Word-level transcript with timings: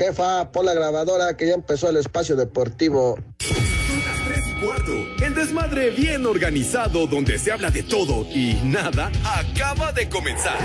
Jefa, 0.00 0.50
por 0.50 0.64
la 0.64 0.72
grabadora 0.72 1.36
que 1.36 1.46
ya 1.46 1.52
empezó 1.52 1.90
el 1.90 1.98
espacio 1.98 2.34
deportivo. 2.34 3.18
Cuarto, 4.64 4.92
el 5.22 5.34
desmadre 5.34 5.90
bien 5.90 6.24
organizado 6.24 7.06
donde 7.06 7.38
se 7.38 7.52
habla 7.52 7.70
de 7.70 7.82
todo 7.82 8.26
y 8.34 8.54
nada 8.64 9.12
acaba 9.22 9.92
de 9.92 10.08
comenzar. 10.08 10.56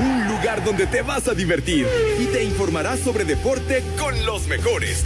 Un 0.00 0.26
lugar 0.26 0.64
donde 0.64 0.88
te 0.88 1.02
vas 1.02 1.28
a 1.28 1.34
divertir 1.34 1.86
y 2.20 2.26
te 2.26 2.42
informarás 2.42 2.98
sobre 2.98 3.24
deporte 3.24 3.84
con 3.96 4.26
los 4.26 4.48
mejores. 4.48 5.04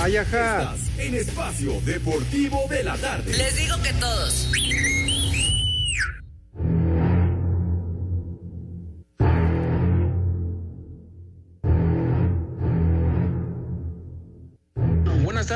Ayaja. 0.00 0.74
Estás 0.74 0.98
en 0.98 1.14
Espacio 1.16 1.80
Deportivo 1.84 2.64
de 2.70 2.84
la 2.84 2.96
Tarde. 2.96 3.36
Les 3.36 3.56
digo 3.56 3.74
que 3.82 3.92
todos. 3.94 4.52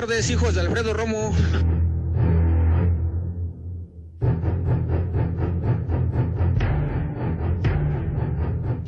Tardes, 0.06 0.30
hijos 0.30 0.56
de 0.56 0.62
Alfredo 0.62 0.94
Romo. 0.94 1.32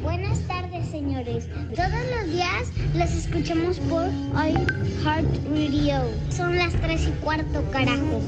Buenas 0.02 0.40
tardes, 0.48 0.90
señores. 0.90 1.48
Todos 1.76 1.90
los 2.10 2.32
días 2.32 2.72
los 2.96 3.10
escuchamos 3.12 3.78
por 3.78 4.06
Heart 5.04 5.28
Radio. 5.50 6.02
Son 6.30 6.56
las 6.56 6.72
tres 6.80 7.06
y 7.06 7.12
cuarto, 7.22 7.62
carajos. 7.70 8.24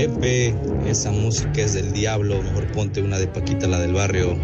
Pepe, 0.00 0.54
esa 0.86 1.10
música 1.10 1.60
es 1.60 1.74
del 1.74 1.92
diablo, 1.92 2.42
mejor 2.42 2.66
ponte 2.72 3.02
una 3.02 3.18
de 3.18 3.26
Paquita, 3.26 3.66
la 3.66 3.78
del 3.80 3.92
barrio. 3.92 4.34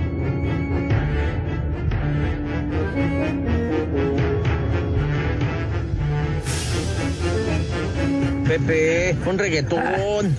Pepe, 8.46 9.16
un 9.26 9.38
reggaetón. 9.38 10.37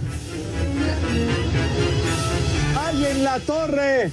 ¡Ay, 2.76 3.06
en 3.06 3.24
la 3.24 3.40
torre! 3.40 4.12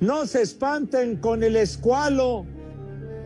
No 0.00 0.24
se 0.24 0.40
espanten 0.40 1.16
con 1.16 1.42
el 1.42 1.56
escualo. 1.56 2.46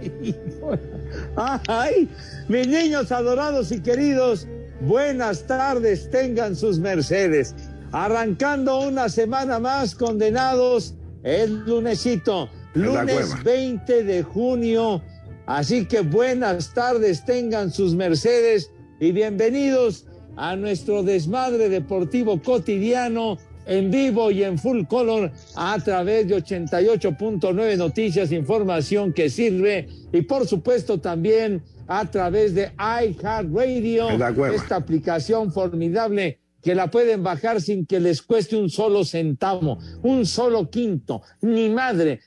¡Ay! 1.68 2.08
Mis 2.48 2.66
niños 2.66 3.12
adorados 3.12 3.70
y 3.70 3.78
queridos, 3.78 4.48
buenas 4.80 5.46
tardes, 5.46 6.10
tengan 6.10 6.56
sus 6.56 6.78
mercedes. 6.78 7.54
Arrancando 7.92 8.80
una 8.80 9.08
semana 9.08 9.58
más 9.58 9.94
condenados 9.94 10.94
el 11.22 11.64
lunesito, 11.64 12.48
lunes 12.74 13.42
20 13.42 14.04
de 14.04 14.22
junio. 14.22 15.02
Así 15.46 15.86
que 15.86 16.00
buenas 16.00 16.72
tardes, 16.72 17.24
tengan 17.24 17.72
sus 17.72 17.94
mercedes 17.94 18.70
y 19.00 19.12
bienvenidos 19.12 20.06
a 20.36 20.54
nuestro 20.56 21.02
desmadre 21.02 21.68
deportivo 21.68 22.40
cotidiano 22.40 23.38
en 23.66 23.90
vivo 23.90 24.30
y 24.30 24.42
en 24.42 24.58
full 24.58 24.84
color 24.84 25.30
a 25.56 25.78
través 25.78 26.28
de 26.28 26.36
88.9 26.36 27.76
Noticias, 27.76 28.32
información 28.32 29.12
que 29.12 29.28
sirve 29.30 29.88
y 30.12 30.22
por 30.22 30.46
supuesto 30.46 31.00
también 31.00 31.62
a 31.90 32.08
través 32.08 32.54
de 32.54 32.70
iHeartRadio, 32.78 34.10
esta 34.54 34.76
aplicación 34.76 35.50
formidable 35.50 36.38
que 36.62 36.76
la 36.76 36.88
pueden 36.88 37.24
bajar 37.24 37.60
sin 37.60 37.84
que 37.84 37.98
les 37.98 38.22
cueste 38.22 38.54
un 38.54 38.70
solo 38.70 39.04
centavo, 39.04 39.76
un 40.04 40.24
solo 40.24 40.70
quinto, 40.70 41.22
ni 41.40 41.68
madre, 41.68 42.20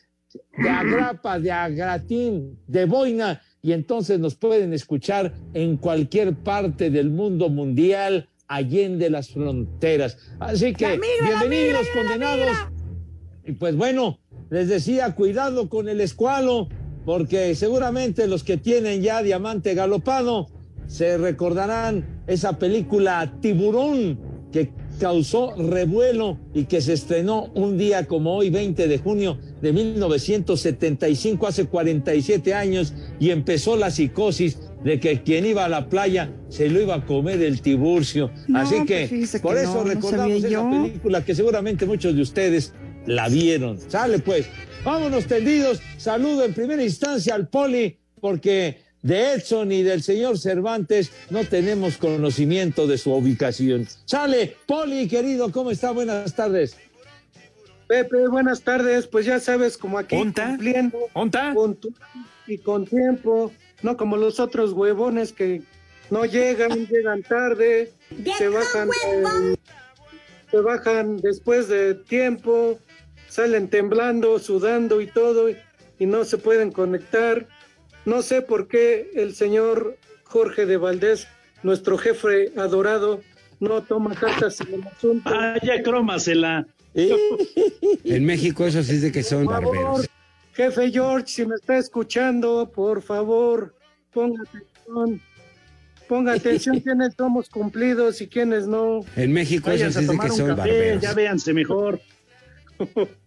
de 0.58 0.70
agrapa, 0.70 1.39
de 1.39 1.50
agratín, 1.50 2.59
de 2.67 2.83
boina, 2.83 3.42
y 3.61 3.72
entonces 3.72 4.20
nos 4.20 4.36
pueden 4.36 4.73
escuchar 4.73 5.33
en 5.54 5.77
cualquier 5.77 6.36
parte 6.36 6.89
del 6.89 7.10
mundo 7.10 7.48
mundial, 7.48 8.27
allende 8.49 9.10
las 9.10 9.30
fronteras. 9.30 10.17
Así 10.42 10.73
que, 10.73 10.99
bienvenidos, 11.26 11.87
condenados. 11.93 12.49
Y 13.45 13.54
pues 13.54 13.77
bueno, 13.77 14.20
les 14.49 14.67
decía, 14.67 15.16
cuidado 15.16 15.70
con 15.70 15.87
el 15.87 16.02
escualo, 16.02 16.67
porque 17.05 17.55
seguramente 17.55 18.27
los 18.27 18.43
que 18.43 18.58
tienen 18.58 19.02
ya 19.02 19.23
diamante 19.23 19.73
galopado 19.73 20.47
se 20.87 21.17
recordarán 21.17 22.23
esa 22.27 22.59
película 22.59 23.37
Tiburón 23.41 24.19
que 24.52 24.71
causó 24.99 25.55
revuelo 25.58 26.37
y 26.53 26.65
que 26.65 26.80
se 26.80 26.93
estrenó 26.93 27.52
un 27.55 27.77
día 27.77 28.05
como 28.05 28.36
hoy, 28.36 28.49
20 28.49 28.87
de 28.87 28.97
junio 28.99 29.37
de 29.61 29.73
1975, 29.73 31.47
hace 31.47 31.65
47 31.65 32.53
años, 32.53 32.93
y 33.19 33.31
empezó 33.31 33.75
la 33.75 33.89
psicosis 33.89 34.59
de 34.83 34.99
que 34.99 35.23
quien 35.23 35.45
iba 35.45 35.65
a 35.65 35.69
la 35.69 35.89
playa 35.89 36.31
se 36.49 36.69
lo 36.69 36.81
iba 36.81 36.95
a 36.95 37.05
comer 37.05 37.42
el 37.42 37.61
tiburcio. 37.61 38.30
No, 38.47 38.59
Así 38.59 38.75
pues 38.86 39.09
que 39.09 39.39
por 39.39 39.58
eso 39.58 39.75
no, 39.75 39.83
recordamos 39.86 40.43
esa 40.43 40.69
película 40.69 41.25
que 41.25 41.33
seguramente 41.33 41.86
muchos 41.86 42.15
de 42.15 42.21
ustedes 42.21 42.73
la 43.05 43.30
vieron. 43.30 43.80
Sale 43.89 44.19
pues, 44.19 44.47
vámonos 44.83 45.25
tendidos. 45.25 45.81
Saludo 45.97 46.45
en 46.45 46.53
primera 46.53 46.83
instancia 46.83 47.36
al 47.36 47.47
Poli, 47.47 47.97
porque 48.19 48.81
de 49.02 49.33
Edson 49.33 49.71
y 49.71 49.83
del 49.83 50.02
señor 50.02 50.37
Cervantes 50.39 51.11
no 51.30 51.43
tenemos 51.43 51.97
conocimiento 51.97 52.87
de 52.87 52.97
su 52.97 53.13
ubicación. 53.13 53.87
Sale, 54.05 54.55
Poli, 54.65 55.08
querido, 55.08 55.52
¿cómo 55.52 55.71
está? 55.71 55.92
Buenas 55.92 56.33
tardes. 56.36 56.77
Pepe, 57.87 58.27
buenas 58.27 58.61
tardes. 58.61 59.08
Pues 59.08 59.25
ya 59.25 59.39
sabes, 59.39 59.77
como 59.77 59.99
aquí 59.99 60.15
¿Onta? 60.15 60.47
cumpliendo 60.47 60.97
¿Onta? 61.13 61.53
puntual 61.53 61.93
y 62.47 62.58
con 62.58 62.86
tiempo, 62.86 63.52
no 63.81 63.97
como 63.97 64.17
los 64.17 64.39
otros 64.39 64.73
huevones 64.73 65.31
que 65.31 65.61
no 66.09 66.25
llegan, 66.25 66.87
llegan 66.89 67.23
tarde, 67.23 67.92
se 68.37 68.47
bajan, 68.47 68.89
eh, 68.89 69.55
se 70.52 70.58
bajan 70.58 71.17
después 71.17 71.67
de 71.67 71.95
tiempo, 71.95 72.80
salen 73.33 73.67
temblando, 73.67 74.38
sudando 74.38 75.02
y 75.02 75.08
todo, 75.08 75.49
y, 75.49 75.58
no 76.05 76.23
se 76.23 76.38
pueden 76.38 76.71
conectar. 76.71 77.48
No 78.05 78.21
sé 78.21 78.42
por 78.44 78.67
qué 78.67 79.10
el 79.16 79.33
señor 79.33 79.98
Jorge 80.23 80.67
de 80.67 80.77
Valdés, 80.77 81.27
nuestro 81.64 81.98
jefe 81.98 82.52
adorado, 82.58 83.22
no 83.60 83.82
toma 83.82 84.14
cartas 84.14 84.61
en 84.61 84.76
el 84.76 84.83
asunto. 84.83 85.32
Ah, 85.33 85.55
ya 85.64 85.82
crómasela. 85.82 86.67
En 88.04 88.23
México 88.23 88.67
eso 88.67 88.83
sí 88.83 88.95
es 88.95 89.02
de 89.02 89.11
que 89.11 89.23
son 89.23 89.45
Por 89.45 89.55
favor, 89.55 89.76
barberos. 89.77 90.10
jefe 90.54 90.92
George, 90.92 91.26
si 91.27 91.45
me 91.45 91.55
está 91.55 91.80
escuchando, 91.80 92.72
por 92.72 93.02
favor, 93.02 93.73
ponga 94.11 94.43
atención. 94.43 95.22
Ponga 96.08 96.33
atención 96.39 96.80
quiénes 96.82 97.16
somos 97.17 97.49
cumplidos 97.49 98.22
y 98.22 98.27
quiénes 98.27 98.67
no. 98.67 98.99
En 99.16 99.33
México 99.33 99.72
eso 99.72 99.92
sí 99.92 100.05
es 100.05 100.08
de 100.08 100.20
que 100.20 100.30
son 100.30 100.55
café, 100.55 100.70
barberos. 100.70 101.02
ya 101.02 101.14
véanse 101.14 101.52
mejor. 101.52 101.99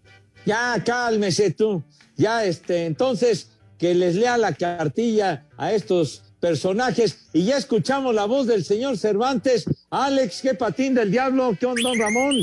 Ya, 0.46 0.80
cálmese 0.84 1.50
tú. 1.50 1.82
Ya, 2.16 2.44
este, 2.44 2.86
entonces, 2.86 3.50
que 3.78 3.94
les 3.94 4.14
lea 4.14 4.38
la 4.38 4.54
cartilla 4.54 5.44
a 5.58 5.72
estos 5.72 6.22
personajes 6.40 7.28
y 7.32 7.44
ya 7.44 7.56
escuchamos 7.56 8.14
la 8.14 8.24
voz 8.26 8.46
del 8.46 8.64
señor 8.64 8.96
Cervantes. 8.96 9.64
Alex, 9.90 10.40
qué 10.42 10.54
patín 10.54 10.94
del 10.94 11.10
diablo, 11.10 11.56
¿qué 11.58 11.66
onda, 11.66 11.82
don 11.82 11.98
Ramón? 11.98 12.36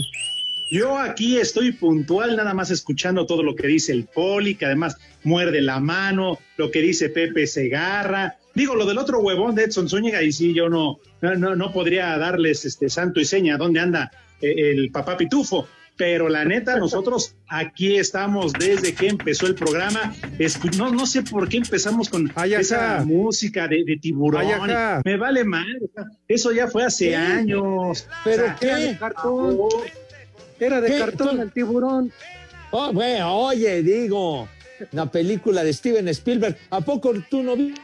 Yo 0.69 0.97
aquí 0.97 1.38
estoy 1.38 1.72
puntual, 1.72 2.36
nada 2.36 2.53
más 2.53 2.72
escuchando 2.72 3.25
todo 3.25 3.44
lo 3.44 3.56
que 3.56 3.68
dice 3.68 3.91
el 3.91 4.06
poli, 4.06 4.56
que 4.56 4.66
además 4.66 4.97
muerde 5.24 5.62
la 5.62 5.80
mano, 5.80 6.40
lo 6.58 6.72
que 6.72 6.81
dice 6.81 7.09
Pepe 7.09 7.47
Segarra. 7.47 8.38
Digo, 8.56 8.75
lo 8.75 8.85
del 8.85 8.97
otro 8.97 9.20
huevón 9.20 9.56
de 9.56 9.64
Edson 9.64 9.88
Zúñiga, 9.88 10.22
y 10.24 10.31
sí, 10.31 10.53
yo 10.53 10.70
no, 10.70 11.00
no, 11.22 11.56
no, 11.56 11.72
podría 11.72 12.18
darles 12.18 12.66
este 12.66 12.90
santo 12.90 13.20
y 13.20 13.25
seña 13.25 13.58
dónde 13.58 13.80
anda 13.80 14.12
eh, 14.41 14.72
el 14.72 14.91
papá 14.91 15.16
Pitufo. 15.16 15.68
Pero 15.95 16.27
la 16.27 16.43
neta, 16.43 16.75
nosotros 16.79 17.35
aquí 17.47 17.97
estamos 17.97 18.51
desde 18.53 18.93
que 18.95 19.07
empezó 19.07 19.45
el 19.47 19.55
programa. 19.55 20.13
Escu- 20.40 20.75
no, 20.75 20.90
no 20.91 21.05
sé 21.05 21.22
por 21.23 21.47
qué 21.47 21.57
empezamos 21.57 22.09
con 22.09 22.31
Ay, 22.35 22.55
esa 22.55 23.03
música 23.05 23.67
de, 23.67 23.84
de 23.84 23.97
tiburón. 23.97 24.69
Ay. 24.72 25.01
Me 25.05 25.17
vale 25.17 25.43
mal. 25.43 25.66
Eso 26.28 26.51
ya 26.51 26.67
fue 26.67 26.84
hace 26.85 27.09
¿Qué? 27.09 27.16
años. 27.16 28.07
¿Pero 28.23 28.43
O 28.43 28.45
sea, 28.45 28.57
Era 28.61 28.78
de 28.78 28.90
qué? 28.91 28.97
cartón. 28.97 29.57
Era 30.59 30.81
de 30.81 30.87
¿Qué? 30.91 30.97
cartón 30.99 31.40
el 31.41 31.51
tiburón. 31.51 32.11
Oh, 32.72 32.91
bueno, 32.91 33.35
oye, 33.37 33.84
digo, 33.84 34.47
una 34.91 35.11
película 35.11 35.63
de 35.63 35.72
Steven 35.73 36.07
Spielberg. 36.07 36.57
¿A 36.72 36.81
poco 36.81 37.13
tú 37.29 37.43
no 37.43 37.55
vi- 37.55 37.75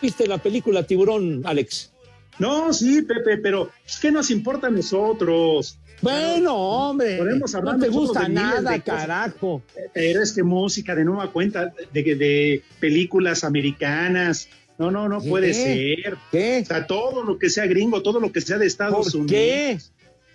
viste 0.00 0.26
la 0.26 0.38
película 0.38 0.84
Tiburón, 0.86 1.42
Alex? 1.44 1.91
No, 2.38 2.72
sí, 2.72 3.02
Pepe, 3.02 3.38
pero 3.38 3.70
¿qué 4.00 4.10
nos 4.10 4.30
importa 4.30 4.66
a 4.66 4.70
nosotros? 4.70 5.78
Bueno, 6.00 6.56
hombre, 6.56 7.18
Podemos 7.18 7.54
hablar 7.54 7.76
no 7.78 7.84
te 7.84 7.88
gusta 7.90 8.22
de 8.22 8.28
nada, 8.30 8.72
de 8.72 8.80
carajo. 8.80 9.62
Pero 9.94 10.22
es 10.22 10.32
que 10.32 10.42
música 10.42 10.94
de 10.96 11.04
nueva 11.04 11.30
cuenta 11.30 11.72
de, 11.92 12.02
de 12.02 12.62
películas 12.80 13.44
americanas. 13.44 14.48
No, 14.78 14.90
no, 14.90 15.08
no 15.08 15.20
¿Qué? 15.20 15.28
puede 15.28 15.54
ser. 15.54 16.16
¿Qué? 16.32 16.60
O 16.64 16.66
sea, 16.66 16.86
todo 16.86 17.22
lo 17.22 17.38
que 17.38 17.50
sea 17.50 17.66
gringo, 17.66 18.02
todo 18.02 18.18
lo 18.18 18.32
que 18.32 18.40
sea 18.40 18.58
de 18.58 18.66
Estados 18.66 19.12
¿Por 19.12 19.20
Unidos. 19.20 19.30
qué? 19.30 19.78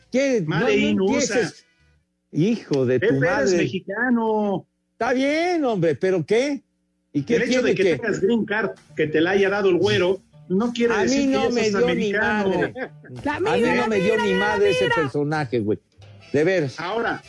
¿Qué? 0.10 0.38
In 0.78 1.02
USA. 1.02 1.40
empieces. 1.42 1.66
Hijo 2.32 2.86
de 2.86 3.00
tu 3.00 3.08
Pepe 3.08 3.18
eres 3.18 3.30
madre. 3.30 3.58
mexicano. 3.58 4.66
Está 4.94 5.12
bien, 5.14 5.66
hombre, 5.66 5.96
pero 5.96 6.26
¿qué? 6.26 6.64
¿Y 7.12 7.24
qué 7.24 7.38
El 7.38 7.42
hecho 7.44 7.62
de 7.62 7.76
que, 7.76 7.84
que? 7.84 7.96
tengas 7.98 8.22
green 8.22 8.46
card, 8.46 8.72
que 8.96 9.08
te 9.08 9.20
la 9.22 9.32
haya 9.32 9.50
dado 9.50 9.70
el 9.70 9.78
güero, 9.78 10.22
no 10.50 10.72
quiere 10.74 10.94
A 10.94 11.02
decir 11.04 11.28
mí 11.28 11.34
no 11.34 11.48
que 11.48 11.54
me 11.54 11.62
seas 11.62 11.72
dio 11.72 11.80
ni 11.86 11.92
americano. 11.92 12.50
madre. 12.50 12.74
A 13.30 13.40
mí 13.40 13.62
no 13.62 13.88
me 13.88 13.96
dio 14.00 14.18
ni 14.24 14.34
madre 14.34 14.70
ese 14.72 14.90
personaje, 14.90 15.60
güey. 15.60 15.80
De 16.34 16.44
veras. 16.44 16.80
Ahora, 16.80 17.22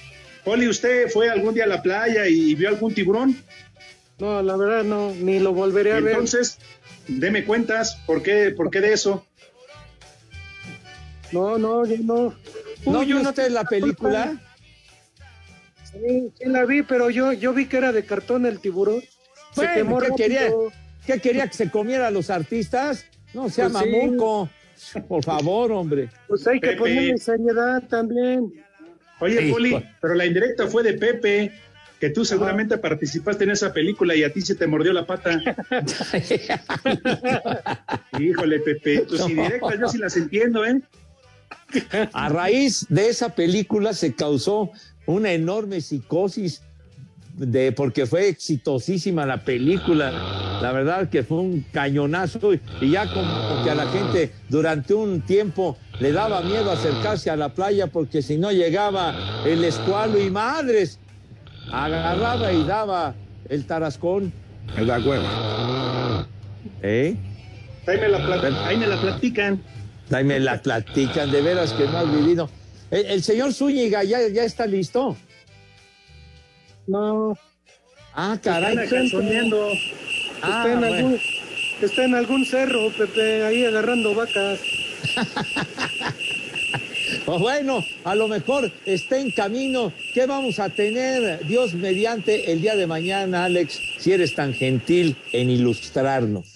Poli, 0.45 0.69
¿usted 0.69 1.09
fue 1.11 1.29
algún 1.31 1.55
día 1.55 1.65
a 1.65 1.69
la 1.69 1.83
playa 1.83 2.27
y 2.29 2.55
vio 2.55 2.69
algún 2.69 2.95
tiburón? 2.95 3.37
No, 4.19 4.43
la 4.43 4.57
verdad 4.57 4.83
no, 4.85 5.13
ni 5.15 5.39
lo 5.39 5.53
volveré 5.53 5.93
a 5.93 6.01
ver. 6.01 6.13
Entonces, 6.13 6.59
deme 7.07 7.45
cuentas, 7.45 7.97
¿por 8.07 8.23
qué, 8.23 8.51
por 8.57 8.71
qué 8.71 8.81
de 8.81 8.93
eso? 8.93 9.25
No, 11.33 11.59
no, 11.59 11.85
yo 11.87 11.97
no. 12.03 12.35
¿No 12.87 13.01
Uy, 13.01 13.07
vio 13.07 13.17
yo 13.17 13.23
no 13.23 13.29
usted 13.31 13.51
la 13.51 13.65
película? 13.65 14.41
Sí, 15.93 16.33
sí 16.39 16.45
la 16.47 16.65
vi, 16.65 16.83
pero 16.83 17.11
yo, 17.11 17.33
yo 17.33 17.53
vi 17.53 17.67
que 17.67 17.77
era 17.79 17.93
de 17.93 18.05
cartón 18.05 18.47
el 18.47 18.61
tiburón. 18.61 19.01
Se 19.01 19.63
Bueno, 19.63 19.75
quemó 19.75 19.99
¿qué 20.01 20.09
rápido. 20.09 20.17
quería? 20.17 20.51
¿Qué 21.09 21.19
quería 21.21 21.47
que 21.47 21.55
se 21.57 21.71
comiera 21.71 22.09
a 22.09 22.11
los 22.11 22.29
artistas? 22.29 23.07
No 23.33 23.49
sea 23.49 23.71
Pues 23.71 23.83
sí. 23.83 23.91
mamuco. 23.91 24.51
Por 25.09 25.25
favor, 25.25 25.73
hombre. 25.73 26.11
Pues 26.29 26.47
hay 26.47 26.61
que 26.61 26.67
Pepe. 26.67 26.79
ponerle 26.79 27.17
seriedad 27.17 27.83
también. 27.89 28.53
Oye. 29.19 29.51
Poli, 29.51 29.83
pero 30.03 30.15
la 30.15 30.27
indirecta 30.27 30.67
fue 30.67 30.83
de 30.83 30.93
Pepe, 30.93 31.51
que 31.99 32.11
tú 32.11 32.27
seguramente 32.27 32.77
participaste 32.77 33.45
en 33.45 33.51
esa 33.53 33.73
película 33.73 34.15
y 34.15 34.23
a 34.23 34.31
ti 34.31 34.43
se 34.43 34.55
te 34.55 34.67
mordió 34.67 34.93
la 34.93 35.07
pata. 35.07 35.41
Híjole, 38.19 38.61
Pepe, 38.61 38.99
tus 39.07 39.21
No. 39.21 39.31
indirectas 39.31 39.81
yo 39.81 39.89
sí 39.89 39.97
las 39.99 40.15
entiendo, 40.15 40.67
¿eh? 40.67 40.79
A 42.13 42.29
raíz 42.29 42.85
de 42.91 43.09
esa 43.09 43.35
película 43.35 43.95
se 43.95 44.15
causó 44.15 44.73
una 45.07 45.33
enorme 45.33 45.81
psicosis 45.81 46.63
de 47.39 47.73
porque 47.73 48.07
fue 48.07 48.29
exitosísima 48.29 49.25
la 49.27 49.45
película. 49.45 50.13
La 50.61 50.73
verdad 50.73 51.09
que 51.09 51.23
fue 51.23 51.39
un 51.39 51.65
cañonazo 51.73 52.53
y, 52.53 52.61
y 52.81 52.91
ya 52.91 53.07
como 53.13 53.63
que 53.63 53.71
a 53.71 53.75
la 53.75 53.87
gente 53.87 54.33
durante 54.49 54.93
un 54.93 55.21
tiempo 55.21 55.77
le 56.01 56.13
daba 56.13 56.41
miedo 56.43 56.71
acercarse 56.71 57.31
a 57.31 57.37
la 57.37 57.51
playa 57.51 57.87
porque 57.87 58.23
si 58.23 58.37
no 58.39 58.51
llegaba 58.51 59.15
el 59.47 59.65
escualo 59.65 60.21
y 60.21 60.31
madres 60.31 60.99
agarraba 61.73 62.53
y 62.53 62.65
daba 62.65 63.15
el 63.49 63.65
tarascón. 63.67 64.33
De 64.77 64.93
acuerdo. 64.93 65.27
¿Eh? 66.83 67.17
Ahí 67.87 67.99
me 67.99 68.09
la, 68.09 68.67
ahí 68.67 68.77
me 68.77 68.87
la 68.87 69.01
platican. 69.01 69.63
Ahí 70.11 70.25
me 70.25 70.41
la 70.41 70.61
platican, 70.61 71.31
de 71.31 71.43
veras 71.43 71.73
que 71.73 71.85
no 71.85 71.99
has 71.99 72.11
vivido. 72.11 72.49
El, 72.91 73.07
el 73.07 73.23
señor 73.23 73.53
Zúñiga 73.53 74.05
ya, 74.05 74.27
ya 74.29 74.45
está 74.45 74.67
listo. 74.67 75.17
No, 76.89 77.39
Ah, 78.15 78.37
caray. 78.43 78.77
Están 78.77 78.89
calzoneando. 78.89 79.69
Ah, 80.43 80.65
está, 80.65 80.73
en 80.73 80.79
bueno. 80.81 80.97
algún, 80.97 81.21
está 81.81 82.05
en 82.05 82.15
algún 82.17 82.45
cerro, 82.47 82.91
Pepe, 82.97 83.45
ahí 83.45 83.65
agarrando 83.65 84.15
vacas. 84.15 84.61
Pues 87.25 87.41
bueno, 87.41 87.85
a 88.05 88.15
lo 88.15 88.27
mejor 88.27 88.73
está 88.87 89.19
en 89.19 89.31
camino. 89.33 89.93
¿Qué 90.15 90.25
vamos 90.25 90.59
a 90.59 90.71
tener, 90.71 91.45
Dios 91.47 91.75
mediante, 91.75 92.53
el 92.53 92.63
día 92.63 92.75
de 92.75 92.87
mañana, 92.87 93.45
Alex, 93.45 93.79
si 93.99 94.13
eres 94.13 94.35
tan 94.35 94.55
gentil 94.55 95.15
en 95.33 95.51
ilustrarnos? 95.51 96.55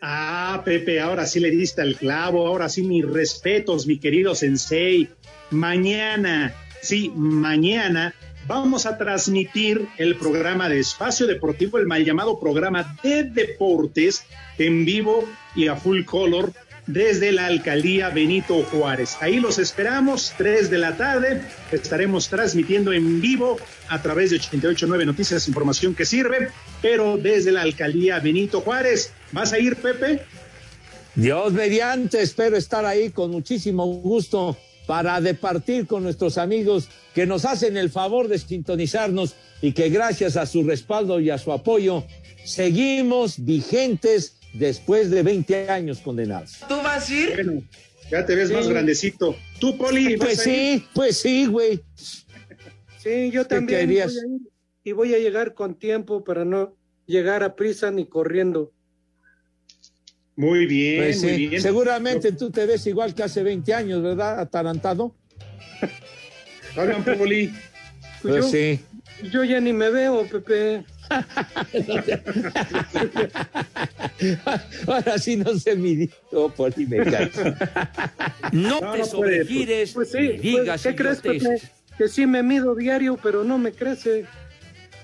Ah, 0.00 0.62
Pepe, 0.64 1.00
ahora 1.00 1.26
sí 1.26 1.40
le 1.40 1.50
diste 1.50 1.82
al 1.82 1.96
clavo, 1.96 2.46
ahora 2.46 2.68
sí 2.68 2.82
mis 2.82 3.04
respetos, 3.04 3.88
mi 3.88 3.98
querido 3.98 4.36
sensei. 4.36 5.08
Mañana, 5.50 6.54
sí, 6.80 7.10
mañana 7.16 8.14
vamos 8.46 8.86
a 8.86 8.98
transmitir 8.98 9.88
el 9.98 10.16
programa 10.16 10.68
de 10.68 10.80
Espacio 10.80 11.26
Deportivo, 11.26 11.78
el 11.78 11.86
mal 11.86 12.04
llamado 12.04 12.38
programa 12.38 12.96
de 13.02 13.24
deportes 13.24 14.24
en 14.58 14.84
vivo 14.84 15.24
y 15.54 15.68
a 15.68 15.76
full 15.76 16.04
color 16.04 16.52
desde 16.86 17.30
la 17.30 17.46
alcaldía 17.46 18.10
Benito 18.10 18.62
Juárez. 18.64 19.16
Ahí 19.20 19.38
los 19.38 19.58
esperamos, 19.58 20.34
3 20.36 20.68
de 20.70 20.78
la 20.78 20.96
tarde. 20.96 21.42
Estaremos 21.70 22.28
transmitiendo 22.28 22.92
en 22.92 23.20
vivo 23.20 23.56
a 23.88 24.02
través 24.02 24.30
de 24.30 24.36
889 24.36 25.06
Noticias, 25.06 25.46
información 25.46 25.94
que 25.94 26.04
sirve, 26.04 26.48
pero 26.80 27.16
desde 27.16 27.52
la 27.52 27.62
alcaldía 27.62 28.18
Benito 28.18 28.60
Juárez. 28.60 29.12
¿Vas 29.30 29.52
a 29.52 29.58
ir, 29.58 29.76
Pepe? 29.76 30.22
Dios 31.14 31.52
mediante, 31.52 32.22
espero 32.22 32.56
estar 32.56 32.84
ahí 32.84 33.10
con 33.10 33.30
muchísimo 33.30 33.86
gusto 33.86 34.56
para 34.86 35.20
departir 35.20 35.86
con 35.86 36.02
nuestros 36.02 36.38
amigos 36.38 36.88
que 37.14 37.26
nos 37.26 37.44
hacen 37.44 37.76
el 37.76 37.90
favor 37.90 38.28
de 38.28 38.38
sintonizarnos 38.38 39.34
y 39.60 39.72
que 39.72 39.88
gracias 39.90 40.36
a 40.36 40.46
su 40.46 40.64
respaldo 40.64 41.20
y 41.20 41.30
a 41.30 41.38
su 41.38 41.52
apoyo 41.52 42.04
seguimos 42.44 43.44
vigentes 43.44 44.36
después 44.54 45.10
de 45.10 45.22
20 45.22 45.70
años 45.70 46.00
condenados. 46.00 46.58
Bueno, 46.68 47.62
ya 48.10 48.26
te 48.26 48.34
ves 48.34 48.50
más 48.50 48.68
grandecito. 48.68 49.36
¿Tú, 49.58 49.76
Poli, 49.78 50.16
vas 50.16 50.26
Pues 50.26 50.46
a 50.46 50.50
ir? 50.50 50.56
sí, 50.80 50.86
pues 50.94 51.16
sí, 51.18 51.46
güey. 51.46 51.80
Sí, 52.98 53.30
yo 53.30 53.42
¿Qué 53.42 53.54
también 53.56 53.86
voy 53.88 53.98
a 53.98 54.04
ir 54.04 54.10
y 54.84 54.92
voy 54.92 55.14
a 55.14 55.18
llegar 55.18 55.54
con 55.54 55.76
tiempo 55.78 56.24
para 56.24 56.44
no 56.44 56.76
llegar 57.06 57.42
a 57.42 57.54
prisa 57.56 57.90
ni 57.90 58.06
corriendo. 58.06 58.72
Muy 60.36 60.66
bien, 60.66 61.02
Pues 61.02 61.22
muy 61.22 61.34
sí, 61.34 61.46
bien. 61.48 61.62
seguramente 61.62 62.32
tú 62.32 62.50
te 62.50 62.64
ves 62.66 62.86
igual 62.86 63.14
que 63.14 63.22
hace 63.22 63.42
20 63.42 63.72
años, 63.74 64.02
¿verdad? 64.02 64.40
Atarantado. 64.40 65.14
Oigan, 66.76 67.04
Poli, 67.04 67.48
Pues 67.48 67.60
Pues 68.22 68.34
yo, 68.36 68.42
sí. 68.50 68.80
yo 69.30 69.44
ya 69.44 69.60
ni 69.60 69.72
me 69.74 69.90
veo, 69.90 70.26
Pepe. 70.26 70.84
Ahora 74.86 75.18
sí 75.18 75.36
no 75.36 75.54
se 75.58 75.76
midió 75.76 76.08
por 76.56 76.72
ti 76.72 76.86
me 76.86 77.04
cae. 77.04 77.30
No, 78.52 78.80
No, 78.80 78.92
te 78.92 78.98
no 78.98 79.02
puede, 79.04 79.04
sobregires 79.06 79.92
Pues 79.92 80.10
sí, 80.10 80.18
pues, 80.28 80.42
digas 80.42 80.82
¿qué 80.82 80.94
crees, 80.94 81.20
Pepe? 81.20 81.60
Que 81.98 82.08
sí 82.08 82.26
me 82.26 82.42
mido 82.42 82.74
diario, 82.74 83.18
pero 83.22 83.44
no 83.44 83.58
me 83.58 83.72
crece. 83.72 84.24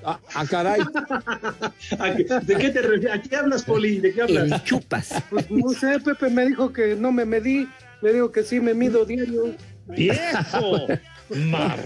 Ah, 0.05 0.19
ah, 0.35 0.45
caray. 0.49 0.81
¿a 1.99 2.15
qué- 2.17 2.25
¿de 2.43 2.57
qué 2.57 2.71
te 2.71 2.83
refieres? 2.83 3.13
¿A 3.19 3.21
qué 3.23 3.37
hablas, 3.37 3.63
Poli? 3.65 3.99
¿De 3.99 4.13
qué 4.13 4.23
hablas? 4.23 4.49
ni 4.49 4.65
chupas. 4.65 5.23
Pues 5.31 5.51
no 5.51 5.71
sé, 5.71 5.99
Pepe 6.01 6.31
me 6.31 6.47
dijo 6.47 6.73
que 6.73 6.95
no 6.97 7.11
me 7.13 7.25
medí. 7.25 7.69
Le 8.01 8.13
digo 8.13 8.31
que 8.31 8.43
sí 8.45 8.61
me 8.61 8.75
mido 8.75 9.05
diario. 9.05 9.55
¡Viejo! 9.87 10.87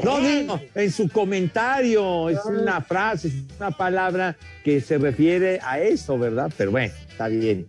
No 0.04 0.20
digo, 0.20 0.60
en 0.76 0.92
su 0.92 1.08
comentario 1.08 2.28
es 2.28 2.38
una 2.44 2.81
frase, 2.81 3.26
es 3.26 3.34
una 3.58 3.72
palabra 3.72 4.36
que 4.62 4.81
se 4.81 4.98
refiere 4.98 5.58
a 5.64 5.81
eso, 5.81 6.16
¿verdad? 6.16 6.52
Pero 6.56 6.70
bueno, 6.70 6.94
está 7.08 7.26
bien. 7.26 7.66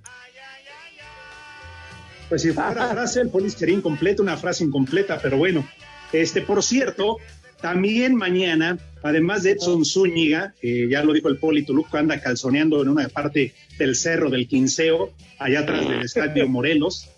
Pues 2.29 2.43
si 2.43 2.51
fuera 2.51 2.89
frase, 2.91 3.21
el 3.21 3.29
Poli 3.29 3.50
sería 3.50 3.75
incompleta, 3.75 4.21
una 4.21 4.38
frase 4.38 4.63
incompleta, 4.63 5.17
pero 5.19 5.38
bueno. 5.38 5.67
Este, 6.12 6.41
por 6.43 6.62
cierto, 6.62 7.17
también 7.59 8.13
mañana, 8.15 8.77
además 9.03 9.43
de 9.43 9.51
Edson 9.51 9.86
Zúñiga, 9.86 10.53
que 10.60 10.88
ya 10.89 11.03
lo 11.03 11.13
dijo 11.13 11.29
el 11.29 11.38
Poli 11.38 11.63
Toluco, 11.63 11.98
anda 11.98 12.19
calzoneando 12.19 12.81
en 12.81 12.89
una 12.89 13.07
parte 13.10 13.53
del 13.77 13.95
cerro 13.95 14.29
del 14.29 14.48
Quinceo, 14.48 15.12
allá 15.39 15.60
atrás 15.60 15.88
del 15.88 16.01
Estadio 16.01 16.48
Morelos. 16.48 17.10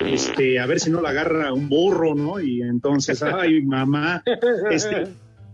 Este, 0.00 0.58
a 0.58 0.66
ver 0.66 0.80
si 0.80 0.90
no 0.90 1.00
la 1.00 1.10
agarra 1.10 1.52
un 1.52 1.68
burro, 1.68 2.14
¿no? 2.14 2.40
Y 2.40 2.62
entonces, 2.62 3.22
ay, 3.22 3.62
mamá, 3.62 4.22
este, 4.70 5.04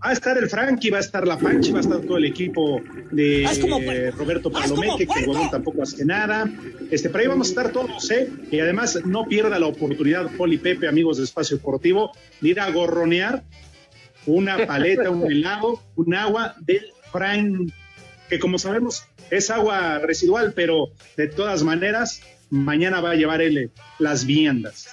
va 0.02 0.10
a 0.10 0.12
estar 0.12 0.38
el 0.38 0.48
Frankie, 0.48 0.90
va 0.90 0.96
a 0.96 1.00
estar 1.00 1.26
la 1.26 1.38
Panchi, 1.38 1.72
va 1.72 1.78
a 1.78 1.82
estar 1.82 2.00
todo 2.00 2.16
el 2.16 2.24
equipo 2.24 2.80
de 3.10 3.44
eh, 3.44 4.10
Roberto 4.12 4.50
Palomeque, 4.50 5.06
que 5.06 5.20
el 5.20 5.28
huevón 5.28 5.50
tampoco 5.50 5.82
hace 5.82 6.04
nada. 6.04 6.50
Este, 6.90 7.10
pero 7.10 7.22
ahí 7.22 7.28
vamos 7.28 7.48
a 7.48 7.50
estar 7.50 7.72
todos, 7.72 8.10
¿eh? 8.10 8.28
Y 8.50 8.60
además, 8.60 8.98
no 9.04 9.26
pierda 9.26 9.58
la 9.58 9.66
oportunidad, 9.66 10.30
Poli 10.36 10.58
Pepe, 10.58 10.88
amigos 10.88 11.18
de 11.18 11.24
Espacio 11.24 11.58
Deportivo, 11.58 12.12
de 12.40 12.48
ir 12.48 12.60
a 12.60 12.70
gorronear 12.70 13.44
una 14.26 14.66
paleta, 14.66 15.10
un 15.10 15.30
helado, 15.30 15.82
un 15.96 16.14
agua 16.14 16.54
del 16.60 16.86
Frank, 17.12 17.72
que 18.28 18.38
como 18.38 18.58
sabemos 18.58 19.04
es 19.30 19.50
agua 19.50 19.98
residual, 19.98 20.52
pero 20.54 20.90
de 21.16 21.28
todas 21.28 21.62
maneras, 21.62 22.20
mañana 22.50 23.00
va 23.00 23.12
a 23.12 23.14
llevar 23.14 23.40
él 23.40 23.70
las 23.98 24.26
viandas. 24.26 24.88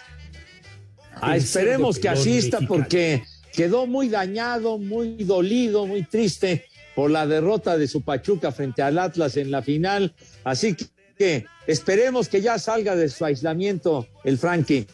Ah, 1.22 1.36
esperemos 1.36 1.98
que 1.98 2.10
asista 2.10 2.60
porque 2.68 3.24
quedó 3.54 3.88
muy 3.88 4.10
dañado, 4.10 4.78
muy 4.78 5.24
dolido, 5.24 5.88
muy 5.88 6.04
triste 6.04 6.66
por 6.96 7.10
la 7.12 7.26
derrota 7.26 7.78
de 7.78 7.88
su 7.88 8.02
Pachuca 8.02 8.52
frente 8.52 8.82
al 8.82 9.00
Atlas 9.00 9.38
en 9.38 9.52
la 9.52 9.62
final. 9.62 10.14
Así 10.44 10.76
que 11.18 11.46
esperemos 11.66 12.30
que 12.30 12.42
ya 12.42 12.60
salga 12.60 12.96
de 12.96 13.10
su 13.10 13.26
aislamiento 13.26 14.08
el 14.24 14.38
Frankie. 14.38 14.88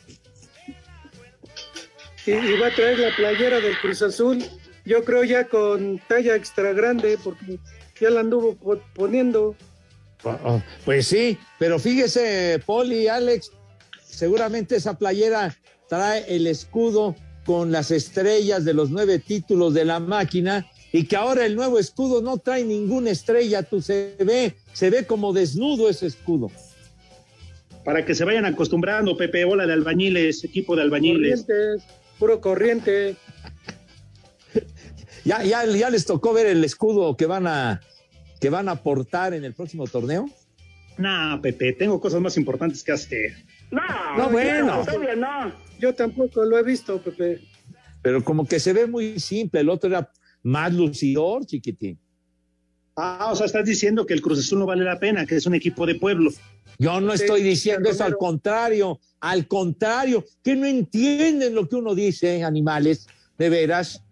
Y, 2.25 2.31
y 2.31 2.57
va 2.57 2.67
a 2.67 2.75
traer 2.75 2.99
la 2.99 3.15
playera 3.15 3.59
del 3.59 3.77
Cruz 3.79 4.01
Azul. 4.01 4.43
Yo 4.85 5.03
creo 5.03 5.23
ya 5.23 5.47
con 5.47 5.99
talla 6.07 6.35
extra 6.35 6.73
grande, 6.73 7.17
porque 7.23 7.59
ya 7.99 8.09
la 8.09 8.21
anduvo 8.21 8.55
po- 8.55 8.81
poniendo. 8.93 9.55
Pues 10.85 11.07
sí, 11.07 11.37
pero 11.59 11.79
fíjese, 11.79 12.61
Poli, 12.65 13.07
Alex, 13.07 13.51
seguramente 14.05 14.77
esa 14.77 14.97
playera 14.97 15.55
trae 15.89 16.23
el 16.33 16.47
escudo 16.47 17.15
con 17.45 17.73
las 17.73 17.91
estrellas 17.91 18.63
de 18.63 18.73
los 18.73 18.89
nueve 18.89 19.19
títulos 19.19 19.73
de 19.73 19.83
la 19.83 19.99
máquina 19.99 20.65
y 20.93 21.05
que 21.07 21.17
ahora 21.17 21.45
el 21.45 21.55
nuevo 21.57 21.77
escudo 21.77 22.21
no 22.21 22.37
trae 22.37 22.63
ninguna 22.63 23.09
estrella, 23.09 23.63
tú 23.63 23.81
se 23.81 24.15
ve, 24.19 24.55
se 24.71 24.89
ve 24.89 25.05
como 25.05 25.33
desnudo 25.33 25.89
ese 25.89 26.05
escudo. 26.07 26.49
Para 27.83 28.05
que 28.05 28.15
se 28.15 28.23
vayan 28.23 28.45
acostumbrando, 28.45 29.17
Pepe, 29.17 29.43
bola 29.43 29.65
de 29.67 29.73
albañiles, 29.73 30.41
equipo 30.45 30.75
de 30.77 30.83
albañiles. 30.83 31.41
Corrientes, 31.41 31.83
puro 32.23 32.39
corriente. 32.39 33.17
¿Ya, 35.25 35.43
ya, 35.43 35.65
ya 35.65 35.89
les 35.89 36.05
tocó 36.05 36.31
ver 36.31 36.45
el 36.45 36.63
escudo 36.63 37.17
que 37.17 37.25
van 37.25 37.47
a 37.47 37.81
que 38.39 38.49
van 38.49 38.69
a 38.69 38.77
portar 38.81 39.33
en 39.33 39.43
el 39.43 39.53
próximo 39.53 39.87
torneo? 39.87 40.29
Nah, 40.97 41.41
Pepe, 41.41 41.73
tengo 41.73 41.99
cosas 41.99 42.21
más 42.21 42.37
importantes 42.37 42.81
que 42.81 42.93
hacer. 42.93 43.33
No, 43.71 43.81
No, 44.17 44.29
bueno. 44.29 44.85
todavía 44.85 45.15
no. 45.17 45.51
Yo 45.79 45.93
tampoco 45.93 46.45
lo 46.45 46.57
he 46.57 46.63
visto, 46.63 47.01
Pepe. 47.01 47.41
Pero 48.01 48.23
como 48.23 48.47
que 48.47 48.57
se 48.61 48.71
ve 48.71 48.87
muy 48.87 49.19
simple, 49.19 49.59
el 49.59 49.67
otro 49.69 49.89
era 49.89 50.09
más 50.43 50.73
lucidor, 50.73 51.45
chiquitín. 51.45 51.99
Ah, 52.95 53.29
o 53.31 53.35
sea, 53.35 53.45
estás 53.47 53.65
diciendo 53.65 54.05
que 54.05 54.13
el 54.13 54.21
Cruz 54.21 54.39
Azul 54.39 54.59
no 54.59 54.65
vale 54.65 54.83
la 54.83 54.99
pena, 54.99 55.25
que 55.25 55.35
es 55.35 55.45
un 55.45 55.55
equipo 55.55 55.85
de 55.85 55.95
pueblo. 55.95 56.31
Yo 56.77 57.01
no 57.01 57.13
estoy 57.13 57.41
diciendo 57.43 57.89
eso, 57.89 58.03
al 58.03 58.17
contrario, 58.17 58.99
al 59.19 59.47
contrario, 59.47 60.25
que 60.43 60.55
no 60.55 60.65
entienden 60.65 61.55
lo 61.55 61.67
que 61.67 61.75
uno 61.75 61.95
dice, 61.95 62.43
animales, 62.43 63.07
de 63.37 63.49
veras. 63.49 64.03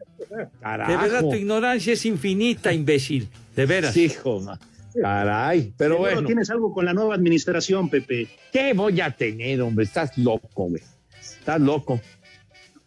Carajo. 0.62 0.92
De 0.92 0.98
verdad, 0.98 1.22
tu 1.22 1.36
ignorancia 1.36 1.94
es 1.94 2.06
infinita, 2.06 2.72
imbécil. 2.74 3.28
De 3.56 3.66
veras. 3.66 3.96
Hijo, 3.98 4.40
ma- 4.42 4.60
caray, 5.00 5.74
pero 5.78 5.96
Seguro 5.96 6.12
bueno, 6.14 6.28
tienes 6.28 6.50
algo 6.50 6.74
con 6.74 6.86
la 6.86 6.94
nueva 6.94 7.16
administración, 7.16 7.90
Pepe. 7.90 8.28
¿qué 8.52 8.74
voy 8.74 9.00
a 9.02 9.12
tener, 9.12 9.62
hombre? 9.62 9.86
Estás 9.86 10.18
loco, 10.18 10.70
güey. 10.70 10.82
Estás 11.20 11.60
loco. 11.62 12.00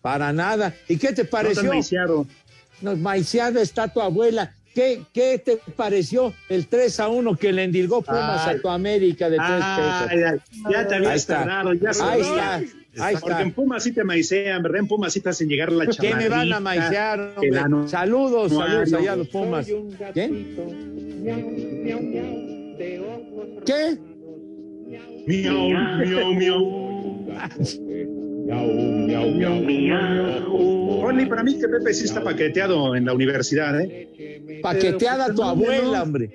Para 0.00 0.32
nada. 0.32 0.74
¿Y 0.88 0.96
qué 0.96 1.12
te 1.12 1.24
No 1.24 1.30
pareció? 1.30 1.64
maiciado. 1.64 2.26
Nos 2.80 2.98
maiciada 2.98 3.62
está 3.62 3.88
tu 3.88 4.00
abuela. 4.00 4.54
¿Qué, 4.74 5.02
¿Qué 5.12 5.38
te 5.38 5.58
pareció 5.76 6.32
el 6.48 6.66
3 6.66 6.98
a 7.00 7.08
1 7.08 7.36
que 7.36 7.52
le 7.52 7.62
endilgó 7.64 8.02
Pumas 8.02 8.46
Ay. 8.46 8.56
a 8.56 8.60
tu 8.60 8.68
América 8.68 9.30
de 9.30 9.36
tres 9.36 9.48
Ay, 9.62 9.76
pesos? 9.82 10.08
ay, 10.10 10.18
ya 10.72 10.88
te 10.88 10.94
Ahí 10.94 11.00
habías 11.00 11.14
está. 11.16 11.34
tardado, 11.38 11.74
ya 11.74 11.88
Ahí 11.90 11.94
sabía. 11.94 12.24
está, 12.24 12.54
ahí 13.06 13.14
Porque 13.14 13.30
está. 13.32 13.42
en 13.42 13.52
Pumas 13.52 13.82
sí 13.84 13.92
te 13.92 14.02
maicean, 14.04 14.62
¿verdad? 14.62 14.80
En 14.80 14.88
Pumas 14.88 15.12
sí 15.12 15.20
te 15.20 15.28
hacen 15.28 15.48
llegar 15.48 15.70
la 15.72 15.86
¿Qué 15.86 16.14
me 16.14 16.28
van 16.28 16.52
a 16.52 16.56
chamarrita, 16.56 16.60
maiciar? 16.60 17.20
hombre? 17.36 17.48
el 17.48 17.58
ano- 17.58 17.88
Saludos, 17.88 18.52
saludos 18.52 18.62
anuario. 18.92 18.98
allá 18.98 19.12
a 19.12 19.16
los 19.16 19.28
Pumas. 19.28 19.66
¿Quién? 20.12 20.56
¿Qué? 23.64 23.98
Miau, 25.26 25.68
miau, 26.04 26.34
miau. 26.34 26.60
Oli, 31.02 31.26
para 31.26 31.42
mí 31.42 31.58
que 31.58 31.68
Pepe 31.68 31.94
sí 31.94 32.04
está 32.04 32.22
paqueteado 32.22 32.94
en 32.94 33.04
la 33.06 33.14
universidad, 33.14 33.80
¿eh? 33.80 34.60
Paqueteada 34.62 35.26
Pero, 35.26 35.36
tu 35.36 35.42
pues, 35.42 35.50
abuela, 35.50 35.98
no. 35.98 36.02
hombre. 36.02 36.30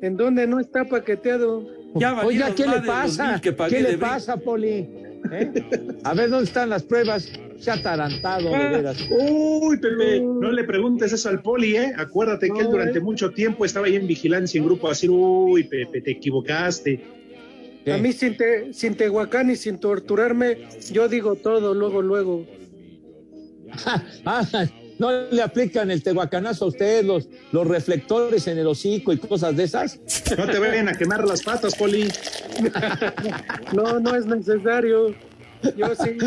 ¿En 0.00 0.16
dónde 0.16 0.46
no 0.46 0.60
está 0.60 0.84
paqueteado? 0.84 1.66
Ya 1.94 2.24
Oiga, 2.24 2.54
¿qué 2.54 2.66
le 2.66 2.80
pasa? 2.82 3.40
que 3.40 3.54
¿Qué 3.54 3.80
le 3.82 3.98
pasa, 3.98 4.36
Poli? 4.36 4.86
¿Eh? 5.32 5.52
A 6.04 6.14
ver, 6.14 6.30
¿dónde 6.30 6.44
están 6.44 6.70
las 6.70 6.84
pruebas? 6.84 7.30
Se 7.58 7.70
ha 7.72 7.74
atarantado, 7.74 8.50
de 8.50 8.68
veras. 8.68 9.04
Uy, 9.10 9.78
Pepe, 9.78 10.20
no 10.20 10.52
le 10.52 10.62
preguntes 10.62 11.12
eso 11.12 11.28
al 11.28 11.42
poli, 11.42 11.76
¿eh? 11.76 11.92
Acuérdate 11.96 12.50
que 12.50 12.60
él 12.60 12.68
durante 12.70 12.98
eh. 12.98 13.02
mucho 13.02 13.32
tiempo 13.32 13.64
estaba 13.64 13.86
ahí 13.86 13.96
en 13.96 14.06
vigilancia 14.06 14.58
en 14.58 14.64
grupo 14.64 14.88
así. 14.88 15.08
Uy, 15.08 15.64
Pepe, 15.64 16.00
te 16.00 16.12
equivocaste. 16.12 17.17
¿Qué? 17.88 17.94
A 17.94 17.98
mí 17.98 18.12
sin, 18.12 18.36
te, 18.36 18.72
sin 18.74 18.94
Tehuacán 18.96 19.50
y 19.50 19.56
sin 19.56 19.78
torturarme, 19.78 20.68
yo 20.90 21.08
digo 21.08 21.36
todo, 21.36 21.74
luego, 21.74 22.02
luego. 22.02 22.46
Ah, 24.24 24.46
¿No 24.98 25.12
le 25.30 25.42
aplican 25.42 25.90
el 25.92 26.02
tehuacanazo 26.02 26.64
a 26.64 26.68
ustedes, 26.68 27.04
los, 27.04 27.28
los 27.52 27.66
reflectores 27.66 28.48
en 28.48 28.58
el 28.58 28.66
hocico 28.66 29.12
y 29.12 29.18
cosas 29.18 29.56
de 29.56 29.64
esas? 29.64 30.00
No 30.36 30.46
te 30.46 30.58
vayan 30.58 30.88
a 30.88 30.94
quemar 30.94 31.24
las 31.24 31.42
patas, 31.42 31.74
poli. 31.76 32.08
No, 33.72 34.00
no 34.00 34.16
es 34.16 34.26
necesario. 34.26 35.14
Yo 35.76 35.94
sí, 35.94 36.18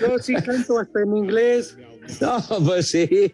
yo 0.00 0.18
sí 0.18 0.34
canto 0.34 0.78
hasta 0.80 1.02
en 1.02 1.16
inglés. 1.16 1.76
No, 2.20 2.42
pues 2.64 2.88
sí. 2.88 3.32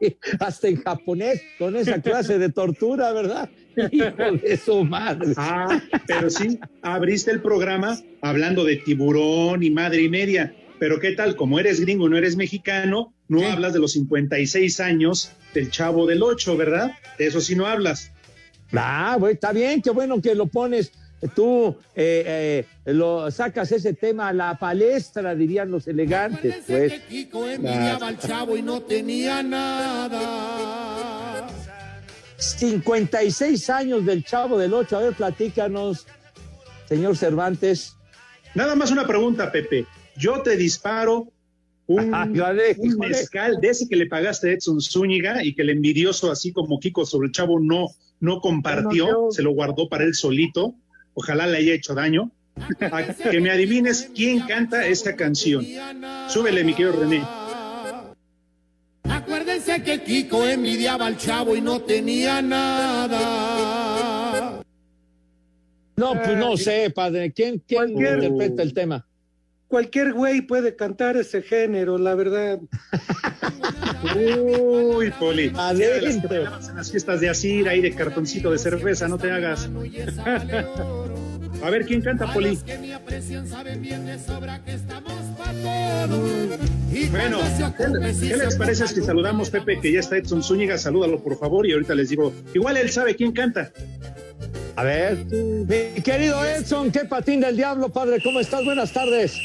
Hasta 0.40 0.68
en 0.68 0.82
japonés, 0.82 1.42
con 1.58 1.76
esa 1.76 2.00
clase 2.00 2.38
de 2.38 2.50
tortura, 2.50 3.12
¿verdad? 3.12 3.50
Hijo 3.90 4.32
de 4.42 4.56
su 4.56 4.84
madre. 4.84 5.34
Ah, 5.36 5.80
pero 6.06 6.30
sí, 6.30 6.58
abriste 6.82 7.30
el 7.30 7.40
programa 7.40 7.98
hablando 8.22 8.64
de 8.64 8.76
tiburón 8.76 9.62
y 9.62 9.70
madre 9.70 10.02
y 10.02 10.08
media. 10.08 10.54
Pero 10.78 11.00
¿qué 11.00 11.12
tal? 11.12 11.34
Como 11.36 11.58
eres 11.58 11.80
gringo, 11.80 12.08
no 12.08 12.16
eres 12.16 12.36
mexicano, 12.36 13.12
no 13.28 13.38
¿Qué? 13.40 13.46
hablas 13.46 13.72
de 13.72 13.80
los 13.80 13.92
56 13.92 14.80
años 14.80 15.32
del 15.54 15.70
chavo 15.70 16.06
del 16.06 16.22
8, 16.22 16.56
¿verdad? 16.56 16.92
De 17.18 17.26
eso 17.26 17.40
sí 17.40 17.56
no 17.56 17.66
hablas. 17.66 18.12
Ah, 18.72 19.16
güey, 19.18 19.34
está 19.34 19.52
bien, 19.52 19.82
qué 19.82 19.90
bueno 19.90 20.20
que 20.20 20.34
lo 20.34 20.46
pones. 20.46 20.92
Tú 21.34 21.76
eh, 21.96 22.64
eh, 22.86 22.92
lo 22.92 23.28
sacas 23.30 23.72
ese 23.72 23.92
tema 23.94 24.28
a 24.28 24.32
la 24.32 24.56
palestra, 24.56 25.34
dirían 25.34 25.68
los 25.70 25.88
elegantes, 25.88 26.62
pues. 26.66 27.00
Kiko 27.08 27.48
envidiaba 27.48 28.06
al 28.08 28.18
chavo 28.18 28.56
y 28.56 28.62
no 28.62 28.80
tenía 28.82 29.42
nada. 29.42 31.08
56 32.38 33.70
años 33.70 34.06
del 34.06 34.24
Chavo 34.24 34.58
del 34.58 34.72
Ocho. 34.72 34.96
A 34.96 35.00
ver, 35.00 35.14
platícanos, 35.14 36.06
señor 36.88 37.16
Cervantes. 37.16 37.96
Nada 38.54 38.76
más 38.76 38.92
una 38.92 39.06
pregunta, 39.06 39.50
Pepe. 39.50 39.86
Yo 40.16 40.40
te 40.42 40.56
disparo 40.56 41.32
un, 41.86 42.14
un 42.78 42.98
mezcal 42.98 43.58
de 43.60 43.68
ese 43.70 43.88
que 43.88 43.96
le 43.96 44.06
pagaste 44.06 44.50
a 44.50 44.52
Edson 44.52 44.80
Zúñiga 44.80 45.42
y 45.42 45.52
que 45.54 45.62
el 45.62 45.70
envidioso, 45.70 46.30
así 46.30 46.52
como 46.52 46.78
Kiko 46.78 47.04
sobre 47.04 47.26
el 47.26 47.32
chavo, 47.32 47.58
no, 47.58 47.88
no 48.20 48.40
compartió, 48.40 49.06
No, 49.06 49.22
no. 49.26 49.30
se 49.32 49.42
lo 49.42 49.50
guardó 49.50 49.88
para 49.88 50.04
él 50.04 50.14
solito. 50.14 50.74
Ojalá 51.18 51.48
le 51.48 51.58
haya 51.58 51.74
hecho 51.74 51.94
daño. 51.94 52.30
A 52.92 53.02
que 53.02 53.40
me 53.40 53.50
adivines 53.50 54.08
quién 54.14 54.38
canta 54.46 54.86
esta 54.86 55.16
canción. 55.16 55.66
Súbele, 56.28 56.62
mi 56.62 56.74
querido 56.74 56.92
René. 56.92 57.24
Acuérdense 59.02 59.82
que 59.82 60.00
Kiko 60.04 60.46
envidiaba 60.46 61.06
al 61.06 61.16
chavo 61.16 61.56
y 61.56 61.60
no 61.60 61.80
tenía 61.80 62.40
nada. 62.40 63.82
No, 65.96 66.12
pues 66.22 66.36
no 66.36 66.56
sé, 66.56 66.90
padre. 66.90 67.32
¿Quién, 67.32 67.60
quién 67.66 67.98
interpreta 67.98 68.62
el 68.62 68.72
tema? 68.72 69.04
Cualquier 69.68 70.14
güey 70.14 70.40
puede 70.40 70.76
cantar 70.76 71.16
ese 71.18 71.42
género, 71.42 71.98
la 71.98 72.14
verdad. 72.14 72.58
Uy, 74.16 75.10
Poli. 75.18 75.52
Adentro. 75.54 76.36
En 76.68 76.76
las 76.76 76.90
fiestas 76.90 77.20
de 77.20 77.28
Asir, 77.28 77.68
ahí 77.68 77.82
de 77.82 77.92
cartoncito 77.92 78.50
de 78.50 78.58
cerveza, 78.58 79.08
no 79.08 79.18
te 79.18 79.30
hagas. 79.30 79.68
A 81.62 81.70
ver, 81.70 81.84
¿quién 81.84 82.00
canta, 82.00 82.32
Poli? 82.32 82.58
Bueno, 87.10 87.38
¿qué, 87.76 88.36
les 88.36 88.56
parece 88.56 88.88
si 88.88 89.02
saludamos, 89.02 89.50
Pepe, 89.50 89.80
que 89.80 89.92
ya 89.92 90.00
está 90.00 90.16
Edson 90.16 90.42
Zúñiga? 90.42 90.78
Salúdalo, 90.78 91.20
por 91.20 91.36
favor, 91.36 91.66
y 91.66 91.72
ahorita 91.72 91.94
les 91.94 92.10
digo. 92.10 92.32
Igual 92.54 92.76
él 92.76 92.90
sabe 92.90 93.16
quién 93.16 93.32
canta. 93.32 93.72
A 94.78 94.84
ver, 94.84 95.24
mi 95.24 96.00
querido 96.02 96.44
Edson, 96.44 96.92
qué 96.92 97.00
patín 97.00 97.40
del 97.40 97.56
diablo, 97.56 97.88
padre. 97.88 98.20
¿Cómo 98.22 98.38
estás? 98.38 98.64
Buenas 98.64 98.92
tardes. 98.92 99.36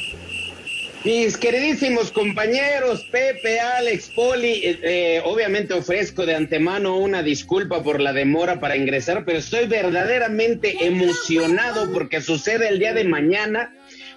Mis 1.04 1.38
queridísimos 1.38 2.12
compañeros, 2.12 3.04
Pepe, 3.12 3.60
Alex, 3.60 4.12
Poli, 4.16 4.62
eh, 4.64 4.80
eh, 4.84 5.22
obviamente 5.26 5.74
ofrezco 5.74 6.28
de 6.28 6.36
antemano 6.36 6.98
una 6.98 7.24
disculpa 7.24 7.82
por 7.82 8.00
la 8.00 8.14
demora 8.14 8.60
para 8.60 8.78
ingresar, 8.78 9.26
pero 9.26 9.40
estoy 9.40 9.66
verdaderamente 9.66 10.86
emocionado 10.86 11.92
porque 11.92 12.22
sucede 12.22 12.68
el 12.68 12.78
día 12.78 12.94
de 12.94 13.04
mañana, 13.04 13.74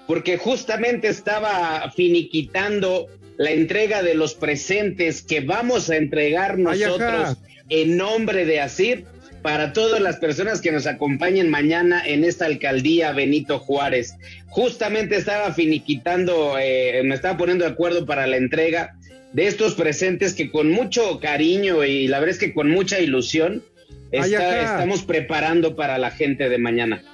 porque 0.07 0.37
justamente 0.37 1.09
estaba 1.09 1.91
finiquitando 1.97 3.07
la 3.39 3.53
entrega 3.53 4.03
de 4.03 4.17
los 4.17 4.35
presentes 4.35 5.23
que 5.23 5.41
vamos 5.41 5.89
a 5.89 5.97
entregar 5.97 6.59
nosotros 6.59 7.39
en 7.71 7.97
nombre 7.97 8.45
de 8.45 8.61
Asir 8.61 9.07
para 9.47 9.73
todas 9.73 10.01
las 10.01 10.17
personas 10.17 10.61
que 10.61 10.73
nos 10.73 10.89
acompañen 10.89 11.49
mañana 11.51 12.03
en 12.05 12.25
esta 12.25 12.47
alcaldía 12.47 13.13
Benito 13.13 13.61
Juárez. 13.61 14.17
Justamente 14.49 15.15
estaba 15.15 15.53
finiquitando, 15.53 16.57
eh, 16.61 17.01
me 17.05 17.15
estaba 17.15 17.39
poniendo 17.39 17.65
de 17.65 17.71
acuerdo 17.71 18.05
para 18.07 18.27
la 18.27 18.39
entrega 18.39 18.97
de 19.33 19.47
estos 19.47 19.77
presentes 19.77 20.35
que 20.35 20.51
con 20.51 20.73
mucho 20.73 21.21
cariño 21.21 21.85
y 21.85 22.09
la 22.09 22.19
verdad 22.19 22.35
es 22.35 22.41
que 22.41 22.53
con 22.55 22.69
mucha 22.71 22.99
ilusión 22.99 23.63
está- 24.11 24.63
estamos 24.63 25.05
preparando 25.05 25.77
para 25.77 25.97
la 25.99 26.11
gente 26.11 26.49
de 26.49 26.59
mañana. 26.59 27.05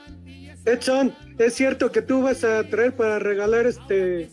Edson, 0.65 1.15
¿es 1.39 1.53
cierto 1.53 1.93
que 1.93 2.01
tú 2.01 2.23
vas 2.23 2.45
a 2.45 2.65
traer 2.65 2.95
para 2.95 3.19
regalar 3.19 3.67
este. 3.67 4.31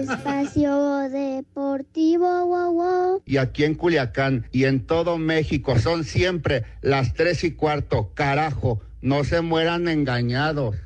Espacio 0.00 1.08
Deportivo, 1.10 2.46
wow, 2.46 2.72
wow. 2.72 3.22
y 3.24 3.36
aquí 3.38 3.64
en 3.64 3.74
Culiacán 3.74 4.46
y 4.52 4.64
en 4.64 4.86
todo 4.86 5.18
México 5.18 5.78
son 5.78 6.04
siempre 6.04 6.64
las 6.82 7.14
tres 7.14 7.44
y 7.44 7.52
cuarto. 7.52 8.12
Carajo, 8.14 8.80
no 9.00 9.24
se 9.24 9.40
mueran 9.40 9.88
engañados. 9.88 10.76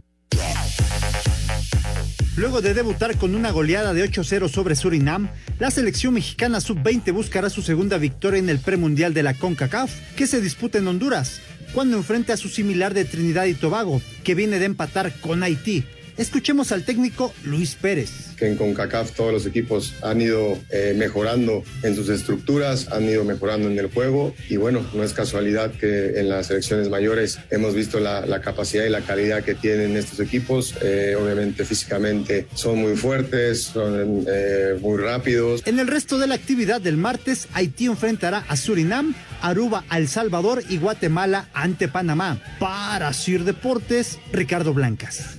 Luego 2.36 2.62
de 2.62 2.74
debutar 2.74 3.16
con 3.16 3.34
una 3.34 3.50
goleada 3.50 3.92
de 3.92 4.08
8-0 4.08 4.48
sobre 4.48 4.76
Surinam, 4.76 5.28
la 5.58 5.70
selección 5.70 6.14
mexicana 6.14 6.60
sub-20 6.60 7.12
buscará 7.12 7.50
su 7.50 7.60
segunda 7.60 7.98
victoria 7.98 8.38
en 8.38 8.48
el 8.48 8.60
premundial 8.60 9.12
de 9.12 9.22
la 9.22 9.34
CONCACAF, 9.34 10.14
que 10.16 10.26
se 10.26 10.40
disputa 10.40 10.78
en 10.78 10.86
Honduras, 10.86 11.40
cuando 11.74 11.96
enfrente 11.96 12.32
a 12.32 12.36
su 12.36 12.48
similar 12.48 12.94
de 12.94 13.04
Trinidad 13.04 13.44
y 13.44 13.54
Tobago, 13.54 14.00
que 14.24 14.34
viene 14.34 14.58
de 14.58 14.66
empatar 14.66 15.12
con 15.20 15.42
Haití. 15.42 15.84
Escuchemos 16.20 16.70
al 16.70 16.84
técnico 16.84 17.32
Luis 17.44 17.76
Pérez. 17.76 18.36
Que 18.36 18.46
en 18.46 18.56
CONCACAF 18.56 19.12
todos 19.12 19.32
los 19.32 19.46
equipos 19.46 19.94
han 20.02 20.20
ido 20.20 20.58
eh, 20.68 20.92
mejorando 20.94 21.64
en 21.82 21.96
sus 21.96 22.10
estructuras, 22.10 22.92
han 22.92 23.04
ido 23.04 23.24
mejorando 23.24 23.70
en 23.70 23.78
el 23.78 23.86
juego 23.86 24.34
y 24.50 24.58
bueno, 24.58 24.84
no 24.92 25.02
es 25.02 25.14
casualidad 25.14 25.72
que 25.72 26.20
en 26.20 26.28
las 26.28 26.48
selecciones 26.48 26.90
mayores 26.90 27.38
hemos 27.48 27.74
visto 27.74 28.00
la, 28.00 28.26
la 28.26 28.42
capacidad 28.42 28.84
y 28.84 28.90
la 28.90 29.00
calidad 29.00 29.42
que 29.42 29.54
tienen 29.54 29.96
estos 29.96 30.20
equipos. 30.20 30.74
Eh, 30.82 31.16
obviamente 31.18 31.64
físicamente 31.64 32.46
son 32.52 32.82
muy 32.82 32.96
fuertes, 32.96 33.62
son 33.62 34.26
eh, 34.28 34.76
muy 34.78 34.98
rápidos. 34.98 35.62
En 35.64 35.78
el 35.78 35.86
resto 35.86 36.18
de 36.18 36.26
la 36.26 36.34
actividad 36.34 36.82
del 36.82 36.98
martes, 36.98 37.48
Haití 37.54 37.86
enfrentará 37.86 38.44
a 38.46 38.56
Surinam, 38.56 39.14
Aruba 39.40 39.84
a 39.88 39.96
El 39.96 40.06
Salvador 40.06 40.62
y 40.68 40.76
Guatemala 40.76 41.48
ante 41.54 41.88
Panamá. 41.88 42.42
Para 42.58 43.10
Sir 43.14 43.44
Deportes, 43.44 44.18
Ricardo 44.34 44.74
Blancas 44.74 45.38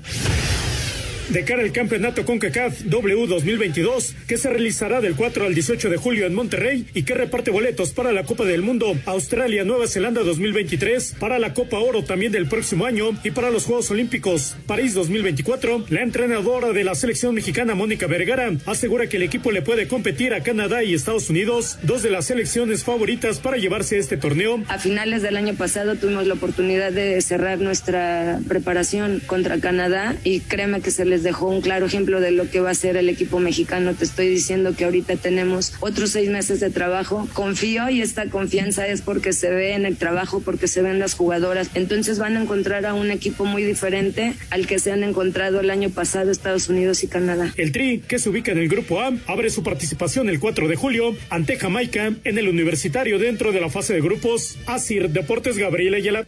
de 1.29 1.43
cara 1.43 1.61
al 1.61 1.71
campeonato 1.71 2.25
CONCACAF 2.25 2.81
W 2.81 3.27
2022 3.27 4.15
que 4.27 4.37
se 4.37 4.49
realizará 4.49 5.01
del 5.01 5.15
4 5.15 5.45
al 5.45 5.53
18 5.53 5.89
de 5.89 5.97
julio 5.97 6.25
en 6.25 6.33
Monterrey 6.33 6.85
y 6.93 7.03
que 7.03 7.13
reparte 7.13 7.51
boletos 7.51 7.91
para 7.91 8.11
la 8.11 8.23
Copa 8.23 8.45
del 8.45 8.61
Mundo 8.61 8.97
Australia 9.05 9.63
Nueva 9.63 9.87
Zelanda 9.87 10.23
2023, 10.23 11.15
para 11.19 11.39
la 11.39 11.53
Copa 11.53 11.79
Oro 11.79 12.03
también 12.03 12.31
del 12.31 12.47
próximo 12.47 12.85
año 12.85 13.11
y 13.23 13.31
para 13.31 13.51
los 13.51 13.65
Juegos 13.65 13.91
Olímpicos 13.91 14.55
París 14.67 14.93
2024. 14.93 15.85
La 15.89 16.01
entrenadora 16.01 16.73
de 16.73 16.83
la 16.83 16.95
selección 16.95 17.35
mexicana 17.35 17.75
Mónica 17.75 18.07
Vergara 18.07 18.51
asegura 18.65 19.07
que 19.07 19.17
el 19.17 19.23
equipo 19.23 19.51
le 19.51 19.61
puede 19.61 19.87
competir 19.87 20.33
a 20.33 20.43
Canadá 20.43 20.83
y 20.83 20.93
Estados 20.93 21.29
Unidos, 21.29 21.77
dos 21.83 22.03
de 22.03 22.11
las 22.11 22.25
selecciones 22.25 22.83
favoritas 22.83 23.39
para 23.39 23.57
llevarse 23.57 23.95
a 23.95 23.99
este 23.99 24.17
torneo. 24.17 24.63
A 24.67 24.79
finales 24.79 25.21
del 25.21 25.37
año 25.37 25.55
pasado 25.55 25.95
tuvimos 25.95 26.27
la 26.27 26.33
oportunidad 26.33 26.91
de 26.91 27.21
cerrar 27.21 27.59
nuestra 27.59 28.39
preparación 28.47 29.21
contra 29.25 29.59
Canadá 29.59 30.15
y 30.23 30.41
créeme 30.41 30.81
que 30.81 30.91
se 30.91 31.05
les 31.05 31.20
dejó 31.23 31.47
un 31.47 31.61
claro 31.61 31.85
ejemplo 31.85 32.19
de 32.19 32.31
lo 32.31 32.49
que 32.49 32.59
va 32.59 32.71
a 32.71 32.75
ser 32.75 32.97
el 32.97 33.09
equipo 33.09 33.39
mexicano. 33.39 33.93
Te 33.93 34.05
estoy 34.05 34.27
diciendo 34.27 34.75
que 34.75 34.85
ahorita 34.85 35.15
tenemos 35.17 35.73
otros 35.79 36.11
seis 36.11 36.29
meses 36.29 36.59
de 36.59 36.69
trabajo. 36.69 37.27
Confío 37.33 37.89
y 37.89 38.01
esta 38.01 38.27
confianza 38.27 38.87
es 38.87 39.01
porque 39.01 39.33
se 39.33 39.49
ve 39.49 39.73
en 39.73 39.85
el 39.85 39.97
trabajo, 39.97 40.41
porque 40.41 40.67
se 40.67 40.81
ven 40.81 40.99
las 40.99 41.13
jugadoras. 41.13 41.69
Entonces 41.73 42.19
van 42.19 42.37
a 42.37 42.41
encontrar 42.41 42.85
a 42.85 42.93
un 42.93 43.11
equipo 43.11 43.45
muy 43.45 43.63
diferente 43.63 44.33
al 44.49 44.67
que 44.67 44.79
se 44.79 44.91
han 44.91 45.03
encontrado 45.03 45.59
el 45.59 45.69
año 45.69 45.89
pasado 45.89 46.31
Estados 46.31 46.69
Unidos 46.69 47.03
y 47.03 47.07
Canadá. 47.07 47.53
El 47.57 47.71
Tri, 47.71 47.99
que 47.99 48.19
se 48.19 48.29
ubica 48.29 48.51
en 48.51 48.57
el 48.57 48.69
grupo 48.69 49.01
A, 49.01 49.11
abre 49.27 49.49
su 49.49 49.63
participación 49.63 50.29
el 50.29 50.39
4 50.39 50.67
de 50.67 50.75
julio 50.75 51.15
ante 51.29 51.57
Jamaica 51.57 52.13
en 52.23 52.37
el 52.37 52.47
universitario 52.47 53.19
dentro 53.19 53.51
de 53.51 53.61
la 53.61 53.69
fase 53.69 53.93
de 53.93 54.01
grupos. 54.01 54.57
Asir 54.65 55.09
Deportes 55.09 55.57
Gabriela 55.57 55.97
Ayala. 55.97 56.25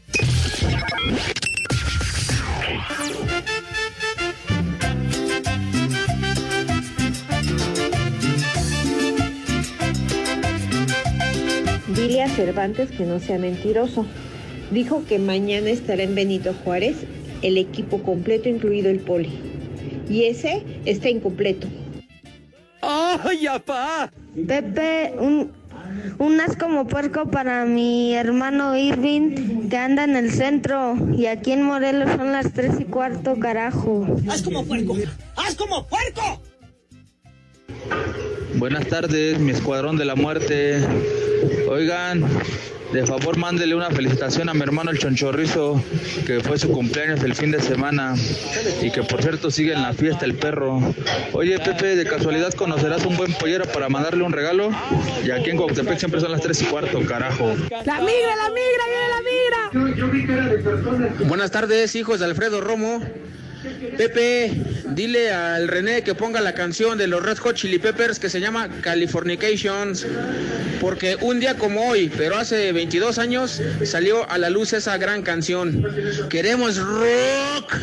Dile 11.96 12.24
a 12.24 12.30
Cervantes 12.30 12.92
que 12.92 13.06
no 13.06 13.20
sea 13.20 13.38
mentiroso. 13.38 14.06
Dijo 14.72 15.04
que 15.08 15.20
mañana 15.20 15.70
estará 15.70 16.04
en 16.04 16.16
Benito 16.16 16.54
Juárez 16.64 16.96
el 17.44 17.58
equipo 17.58 18.02
completo, 18.02 18.50
incluido 18.50 18.90
el 18.90 19.00
poli. 19.00 19.30
Y 20.10 20.24
ese 20.24 20.64
está 20.86 21.10
incompleto. 21.10 21.68
¡Ay, 22.82 23.46
apá! 23.48 24.12
Pepe, 24.48 25.14
un, 25.20 25.52
unas 26.18 26.58
como 26.58 26.88
puerco 26.88 27.30
para 27.30 27.66
mi 27.66 28.14
hermano 28.16 28.76
Irving, 28.76 29.70
que 29.70 29.78
anda 29.78 30.04
en 30.04 30.16
el 30.16 30.32
centro. 30.32 30.96
Y 31.16 31.28
aquí 31.28 31.52
en 31.52 31.62
Morelos 31.62 32.10
son 32.16 32.32
las 32.32 32.54
tres 32.54 32.80
y 32.80 32.86
cuarto, 32.86 33.38
carajo. 33.40 34.08
¡Haz 34.28 34.42
como 34.42 34.66
puerco! 34.66 34.98
¡Haz 35.36 35.56
como 35.56 35.86
puerco! 35.88 36.42
Buenas 38.56 38.88
tardes, 38.88 39.40
mi 39.40 39.52
escuadrón 39.52 39.98
de 39.98 40.06
la 40.06 40.16
muerte. 40.16 40.80
Oigan, 41.74 42.24
de 42.92 43.04
favor 43.08 43.36
mándele 43.36 43.74
una 43.74 43.90
felicitación 43.90 44.48
a 44.48 44.54
mi 44.54 44.62
hermano 44.62 44.92
el 44.92 45.00
Chonchorrizo, 45.00 45.84
que 46.24 46.40
fue 46.40 46.60
su 46.60 46.70
cumpleaños 46.70 47.24
el 47.24 47.34
fin 47.34 47.50
de 47.50 47.60
semana 47.60 48.14
y 48.80 48.92
que 48.92 49.02
por 49.02 49.24
cierto 49.24 49.50
sigue 49.50 49.74
en 49.74 49.82
la 49.82 49.92
fiesta 49.92 50.24
el 50.26 50.36
perro. 50.36 50.80
Oye 51.32 51.58
Pepe, 51.58 51.96
de 51.96 52.06
casualidad 52.06 52.54
conocerás 52.54 53.04
un 53.06 53.18
buen 53.18 53.34
pollero 53.34 53.66
para 53.66 53.90
mandarle 53.90 54.24
un 54.24 54.34
regalo. 54.34 54.70
Y 55.26 55.32
aquí 55.32 55.50
en 55.50 55.58
Coctepec 55.58 55.98
siempre 55.98 56.22
son 56.22 56.32
las 56.32 56.42
tres 56.42 56.62
y 56.62 56.66
cuarto, 56.66 57.04
carajo. 57.08 57.56
La 57.72 58.02
migra, 58.02 58.36
la 58.36 58.52
migra, 58.52 58.86
viene 58.92 59.10
la 59.10 59.22
migra. 59.90 61.24
Buenas 61.26 61.50
tardes, 61.50 61.96
hijos 61.96 62.20
de 62.20 62.26
Alfredo 62.26 62.62
Romo. 62.62 63.02
Pepe, 63.98 64.52
dile 64.90 65.32
al 65.32 65.68
René 65.68 66.02
que 66.04 66.16
ponga 66.16 66.42
la 66.42 66.54
canción 66.54 66.98
de 66.98 67.08
los 67.08 67.24
Red 67.24 67.38
Hot 67.38 67.56
Chili 67.56 67.80
Peppers 67.80 68.20
que 68.20 68.30
se 68.30 68.40
llama 68.40 68.70
Californications, 68.82 70.06
porque 70.82 71.18
un 71.22 71.40
día 71.40 71.56
como 71.56 71.90
hoy, 71.90 72.12
pero 72.16 72.36
hace 72.36 72.72
22 72.72 73.18
años, 73.20 73.62
salió 73.86 74.30
a 74.30 74.38
la 74.38 74.50
luz 74.50 74.74
esa 74.74 74.98
gran 74.98 75.22
canción. 75.22 75.86
Queremos 76.30 76.78
rock 76.78 77.76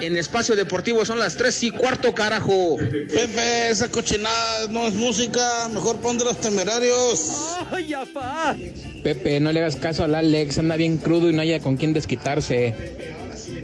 en 0.00 0.16
espacio 0.16 0.56
deportivo, 0.56 1.04
son 1.04 1.18
las 1.18 1.36
3 1.36 1.62
y 1.62 1.70
cuarto, 1.70 2.14
carajo. 2.14 2.76
Pepe, 2.76 3.70
esa 3.70 3.88
cochinada 3.88 4.68
no 4.68 4.86
es 4.86 4.94
música, 4.94 5.68
mejor 5.72 6.00
pon 6.00 6.18
de 6.18 6.24
los 6.24 6.40
temerarios. 6.40 7.56
¡Ay, 7.70 7.94
apá! 7.94 8.56
Pepe, 9.02 9.40
no 9.40 9.52
le 9.52 9.60
hagas 9.60 9.76
caso 9.76 10.04
al 10.04 10.14
Alex, 10.14 10.58
anda 10.58 10.76
bien 10.76 10.98
crudo 10.98 11.30
y 11.30 11.32
no 11.32 11.40
haya 11.40 11.60
con 11.60 11.76
quién 11.76 11.92
desquitarse 11.92 12.74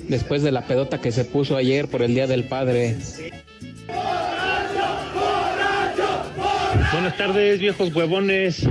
después 0.08 0.42
de 0.42 0.50
la 0.50 0.62
pedota 0.62 1.00
que 1.00 1.12
se 1.12 1.24
puso 1.24 1.56
ayer 1.56 1.88
por 1.88 2.02
el 2.02 2.14
Día 2.14 2.26
del 2.26 2.44
Padre. 2.44 2.96
Buenas 6.92 7.16
tardes, 7.16 7.60
viejos 7.60 7.94
huevones. 7.94 8.66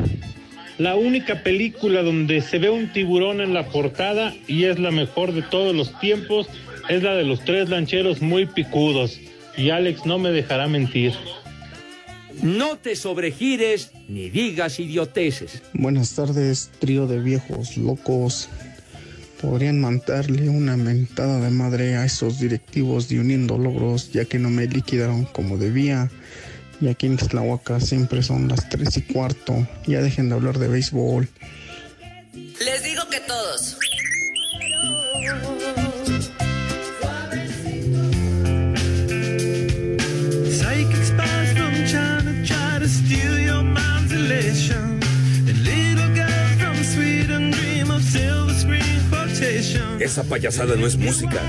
La 0.78 0.96
única 0.96 1.44
película 1.44 2.04
donde 2.04 2.42
se 2.42 2.60
ve 2.60 2.70
un 2.70 2.92
tiburón 2.92 3.42
en 3.42 3.54
la 3.54 3.68
portada 3.68 4.36
y 4.48 4.66
es 4.66 4.78
la 4.80 4.92
mejor 4.92 5.34
de 5.34 5.42
todos 5.42 5.76
los 5.76 5.98
tiempos 6.00 6.48
es 6.90 7.04
la 7.04 7.16
de 7.16 7.24
los 7.24 7.44
tres 7.44 7.70
lancheros 7.70 8.22
muy 8.22 8.46
picudos. 8.46 9.20
Y 9.56 9.72
Alex 9.72 10.06
no 10.06 10.20
me 10.20 10.30
dejará 10.30 10.68
mentir. 10.68 11.14
No 12.44 12.78
te 12.78 12.96
sobregires 12.96 13.92
ni 14.08 14.30
digas 14.30 14.80
idioteces. 14.80 15.64
Buenas 15.74 16.14
tardes, 16.14 16.70
trío 16.80 17.08
de 17.08 17.20
viejos 17.20 17.76
locos 17.78 18.50
podrían 19.42 19.80
mandarle 19.80 20.50
una 20.50 20.78
mentada 20.78 21.40
de 21.40 21.50
madre 21.50 21.96
a 21.96 22.06
esos 22.06 22.40
directivos 22.40 23.08
de 23.08 23.20
Uniendo 23.20 23.58
Logros, 23.58 24.12
ya 24.12 24.26
que 24.26 24.40
no 24.40 24.50
me 24.50 24.68
liquidaron 24.68 25.26
como 25.26 25.58
debía. 25.58 26.10
Y 26.80 26.88
aquí 26.88 27.08
en 27.08 27.18
Tlahuaca 27.18 27.80
siempre 27.80 28.22
son 28.22 28.48
las 28.48 28.70
3 28.70 28.98
y 28.98 29.02
cuarto. 29.02 29.68
Ya 29.88 30.02
dejen 30.02 30.30
de 30.30 30.36
hablar 30.36 30.60
de 30.60 30.68
béisbol. 30.68 31.28
Esa 50.08 50.24
payasada 50.24 50.78
no 50.78 50.88
es 50.88 50.96
música. 50.98 51.42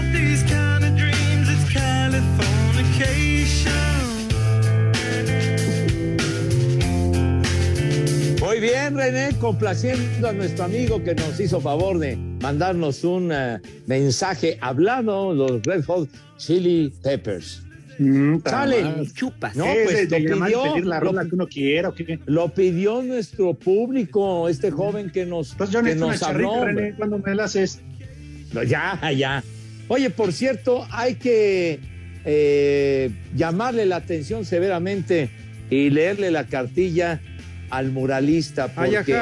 Muy 8.40 8.60
bien, 8.60 8.96
René, 8.96 9.30
complaciendo 9.40 10.28
a 10.28 10.32
nuestro 10.32 10.64
amigo 10.64 11.02
que 11.02 11.14
nos 11.14 11.38
hizo 11.40 11.60
favor 11.60 11.98
de 11.98 12.16
mandarnos 12.16 13.04
un 13.04 13.30
eh, 13.32 13.58
mensaje 13.86 14.56
hablado, 14.60 15.34
los 15.34 15.62
Red 15.62 15.84
Hot 15.84 16.08
Chili 16.38 16.92
Peppers. 17.02 17.62
Sale, 18.44 18.82
mal. 18.84 19.12
chupas. 19.12 19.56
No, 19.56 19.64
pues 19.84 20.08
de 20.08 20.20
lo 20.20 20.44
pidió, 20.44 20.62
pedir 20.62 20.86
la 20.86 21.00
lo- 21.00 21.06
rola 21.06 21.24
que 21.24 21.34
uno 21.34 21.46
quiera 21.48 21.88
o 21.88 21.94
qué. 21.94 22.20
Lo 22.26 22.48
pidió 22.54 23.02
nuestro 23.02 23.54
público, 23.54 24.48
este 24.48 24.70
joven 24.70 25.10
que 25.10 25.26
nos, 25.26 25.54
Pues 25.56 25.70
yo 25.70 25.82
que 25.82 25.92
una 25.92 26.06
nos 26.06 26.22
habló. 26.22 26.48
charrita, 26.50 26.68
hombre. 26.68 26.84
René, 26.84 26.96
cuando 26.96 27.18
me 27.18 27.34
la 27.34 27.44
haces. 27.44 27.80
No, 28.52 28.62
ya, 28.62 28.98
ya. 29.12 29.42
Oye, 29.88 30.10
por 30.10 30.32
cierto, 30.32 30.86
hay 30.90 31.14
que 31.14 31.80
eh, 32.24 33.10
llamarle 33.34 33.86
la 33.86 33.96
atención 33.96 34.44
severamente 34.44 35.30
y 35.70 35.90
leerle 35.90 36.30
la 36.30 36.44
cartilla 36.44 37.20
al 37.70 37.90
muralista 37.90 38.68
porque 38.68 39.14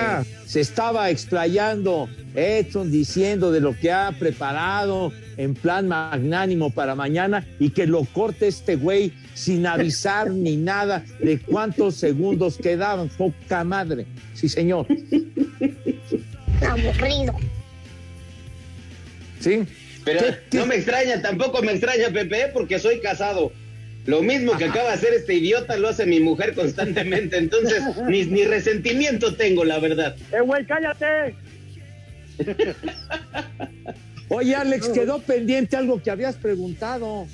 se 0.45 0.61
estaba 0.61 1.11
explayando 1.11 2.09
Edson 2.35 2.91
diciendo 2.93 3.51
de 3.51 3.61
lo 3.61 3.77
que 3.77 3.91
ha 3.91 4.13
preparado 4.13 5.13
en 5.37 5.55
plan 5.55 5.89
magnánimo 5.89 6.71
para 6.71 6.95
mañana 6.95 7.45
y 7.59 7.71
que 7.71 7.87
lo 7.87 8.05
corte 8.05 8.47
este 8.49 8.77
güey 8.77 9.13
sin 9.35 9.67
avisar 9.67 10.31
ni 10.31 10.57
nada 10.57 11.05
de 11.21 11.39
cuántos 11.39 11.97
segundos 11.97 12.57
quedaban. 12.57 13.09
Poca 13.09 13.65
madre. 13.65 14.07
Sí, 14.35 14.49
señor. 14.49 14.87
Aburrido. 16.67 17.35
Sí. 19.47 19.63
Pero 20.05 20.21
no 20.53 20.67
me 20.67 20.75
extraña, 20.77 21.23
tampoco 21.23 21.63
me 21.63 21.73
extraña, 21.73 22.11
Pepe, 22.11 22.51
porque 22.53 22.79
soy 22.81 23.01
casado. 23.01 23.53
Lo 24.07 24.23
mismo 24.23 24.57
que 24.57 24.65
acaba 24.65 24.89
de 24.89 24.95
hacer 24.95 25.13
este 25.15 25.35
idiota 25.35 25.77
lo 25.77 25.89
hace 25.89 26.05
mi 26.07 26.21
mujer 26.21 26.55
constantemente. 26.55 27.37
Entonces, 27.37 27.83
ni, 28.09 28.25
ni 28.25 28.45
resentimiento 28.45 29.35
tengo, 29.35 29.65
la 29.65 29.79
verdad. 29.79 30.17
¡Eh, 30.33 30.41
güey, 30.41 30.65
cállate! 30.67 31.35
Oye, 34.29 34.55
Alex, 34.55 34.89
quedó 34.89 35.21
pendiente 35.21 35.77
algo 35.77 36.03
que 36.03 36.11
habías 36.11 36.37
preguntado. 36.37 37.27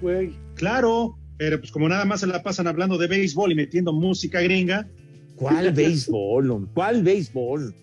Güey, 0.00 0.32
claro, 0.54 1.18
pero 1.36 1.58
pues 1.60 1.70
como 1.70 1.88
nada 1.88 2.04
más 2.04 2.20
se 2.20 2.26
la 2.26 2.42
pasan 2.42 2.66
hablando 2.66 2.96
de 2.96 3.06
béisbol 3.06 3.52
y 3.52 3.54
metiendo 3.54 3.92
música 3.92 4.40
gringa. 4.40 4.86
¿Cuál 5.36 5.72
béisbol? 5.74 6.68
¿Cuál 6.74 7.02
béisbol? 7.02 7.74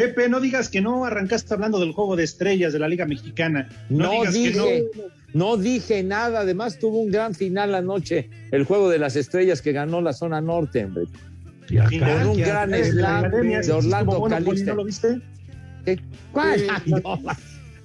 Pepe, 0.00 0.30
no 0.30 0.40
digas 0.40 0.70
que 0.70 0.80
no 0.80 1.04
arrancaste 1.04 1.52
hablando 1.52 1.78
del 1.78 1.92
juego 1.92 2.16
de 2.16 2.24
estrellas 2.24 2.72
de 2.72 2.78
la 2.78 2.88
Liga 2.88 3.04
Mexicana. 3.04 3.68
No, 3.90 4.10
digas 4.12 4.32
dije, 4.32 4.52
que 4.52 5.08
no. 5.34 5.58
dije 5.58 6.02
nada. 6.02 6.40
Además, 6.40 6.78
tuvo 6.78 7.00
un 7.00 7.10
gran 7.10 7.34
final 7.34 7.74
anoche 7.74 8.30
el 8.50 8.64
juego 8.64 8.88
de 8.88 8.98
las 8.98 9.14
estrellas 9.16 9.60
que 9.60 9.72
ganó 9.72 10.00
la 10.00 10.14
zona 10.14 10.40
norte, 10.40 10.86
hombre. 10.86 11.04
Con 11.68 12.28
un 12.28 12.38
gran 12.38 12.70
la 12.70 12.82
slam 12.82 13.30
de 13.30 13.72
Orlando 13.72 14.18
bueno, 14.18 14.36
Poli, 14.36 14.46
Caliste. 14.46 14.70
¿No 14.70 14.76
lo 14.76 14.84
viste? 14.84 15.20
¿Cuál? 16.32 16.60
Sí, 16.60 16.66
Ay, 16.70 16.92
no. 17.04 17.20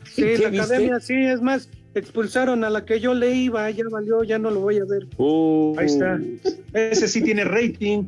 Sí, 0.06 0.21
¿Qué 0.21 0.38
la 0.38 0.49
viste? 0.49 0.60
academia, 0.60 0.99
sí, 1.01 1.13
es 1.15 1.41
más, 1.41 1.69
expulsaron 1.95 2.63
a 2.63 2.69
la 2.69 2.86
que 2.86 3.01
yo 3.01 3.13
le 3.13 3.36
iba, 3.36 3.69
ya 3.71 3.84
valió, 3.91 4.23
ya 4.23 4.39
no 4.39 4.51
lo 4.51 4.62
voy 4.62 4.78
a 4.78 4.86
ver. 4.86 5.06
Uh. 5.17 5.75
Ahí 5.78 5.88
está. 5.88 6.17
Ese 6.73 7.10
sí 7.10 7.21
tiene 7.21 7.43
rating. 7.43 8.06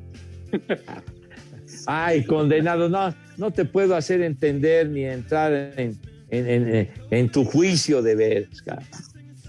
Ay, 1.85 2.23
condenado, 2.23 2.87
no, 2.87 3.13
no 3.37 3.51
te 3.51 3.65
puedo 3.65 3.95
hacer 3.95 4.21
entender 4.21 4.89
ni 4.89 5.05
entrar 5.05 5.73
en, 5.77 5.97
en- 6.29 6.47
en- 6.75 6.89
en 7.11 7.29
tu 7.31 7.45
juicio 7.45 8.01
de 8.01 8.47
cara. 8.65 8.83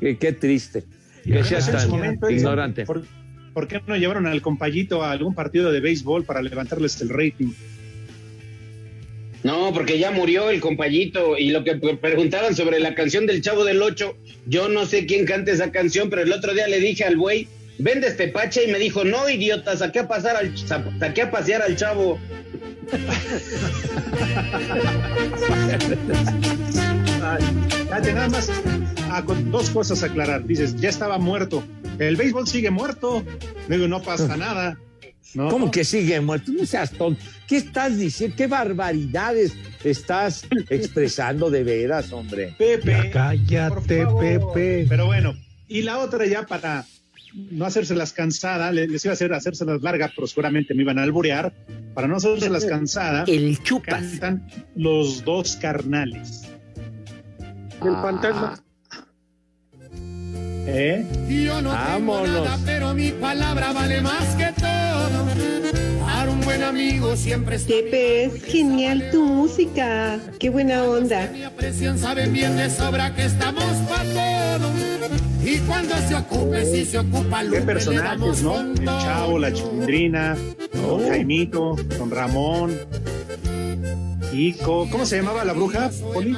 Qué, 0.01 0.17
qué 0.17 0.33
triste 0.33 0.85
que 1.25 1.43
seas 1.45 1.71
tan 1.71 1.89
momento, 1.91 2.31
ignorante. 2.31 2.85
¿Por, 2.87 3.05
por 3.53 3.67
qué 3.69 3.81
no 3.87 3.97
llevaron 3.97 4.27
al 4.27 4.41
compayito 4.41 5.03
a 5.03 5.11
algún 5.11 5.35
partido 5.35 5.73
de 5.73 5.81
béisbol 5.81 6.25
para 6.25 6.41
levantarles 6.43 7.01
el 7.01 7.09
rating? 7.09 7.49
No, 9.45 9.73
porque 9.73 9.99
ya 9.99 10.11
murió 10.11 10.51
el 10.51 10.61
compayito 10.61 11.39
y 11.39 11.51
lo 11.51 11.63
que 11.65 11.77
pre- 11.77 11.97
preguntaban 11.97 12.55
sobre 12.57 12.81
la 12.81 12.95
canción 12.95 13.25
del 13.27 13.41
Chavo 13.41 13.65
del 13.65 13.81
Ocho, 13.83 14.17
yo 14.47 14.69
no 14.69 14.85
sé 14.85 15.07
quién 15.07 15.25
canta 15.27 15.53
esa 15.53 15.71
canción, 15.71 16.11
pero 16.11 16.23
el 16.23 16.33
otro 16.33 16.55
día 16.55 16.67
le 16.67 16.81
dije 16.81 17.05
al 17.05 17.17
güey, 17.17 17.47
vende 17.79 18.09
este 18.09 18.29
pache 18.29 18.65
y 18.69 18.73
me 18.73 18.79
dijo, 18.81 19.05
no, 19.05 19.29
idiota, 19.29 19.77
saqué 19.77 20.01
a, 20.01 20.09
pasar 20.09 20.37
al, 20.37 20.57
sa- 20.59 20.85
saqué 20.99 21.23
a 21.23 21.31
pasear 21.31 21.63
al 21.63 21.77
chavo. 21.77 22.19
Ay, 27.23 28.13
nada 28.13 28.29
más 28.29 28.51
ah, 29.11 29.23
con 29.25 29.51
dos 29.51 29.71
cosas 29.71 30.03
a 30.03 30.07
aclarar. 30.07 30.45
Dices, 30.47 30.77
ya 30.77 30.89
estaba 30.89 31.19
muerto. 31.19 31.63
El 31.99 32.17
béisbol 32.17 32.47
sigue 32.47 32.71
muerto. 32.71 33.25
Luego 33.69 33.89
no 33.89 34.03
pasa 34.03 34.37
nada. 34.39 34.79
No. 35.35 35.49
¿Cómo 35.49 35.71
que 35.71 35.85
sigue 35.85 36.21
muerto? 36.21 36.53
No 36.53 36.65
seas 36.65 36.93
tonto. 36.93 37.23
¿Qué 37.47 37.59
estás 37.59 37.99
diciendo? 37.99 38.35
¿Qué 38.37 38.47
barbaridades 38.47 39.55
estás 39.85 40.47
expresando 40.71 41.51
de 41.51 41.65
veras, 41.65 42.13
hombre? 42.13 42.55
Pepe. 42.57 43.11
cállate, 43.13 44.07
Pepe. 44.19 44.87
Pero 44.89 45.07
bueno, 45.07 45.35
y 45.69 45.83
la 45.83 45.99
otra 45.99 46.25
ya 46.25 46.47
para 46.47 46.87
no 47.35 47.65
hacérselas 47.67 48.13
cansada, 48.13 48.71
le- 48.73 48.89
les 48.89 49.05
iba 49.05 49.13
a 49.13 49.15
hacer 49.15 49.33
hacérselas 49.33 49.83
larga, 49.83 50.11
pero 50.15 50.27
seguramente 50.27 50.75
me 50.75 50.83
iban 50.83 50.99
a 50.99 51.03
alburear. 51.03 51.53
Para 51.95 52.07
no 52.09 52.17
hacérselas 52.17 52.65
cansada, 52.69 53.25
El 53.27 53.63
chupas. 53.63 54.03
cantan 54.03 54.47
los 54.77 55.25
dos 55.25 55.57
carnales. 55.57 56.43
El 57.85 57.93
fantasma. 57.93 58.63
¿Eh? 60.71 61.07
Yo 61.47 61.63
no 61.63 61.71
Vámonos. 61.71 62.25
tengo 62.25 62.45
nada, 62.45 62.59
pero 62.67 62.93
mi 62.95 63.11
palabra 63.13 63.73
vale 63.73 64.01
más 64.03 64.35
que 64.37 64.53
todo. 64.61 65.78
Buen 66.49 66.63
amigo 66.63 67.15
siempre 67.15 67.57
está. 67.57 67.75
Pepe, 67.75 68.25
es 68.25 68.43
genial 68.43 69.11
tu 69.13 69.23
música. 69.23 70.19
Qué 70.39 70.49
buena 70.49 70.83
onda. 70.83 71.29
Mi 71.31 71.43
aprecian, 71.43 71.99
saben 71.99 72.33
bien 72.33 72.57
de 72.57 72.71
sobra 72.71 73.15
que 73.15 73.27
estamos 73.27 73.63
para 73.87 74.05
todo. 74.59 74.71
Y 75.45 75.59
cuando 75.59 75.95
se 76.09 76.15
ocupe, 76.15 76.65
si 76.65 76.87
se 76.87 77.01
ocupa, 77.01 77.41
Qué 77.41 77.49
Lupe, 77.49 77.59
le 77.61 77.67
personajes, 77.67 78.43
¿no? 78.43 78.61
El. 78.63 78.83
Chavo, 78.87 79.39
la 79.39 79.53
Chilindrina, 79.53 80.39
don 80.73 81.07
Jaimito, 81.07 81.77
don 81.99 82.11
Ramón, 82.11 82.79
Ico. 84.33 84.89
¿Cómo 84.91 85.05
se 85.05 85.19
llamaba 85.19 85.45
la 85.45 85.53
bruja, 85.53 85.91
Poli? 86.15 86.33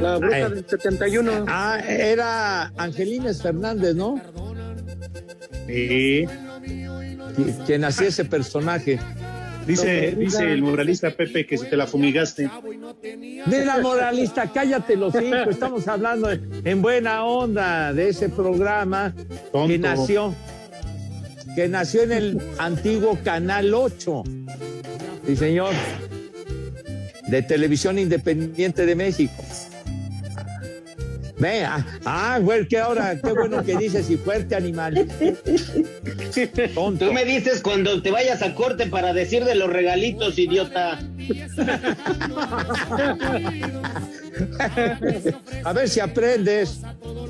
La 0.00 0.16
bruja 0.16 0.36
Ay. 0.36 0.42
del 0.54 0.66
71. 0.66 1.44
Ah, 1.48 1.80
era 1.86 2.72
Angelines 2.78 3.42
Fernández, 3.42 3.94
¿no? 3.94 4.18
Sí. 5.66 6.24
Qui- 7.36 7.64
Quien 7.66 7.84
hacía 7.84 8.08
ese 8.08 8.24
personaje. 8.24 8.98
Dice, 9.66 10.14
dice 10.16 10.44
el 10.52 10.62
muralista 10.62 11.10
Pepe 11.10 11.44
que 11.44 11.58
si 11.58 11.66
te 11.66 11.76
la 11.76 11.88
fumigaste. 11.88 12.48
Mira, 13.46 13.78
moralista, 13.82 14.50
cállate 14.52 14.94
los 14.94 15.12
cinco. 15.12 15.50
Estamos 15.50 15.88
hablando 15.88 16.30
en 16.30 16.82
buena 16.82 17.24
onda 17.24 17.92
de 17.92 18.10
ese 18.10 18.28
programa 18.28 19.12
que 19.66 19.76
nació, 19.78 20.34
que 21.56 21.66
nació 21.68 22.02
en 22.04 22.12
el 22.12 22.40
antiguo 22.58 23.18
Canal 23.24 23.74
8. 23.74 24.22
Sí, 25.26 25.34
señor. 25.36 25.74
De 27.26 27.42
Televisión 27.42 27.98
Independiente 27.98 28.86
de 28.86 28.94
México. 28.94 29.42
Vea, 31.38 31.86
ah, 32.06 32.38
güey, 32.40 32.66
qué 32.66 32.80
hora, 32.80 33.20
qué 33.20 33.32
bueno 33.32 33.62
que 33.62 33.76
dices 33.76 34.08
y 34.10 34.16
fuerte 34.16 34.56
animal. 34.56 35.06
Tonto. 36.74 37.06
Tú 37.06 37.12
me 37.12 37.24
dices 37.24 37.60
cuando 37.60 38.00
te 38.00 38.10
vayas 38.10 38.40
a 38.42 38.54
corte 38.54 38.86
para 38.86 39.12
decir 39.12 39.44
de 39.44 39.54
los 39.54 39.68
regalitos, 39.70 40.38
idiota. 40.38 40.98
A 45.64 45.72
ver 45.72 45.88
si 45.88 46.00
aprendes. 46.00 46.80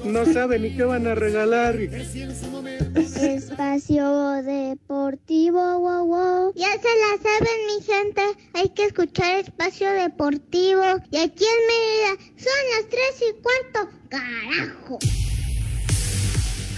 No 0.06 0.24
sabe 0.32 0.58
ni 0.58 0.76
qué 0.76 0.84
van 0.84 1.06
a 1.06 1.14
regalar. 1.14 1.76
Espacio 2.96 4.42
Deportivo, 4.42 5.78
wow, 5.80 6.06
wow. 6.06 6.52
Ya 6.54 6.72
se 6.72 6.88
la 6.88 7.16
saben, 7.22 7.66
mi 7.66 7.82
gente. 7.84 8.22
Hay 8.54 8.68
que 8.70 8.84
escuchar 8.86 9.40
Espacio 9.40 9.90
Deportivo. 9.90 10.82
Y 11.10 11.16
aquí 11.18 11.44
en 11.44 11.60
Mérida 11.66 12.16
son 12.36 12.52
las 12.72 12.88
tres 12.88 13.22
y 13.28 13.32
cuarto. 13.42 13.90
¡Carajo! 14.08 14.98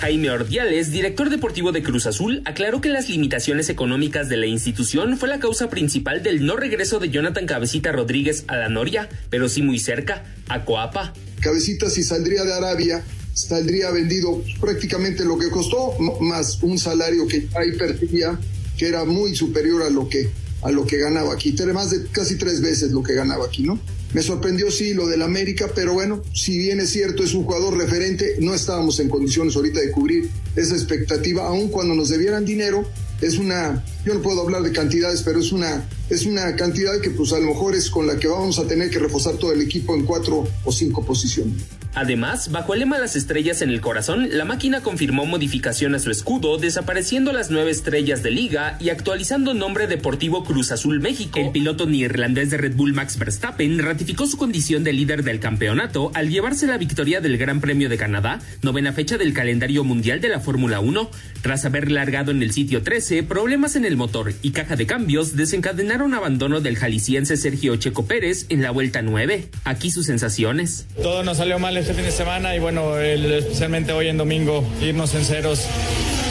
Jaime 0.00 0.30
Ordiales, 0.30 0.92
director 0.92 1.28
deportivo 1.28 1.72
de 1.72 1.82
Cruz 1.82 2.06
Azul, 2.06 2.42
aclaró 2.44 2.80
que 2.80 2.88
las 2.88 3.08
limitaciones 3.08 3.68
económicas 3.68 4.28
de 4.28 4.36
la 4.36 4.46
institución 4.46 5.18
fue 5.18 5.28
la 5.28 5.40
causa 5.40 5.68
principal 5.70 6.22
del 6.22 6.46
no 6.46 6.56
regreso 6.56 7.00
de 7.00 7.10
Jonathan 7.10 7.46
Cabecita 7.46 7.90
Rodríguez 7.90 8.44
a 8.46 8.56
la 8.56 8.68
Noria, 8.68 9.08
pero 9.28 9.48
sí 9.48 9.60
muy 9.60 9.80
cerca, 9.80 10.22
a 10.48 10.64
Coapa. 10.64 11.12
Cabecita 11.40 11.90
si 11.90 12.04
saldría 12.04 12.44
de 12.44 12.54
Arabia, 12.54 13.02
saldría 13.46 13.90
vendido 13.90 14.42
prácticamente 14.60 15.24
lo 15.24 15.38
que 15.38 15.50
costó, 15.50 15.92
más 16.20 16.62
un 16.62 16.78
salario 16.78 17.26
que 17.26 17.48
ahí 17.54 17.72
percibía, 17.72 18.38
que 18.76 18.88
era 18.88 19.04
muy 19.04 19.34
superior 19.34 19.82
a 19.82 19.90
lo 19.90 20.08
que, 20.08 20.30
a 20.62 20.70
lo 20.70 20.84
que 20.86 20.98
ganaba 20.98 21.34
aquí, 21.34 21.54
más 21.72 21.90
de 21.90 22.06
casi 22.06 22.36
tres 22.36 22.60
veces 22.60 22.90
lo 22.90 23.02
que 23.02 23.14
ganaba 23.14 23.46
aquí, 23.46 23.62
¿no? 23.62 23.78
Me 24.14 24.22
sorprendió 24.22 24.70
sí 24.70 24.94
lo 24.94 25.06
del 25.06 25.20
América, 25.20 25.70
pero 25.74 25.92
bueno, 25.92 26.22
si 26.32 26.56
bien 26.56 26.80
es 26.80 26.90
cierto, 26.90 27.22
es 27.22 27.34
un 27.34 27.44
jugador 27.44 27.76
referente, 27.76 28.36
no 28.40 28.54
estábamos 28.54 28.98
en 29.00 29.10
condiciones 29.10 29.54
ahorita 29.54 29.80
de 29.80 29.90
cubrir 29.90 30.30
esa 30.56 30.74
expectativa, 30.74 31.46
aun 31.46 31.68
cuando 31.68 31.94
nos 31.94 32.08
debieran 32.08 32.46
dinero, 32.46 32.86
es 33.20 33.36
una, 33.36 33.84
yo 34.06 34.14
no 34.14 34.22
puedo 34.22 34.40
hablar 34.40 34.62
de 34.62 34.72
cantidades, 34.72 35.22
pero 35.22 35.40
es 35.40 35.52
una, 35.52 35.88
es 36.08 36.24
una 36.24 36.56
cantidad 36.56 36.98
que 37.00 37.10
pues 37.10 37.32
a 37.32 37.38
lo 37.38 37.48
mejor 37.48 37.74
es 37.74 37.90
con 37.90 38.06
la 38.06 38.16
que 38.16 38.28
vamos 38.28 38.58
a 38.58 38.66
tener 38.66 38.88
que 38.90 38.98
reforzar 38.98 39.36
todo 39.36 39.52
el 39.52 39.60
equipo 39.60 39.94
en 39.94 40.04
cuatro 40.06 40.48
o 40.64 40.72
cinco 40.72 41.04
posiciones. 41.04 41.62
Además, 41.94 42.50
bajo 42.50 42.74
el 42.74 42.80
lema 42.80 42.98
Las 42.98 43.16
estrellas 43.16 43.62
en 43.62 43.70
el 43.70 43.80
corazón, 43.80 44.28
la 44.30 44.44
máquina 44.44 44.82
confirmó 44.82 45.26
modificación 45.26 45.94
a 45.94 45.98
su 45.98 46.10
escudo, 46.10 46.58
desapareciendo 46.58 47.32
las 47.32 47.50
nueve 47.50 47.70
estrellas 47.70 48.22
de 48.22 48.30
liga 48.30 48.76
y 48.80 48.90
actualizando 48.90 49.54
nombre 49.54 49.86
deportivo 49.86 50.44
Cruz 50.44 50.70
Azul 50.72 51.00
México. 51.00 51.38
El 51.40 51.50
piloto 51.50 51.86
neerlandés 51.86 52.50
de 52.50 52.58
Red 52.58 52.74
Bull 52.74 52.92
Max 52.92 53.18
Verstappen 53.18 53.78
ratificó 53.78 54.26
su 54.26 54.36
condición 54.36 54.84
de 54.84 54.92
líder 54.92 55.24
del 55.24 55.40
campeonato 55.40 56.10
al 56.14 56.28
llevarse 56.28 56.66
la 56.66 56.78
victoria 56.78 57.20
del 57.20 57.38
Gran 57.38 57.60
Premio 57.60 57.88
de 57.88 57.96
Canadá, 57.96 58.40
novena 58.62 58.92
fecha 58.92 59.18
del 59.18 59.32
calendario 59.32 59.84
mundial 59.84 60.20
de 60.20 60.28
la 60.28 60.40
Fórmula 60.40 60.80
1. 60.80 61.10
Tras 61.42 61.64
haber 61.64 61.90
largado 61.90 62.30
en 62.30 62.42
el 62.42 62.52
sitio 62.52 62.82
13, 62.82 63.22
problemas 63.22 63.76
en 63.76 63.84
el 63.84 63.96
motor 63.96 64.34
y 64.42 64.50
caja 64.50 64.76
de 64.76 64.86
cambios 64.86 65.36
desencadenaron 65.36 66.14
abandono 66.14 66.60
del 66.60 66.76
jalisciense 66.76 67.36
Sergio 67.36 67.76
Checo 67.76 68.06
Pérez 68.06 68.46
en 68.48 68.62
la 68.62 68.70
vuelta 68.70 69.02
9. 69.02 69.48
Aquí 69.64 69.90
sus 69.90 70.06
sensaciones. 70.06 70.86
Todo 71.02 71.22
nos 71.22 71.38
salió 71.38 71.58
mal 71.58 71.77
este 71.78 71.94
fin 71.94 72.04
de 72.04 72.10
semana 72.10 72.54
y 72.54 72.58
bueno, 72.58 72.98
especialmente 72.98 73.92
hoy 73.92 74.08
en 74.08 74.16
domingo, 74.16 74.64
irnos 74.82 75.14
en 75.14 75.24
ceros 75.24 75.60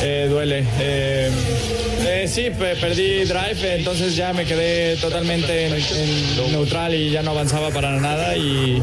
eh, 0.04 0.28
duele. 0.30 0.64
Eh, 0.80 1.30
eh, 2.06 2.26
sí, 2.28 2.50
pe- 2.58 2.76
perdí 2.76 3.24
drive, 3.24 3.76
entonces 3.78 4.16
ya 4.16 4.34
me 4.34 4.46
quedé 4.46 4.96
totalmente 4.98 5.68
en, 5.68 5.74
en 5.74 6.52
neutral 6.52 6.94
y 6.94 7.10
ya 7.12 7.24
no 7.24 7.32
avanzaba 7.32 7.70
para 7.72 7.92
nada 8.00 8.36
y, 8.36 8.82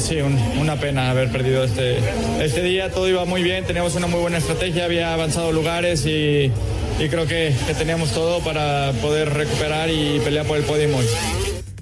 sí, 0.00 0.16
un- 0.16 0.38
una 0.58 0.76
pena 0.76 1.10
haber 1.10 1.30
perdido 1.30 1.64
este, 1.64 1.96
este 2.40 2.62
día. 2.62 2.90
Todo 2.90 3.08
iba 3.08 3.24
muy 3.24 3.42
bien, 3.42 3.64
teníamos 3.64 3.94
una 3.94 4.06
muy 4.06 4.20
buena 4.20 4.38
estrategia, 4.38 4.84
había 4.84 5.14
avanzado 5.14 5.52
lugares 5.52 6.04
y, 6.06 6.50
y 6.98 7.08
creo 7.08 7.26
que, 7.26 7.52
teníamos 7.78 8.10
todo 8.12 8.40
para 8.40 8.92
poder 9.00 9.30
recuperar 9.32 9.88
y 9.90 10.20
pelear 10.24 10.46
por 10.46 10.56
el 10.58 10.64
podio. 10.64 10.88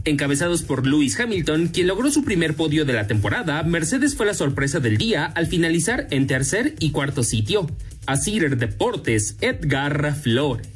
Encabezados 0.06 0.62
por 0.62 0.86
Lewis 0.86 1.18
Hamilton, 1.18 1.68
quien 1.68 1.86
logró 1.86 2.10
su 2.10 2.24
primer 2.24 2.54
podio 2.54 2.84
de 2.84 2.92
la 2.92 3.06
temporada, 3.06 3.62
Mercedes 3.62 4.14
fue 4.14 4.26
la 4.26 4.34
sorpresa 4.34 4.78
del 4.78 4.98
día 4.98 5.24
al 5.24 5.46
finalizar 5.46 6.08
en 6.10 6.26
tercer 6.26 6.74
y 6.78 6.90
cuarto 6.90 7.22
sitio. 7.22 7.66
A 8.04 8.16
Deportes, 8.16 9.36
Edgar 9.40 10.14
Flores. 10.14 10.68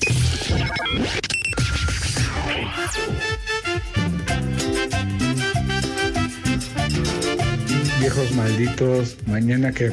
Viejos 8.01 8.33
malditos, 8.35 9.19
mañana 9.27 9.73
que 9.73 9.93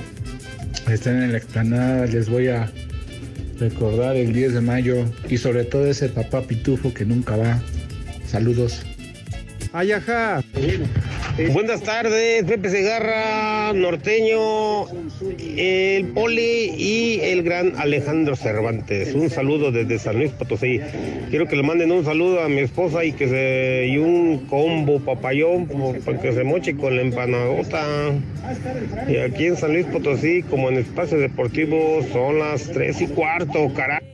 estén 0.89 1.23
en 1.23 1.33
la 1.33 1.39
explanada 1.39 2.05
les 2.05 2.29
voy 2.29 2.47
a 2.47 2.71
recordar 3.59 4.15
el 4.15 4.31
10 4.31 4.53
de 4.53 4.61
mayo 4.61 5.05
y 5.29 5.37
sobre 5.37 5.65
todo 5.65 5.87
ese 5.87 6.07
papá 6.07 6.43
pitufo 6.43 6.93
que 6.93 7.03
nunca 7.03 7.35
va. 7.35 7.59
Saludos. 8.25 8.85
Ayaja. 9.75 10.41
Buenas 11.51 11.81
tardes, 11.81 12.45
Pepe 12.45 12.69
Segarra, 12.69 13.73
norteño, 13.73 14.85
el 15.37 16.07
Poli 16.13 16.71
y 16.77 17.19
el 17.21 17.43
gran 17.43 17.73
Alejandro 17.77 18.37
Cervantes. 18.37 19.13
Un 19.13 19.29
saludo 19.29 19.73
desde 19.73 19.99
San 19.99 20.15
Luis 20.15 20.31
Potosí. 20.31 20.79
Quiero 21.29 21.49
que 21.49 21.57
le 21.57 21.63
manden 21.63 21.91
un 21.91 22.05
saludo 22.05 22.39
a 22.39 22.47
mi 22.47 22.59
esposa 22.59 23.03
y 23.03 23.11
que 23.11 23.27
se 23.27 23.87
y 23.87 23.97
un 23.97 24.45
combo 24.47 25.01
papayón 25.01 25.67
para 26.05 26.21
que 26.21 26.31
se 26.31 26.45
moche 26.45 26.77
con 26.77 26.95
la 26.95 27.01
empanadota. 27.01 28.13
Y 29.09 29.17
aquí 29.17 29.47
en 29.47 29.57
San 29.57 29.73
Luis 29.73 29.87
Potosí, 29.87 30.41
como 30.43 30.69
en 30.69 30.77
espacio 30.77 31.17
deportivo, 31.17 31.99
son 32.13 32.39
las 32.39 32.63
tres 32.71 33.01
y 33.01 33.07
cuarto, 33.07 33.73
carajo. 33.75 34.05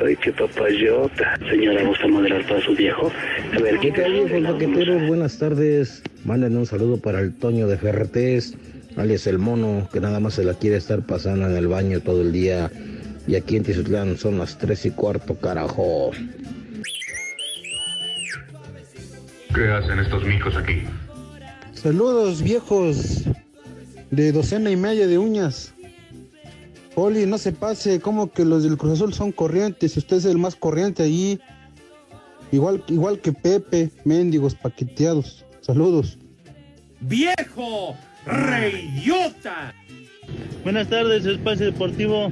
Ay, 0.00 0.16
qué 0.16 0.32
papayota. 0.32 1.38
Señora, 1.50 1.84
¿gusta 1.84 2.08
moderar 2.08 2.46
para 2.46 2.60
su 2.62 2.74
viejo? 2.74 3.12
A 3.54 3.60
ver, 3.60 3.78
¿qué 3.78 3.92
tal, 3.92 4.42
baqueteros? 4.42 5.06
Buenas 5.06 5.38
tardes. 5.38 6.02
Manden 6.24 6.56
un 6.56 6.66
saludo 6.66 6.96
para 6.96 7.20
el 7.20 7.34
Toño 7.34 7.68
de 7.68 7.76
Ferretés, 7.76 8.54
alias 8.96 9.26
el 9.26 9.38
mono, 9.38 9.88
que 9.92 10.00
nada 10.00 10.18
más 10.20 10.34
se 10.34 10.44
la 10.44 10.54
quiere 10.54 10.76
estar 10.76 11.02
pasando 11.02 11.46
en 11.46 11.56
el 11.56 11.66
baño 11.66 12.00
todo 12.00 12.22
el 12.22 12.32
día. 12.32 12.70
Y 13.26 13.36
aquí 13.36 13.56
en 13.56 13.64
Tizutlán 13.64 14.16
son 14.16 14.38
las 14.38 14.56
tres 14.56 14.86
y 14.86 14.90
cuarto, 14.90 15.36
carajo. 15.36 16.12
¿Qué 19.54 19.68
hacen 19.68 19.98
estos 19.98 20.24
micos 20.24 20.56
aquí? 20.56 20.82
Saludos 21.74 22.42
viejos 22.42 23.24
de 24.10 24.32
docena 24.32 24.70
y 24.70 24.76
media 24.76 25.06
de 25.06 25.18
uñas. 25.18 25.71
Poli, 26.94 27.26
no 27.26 27.38
se 27.38 27.52
pase, 27.52 28.00
como 28.00 28.30
que 28.30 28.44
los 28.44 28.62
del 28.62 28.76
Cruz 28.76 28.94
Azul 28.94 29.14
son 29.14 29.32
corrientes, 29.32 29.96
usted 29.96 30.18
es 30.18 30.24
el 30.26 30.38
más 30.38 30.54
corriente 30.56 31.02
allí. 31.02 31.40
Igual, 32.50 32.84
igual 32.88 33.18
que 33.20 33.32
Pepe, 33.32 33.90
mendigos 34.04 34.54
paqueteados. 34.54 35.44
Saludos. 35.62 36.18
¡Viejo! 37.00 37.96
¡Reyota! 38.26 39.74
Buenas 40.62 40.88
tardes, 40.88 41.24
Espacio 41.24 41.66
Deportivo. 41.66 42.30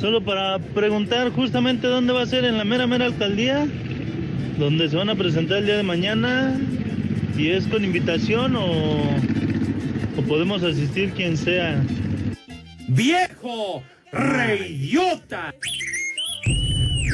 Solo 0.00 0.24
para 0.24 0.60
preguntar 0.60 1.32
justamente 1.32 1.88
dónde 1.88 2.12
va 2.12 2.22
a 2.22 2.26
ser 2.26 2.44
en 2.44 2.56
la 2.56 2.64
mera 2.64 2.86
mera 2.86 3.06
alcaldía, 3.06 3.66
donde 4.56 4.88
se 4.88 4.96
van 4.96 5.10
a 5.10 5.16
presentar 5.16 5.58
el 5.58 5.66
día 5.66 5.76
de 5.76 5.82
mañana, 5.82 6.58
y 7.36 7.48
es 7.48 7.66
con 7.66 7.84
invitación 7.84 8.54
o, 8.54 8.66
o 10.16 10.22
podemos 10.28 10.62
asistir 10.62 11.10
quien 11.10 11.36
sea. 11.36 11.82
¡Viejo! 12.88 13.82
¡Reyota! 14.12 15.54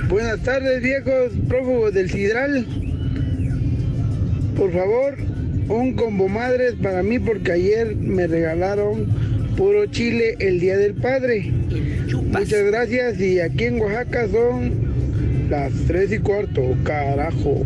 Buenas 0.08 0.40
tardes, 0.44 0.80
viejos 0.80 1.32
prófugos 1.48 1.92
del 1.92 2.08
Sidral. 2.08 2.64
Por 4.56 4.72
favor, 4.72 5.16
un 5.68 5.94
combo 5.94 6.28
madres 6.28 6.76
para 6.80 7.02
mí 7.02 7.18
porque 7.18 7.50
ayer 7.50 7.96
me 7.96 8.28
regalaron 8.28 9.06
puro 9.56 9.86
chile 9.86 10.36
el 10.38 10.60
Día 10.60 10.76
del 10.76 10.94
Padre. 10.94 11.50
Muchas 12.28 12.62
gracias 12.66 13.20
y 13.20 13.40
aquí 13.40 13.64
en 13.64 13.80
Oaxaca 13.80 14.28
son 14.28 15.48
las 15.50 15.72
tres 15.88 16.12
y 16.12 16.18
cuarto, 16.18 16.76
carajo. 16.84 17.64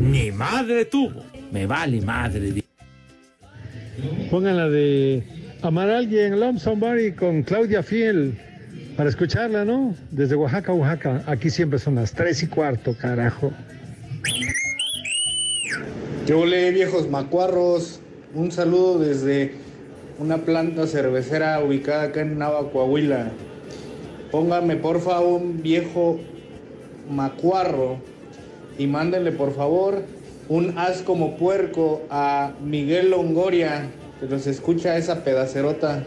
Ni 0.00 0.32
madre 0.32 0.86
tuvo. 0.86 1.22
Me 1.52 1.66
vale 1.66 2.00
madre. 2.00 2.64
Pongan 4.28 4.56
la 4.56 4.68
de 4.68 5.22
Amar 5.64 5.88
a 5.88 5.96
alguien, 5.96 6.38
Love 6.40 6.58
Somebody 6.58 7.12
con 7.12 7.42
Claudia 7.42 7.82
Fiel 7.82 8.38
para 8.98 9.08
escucharla, 9.08 9.64
¿no? 9.64 9.94
Desde 10.10 10.36
Oaxaca, 10.36 10.74
Oaxaca. 10.74 11.22
Aquí 11.26 11.48
siempre 11.48 11.78
son 11.78 11.94
las 11.94 12.12
tres 12.12 12.42
y 12.42 12.48
cuarto, 12.48 12.94
carajo. 12.94 13.50
Yo 16.26 16.36
volé 16.36 16.70
viejos 16.70 17.08
macuarros. 17.08 18.00
Un 18.34 18.52
saludo 18.52 18.98
desde 18.98 19.54
una 20.18 20.36
planta 20.36 20.86
cervecera 20.86 21.58
ubicada 21.64 22.02
acá 22.02 22.20
en 22.20 22.36
Nava, 22.36 22.70
Coahuila. 22.70 23.30
Pónganme 24.30 24.76
porfa 24.76 25.20
un 25.20 25.62
viejo 25.62 26.20
macuarro 27.10 27.96
y 28.76 28.86
mándenle 28.86 29.32
por 29.32 29.54
favor 29.54 30.02
un 30.50 30.76
as 30.76 31.00
como 31.00 31.38
puerco 31.38 32.02
a 32.10 32.52
Miguel 32.62 33.12
Longoria, 33.12 33.88
nos 34.22 34.46
escucha 34.46 34.96
esa 34.96 35.24
pedacerota. 35.24 36.04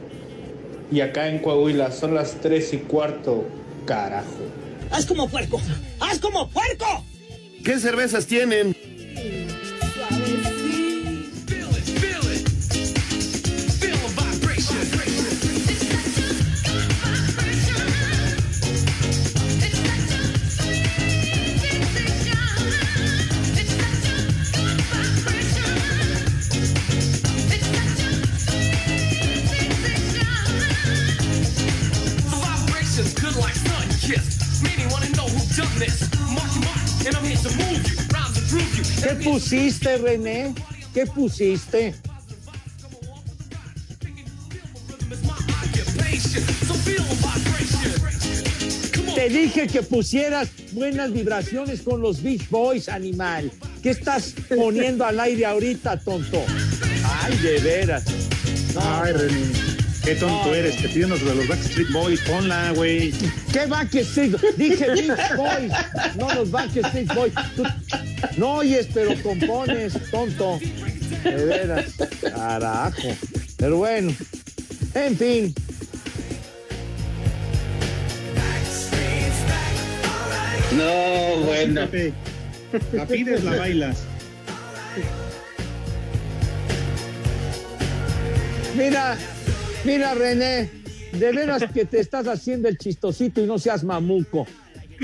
Y 0.91 1.01
acá 1.01 1.27
en 1.27 1.39
Coahuila 1.39 1.91
son 1.91 2.15
las 2.15 2.35
tres 2.41 2.73
y 2.73 2.77
cuarto, 2.77 3.45
carajo. 3.85 4.27
¡Haz 4.91 5.05
como 5.05 5.27
puerco! 5.27 5.61
¡Haz 5.99 6.19
como 6.19 6.49
puerco! 6.49 7.03
¿Qué 7.63 7.77
cervezas 7.79 8.25
tienen? 8.25 8.75
Pusiste, 39.31 39.97
René? 39.97 40.53
¿Qué 40.93 41.05
pusiste? 41.05 41.93
Te 49.15 49.29
dije 49.29 49.67
que 49.67 49.81
pusieras 49.81 50.49
buenas 50.71 51.11
vibraciones 51.11 51.81
con 51.81 52.01
los 52.01 52.21
Beach 52.21 52.49
Boys, 52.49 52.87
animal. 52.87 53.51
¿Qué 53.81 53.89
estás 53.89 54.33
poniendo 54.47 55.05
al 55.05 55.19
aire 55.19 55.45
ahorita, 55.45 55.99
tonto? 55.99 56.43
Ay, 57.03 57.37
de 57.37 57.59
veras. 57.59 58.03
Ay, 58.79 59.13
René. 59.13 59.67
Qué 60.07 60.15
tonto 60.15 60.45
No, 60.45 60.53
eres, 60.53 60.77
te 60.77 60.87
pidiendo 60.87 61.17
de 61.17 61.35
los 61.35 61.47
Backstreet 61.49 61.91
Boys, 61.91 62.21
ponla, 62.21 62.71
güey. 62.71 63.11
¿Qué 63.51 63.65
Backstreet? 63.65 64.39
Dije 64.55 64.89
Beach 64.91 65.35
Boys, 65.35 65.73
no 66.15 66.33
los 66.33 66.49
Backstreet 66.49 67.13
Boys. 67.13 67.33
Tú 67.57 67.63
no 68.37 68.55
oyes, 68.55 68.87
pero 68.93 69.11
compones, 69.21 69.93
tonto. 70.11 70.59
De 71.23 71.45
veras, 71.45 71.93
carajo. 72.21 73.09
Pero 73.57 73.77
bueno, 73.77 74.11
en 74.93 75.17
fin. 75.17 75.53
No, 80.77 81.45
bueno. 81.45 81.87
La 82.93 83.05
pides, 83.05 83.43
la 83.43 83.55
bailas. 83.55 84.03
Mira, 88.75 89.17
mira, 89.85 90.13
René, 90.13 90.69
de 91.13 91.31
veras 91.31 91.63
que 91.73 91.85
te 91.85 91.99
estás 91.99 92.27
haciendo 92.27 92.67
el 92.67 92.77
chistosito 92.77 93.41
y 93.41 93.47
no 93.47 93.57
seas 93.57 93.83
mamuco. 93.83 94.45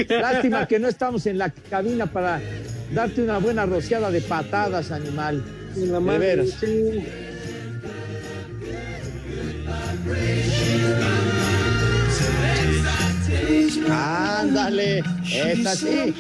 Lástima 0.10 0.68
que 0.68 0.80
no 0.80 0.88
estamos 0.88 1.26
en 1.26 1.38
la 1.38 1.50
cabina 1.50 2.06
para 2.06 2.40
darte 2.94 3.24
una 3.24 3.40
buena 3.40 3.66
rociada 3.66 4.12
de 4.12 4.22
patadas, 4.22 4.92
animal. 4.92 5.44
De 5.76 6.18
veras. 6.20 6.50
Ándale, 13.90 15.04
esa 15.26 15.76
sí, 15.76 16.14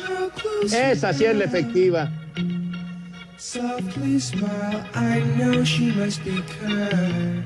esa 0.64 1.14
sí 1.14 1.26
es 1.26 1.36
la 1.36 1.46
efectiva. 1.46 2.12
Softly 3.38 4.20
smile, 4.20 4.84
I 4.96 5.22
know 5.36 5.64
she 5.64 5.92
must 5.92 6.24
be 6.24 6.42
kind. 6.60 7.44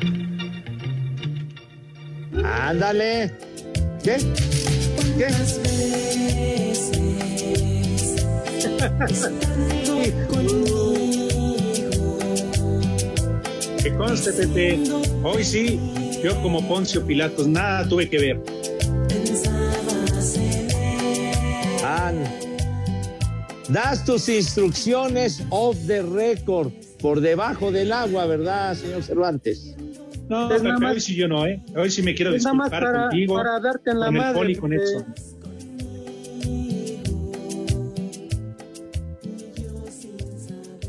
Ándale. 2.45 3.33
¿Qué? 4.03 4.17
¿Qué? 5.17 5.27
Que 13.81 13.93
conste, 13.95 14.33
Pepe. 14.33 14.79
Hoy 15.23 15.43
sí, 15.43 15.79
yo 16.23 16.41
como 16.41 16.67
Poncio 16.67 17.05
Pilatos, 17.05 17.47
nada 17.47 17.87
tuve 17.87 18.09
que 18.09 18.17
ver. 18.17 18.41
Ah, 21.83 22.11
das 23.69 24.03
tus 24.05 24.27
instrucciones 24.29 25.43
off 25.49 25.77
the 25.87 26.01
record, 26.01 26.71
por 26.99 27.21
debajo 27.21 27.71
del 27.71 27.91
agua, 27.91 28.25
¿verdad, 28.25 28.75
señor 28.75 29.03
Cervantes? 29.03 29.75
No, 30.27 30.49
Pepe, 30.49 30.63
nada 30.63 30.79
más- 30.79 30.93
hoy 30.95 30.99
sí 31.01 31.15
yo 31.15 31.27
no, 31.27 31.45
¿eh? 31.45 31.61
Hoy 31.75 31.89
sí 31.89 32.01
me 32.03 32.13
quiero 32.13 32.35
Es 32.35 32.43
nada 32.43 32.53
más 32.55 32.69
disculpar 32.71 32.93
para- 32.93 33.09
contigo, 33.09 33.35
para 33.35 33.59
darte 33.61 33.91
en 33.91 33.99
la 33.99 34.05
con 34.07 34.15
el 34.15 34.21
madre, 34.21 34.37
Poli, 34.37 34.55
con 34.55 34.71
porque- 34.71 34.83
Edson. 34.83 35.15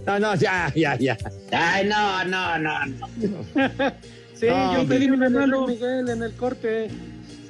No, 0.09 0.19
no, 0.19 0.35
ya, 0.37 0.73
ya, 0.75 0.97
ya. 0.97 1.19
Ay, 1.53 1.87
no, 1.87 2.25
no, 2.25 2.59
no, 2.59 2.87
no. 2.87 3.45
Sí, 4.33 4.47
No, 4.47 4.79
yo 4.83 4.89
pedí 4.89 5.07
mi 5.11 5.23
hermano 5.23 5.67
Miguel 5.67 6.09
en 6.09 6.23
el 6.23 6.33
corte. 6.33 6.89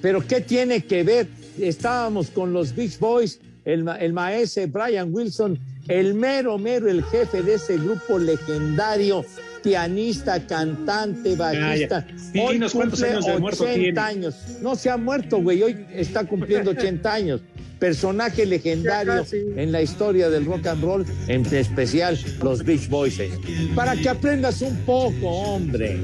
Pero 0.03 0.27
¿qué 0.27 0.41
tiene 0.41 0.83
que 0.83 1.05
ver? 1.05 1.29
Estábamos 1.61 2.31
con 2.31 2.53
los 2.53 2.75
Beach 2.75 2.99
Boys, 2.99 3.39
el, 3.65 3.87
el 4.01 4.13
maese 4.13 4.67
Brian 4.67 5.15
Wilson, 5.15 5.57
el 5.87 6.15
mero, 6.15 6.59
mero, 6.59 6.89
el 6.89 7.05
jefe 7.05 7.43
de 7.43 7.55
ese 7.55 7.77
grupo 7.77 8.19
legendario, 8.19 9.25
pianista, 9.63 10.45
cantante, 10.45 11.37
bajista. 11.37 12.07
Ya, 12.09 12.17
ya. 12.35 12.49
Dinos 12.51 12.73
cuántos 12.73 12.99
cumple 13.01 13.17
años 13.17 13.27
de 13.27 13.39
muerto 13.39 13.63
80 13.65 13.81
tiene. 13.83 14.01
años. 14.01 14.35
No 14.63 14.75
se 14.75 14.91
ha 14.91 14.97
muerto, 14.97 15.41
güey, 15.41 15.63
hoy 15.63 15.87
está 15.93 16.25
cumpliendo 16.25 16.71
80 16.73 17.13
años. 17.13 17.41
Personaje 17.79 18.45
legendario 18.45 19.25
en 19.33 19.73
la 19.73 19.83
historia 19.83 20.29
del 20.31 20.45
rock 20.45 20.67
and 20.67 20.83
roll, 20.83 21.07
en 21.29 21.47
especial 21.55 22.19
los 22.43 22.65
Beach 22.65 22.89
Boys. 22.89 23.15
señor. 23.15 23.39
Para 23.75 23.95
que 23.95 24.09
aprendas 24.09 24.63
un 24.63 24.77
poco, 24.79 25.29
hombre. 25.29 25.99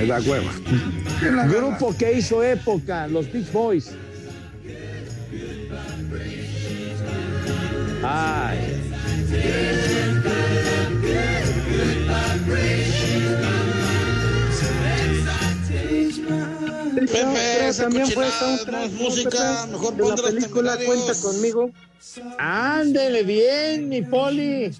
Es 0.00 0.08
la 0.08 0.20
hueva. 0.20 0.52
Grupo 1.48 1.94
que 1.96 2.18
hizo 2.18 2.42
época, 2.42 3.06
los 3.08 3.30
Beach 3.32 3.50
Boys. 3.52 3.90
Ay. 8.04 8.58
Pepe, 16.94 17.72
también 17.76 18.06
fue 18.08 18.30
soundtrack, 18.30 18.90
¿no, 18.90 18.98
música, 19.04 19.66
mejor 19.66 19.96
de 19.96 20.08
la 20.08 20.16
película. 20.16 20.76
Cuenta 20.84 21.12
conmigo. 21.20 21.70
Ándele 22.38 23.22
bien, 23.22 23.88
mi 23.88 24.02
Poli. 24.02 24.70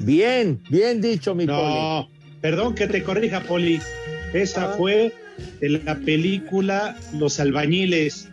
Bien, 0.00 0.60
bien 0.70 1.00
dicho, 1.00 1.34
mi 1.34 1.46
No, 1.46 2.08
perdón 2.40 2.74
que 2.74 2.86
te 2.86 3.02
corrija, 3.02 3.40
Poli. 3.42 3.80
Esa 4.32 4.68
fue 4.74 5.12
de 5.60 5.68
la 5.70 5.96
película 5.96 6.96
Los 7.14 7.40
Albañiles. 7.40 8.28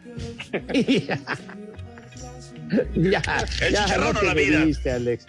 Poli. 0.67 1.07
ya, 1.07 1.21
El 3.61 3.73
ya, 3.73 3.85
chicharrón 3.85 4.13
no 4.15 4.21
la 4.21 4.33
vida. 4.33 4.65
diste, 4.65 4.91
Alex. 4.91 5.25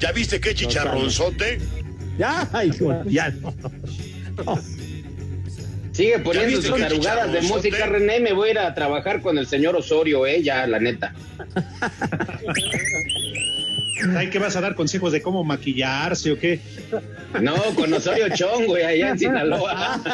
¿Ya 0.00 0.12
viste 0.12 0.40
qué 0.40 0.54
chicharronzote? 0.54 1.58
Ya, 2.18 2.48
hijo, 2.64 3.02
ya 3.04 3.30
no. 3.40 3.54
Sigue 5.96 6.18
¿Ya 6.18 6.22
poniendo 6.22 6.60
sus 6.60 6.78
tarugadas 6.78 7.32
de 7.32 7.40
música, 7.40 7.86
René. 7.86 8.20
Me 8.20 8.34
voy 8.34 8.50
a 8.50 8.52
ir 8.52 8.58
a 8.58 8.74
trabajar 8.74 9.22
con 9.22 9.38
el 9.38 9.46
señor 9.46 9.74
Osorio, 9.76 10.26
eh, 10.26 10.42
ya, 10.42 10.66
la 10.66 10.78
neta. 10.78 11.14
Ay, 14.14 14.28
¿qué 14.28 14.38
vas 14.38 14.54
a 14.56 14.60
dar 14.60 14.74
consejos 14.74 15.10
de 15.10 15.22
cómo 15.22 15.42
maquillarse 15.42 16.32
o 16.32 16.38
qué? 16.38 16.60
No, 17.40 17.54
con 17.74 17.90
Osorio 17.94 18.28
Chong, 18.28 18.66
güey, 18.66 18.84
allá 18.84 19.08
en 19.08 19.18
Sinaloa. 19.18 20.02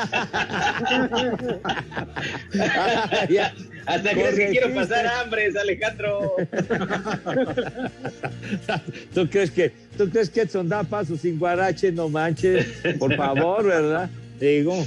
Ya. 3.29 3.53
Hasta 3.87 4.13
crees 4.13 4.37
que 4.37 4.51
quiero 4.51 4.73
pasar 4.75 5.07
hambre, 5.07 5.51
Alejandro. 5.61 6.37
¿Tú 9.15 9.29
crees 9.29 9.51
que, 9.51 9.73
tú 9.99 10.09
crees 10.09 10.31
que 10.31 10.43
Edson 10.43 10.69
da 10.69 10.85
paso 10.85 11.17
sin 11.17 11.37
guarache? 11.39 11.91
No 11.91 12.09
manches, 12.09 12.67
por 13.01 13.17
favor, 13.17 13.65
¿verdad? 13.65 14.09
Digo. 14.39 14.87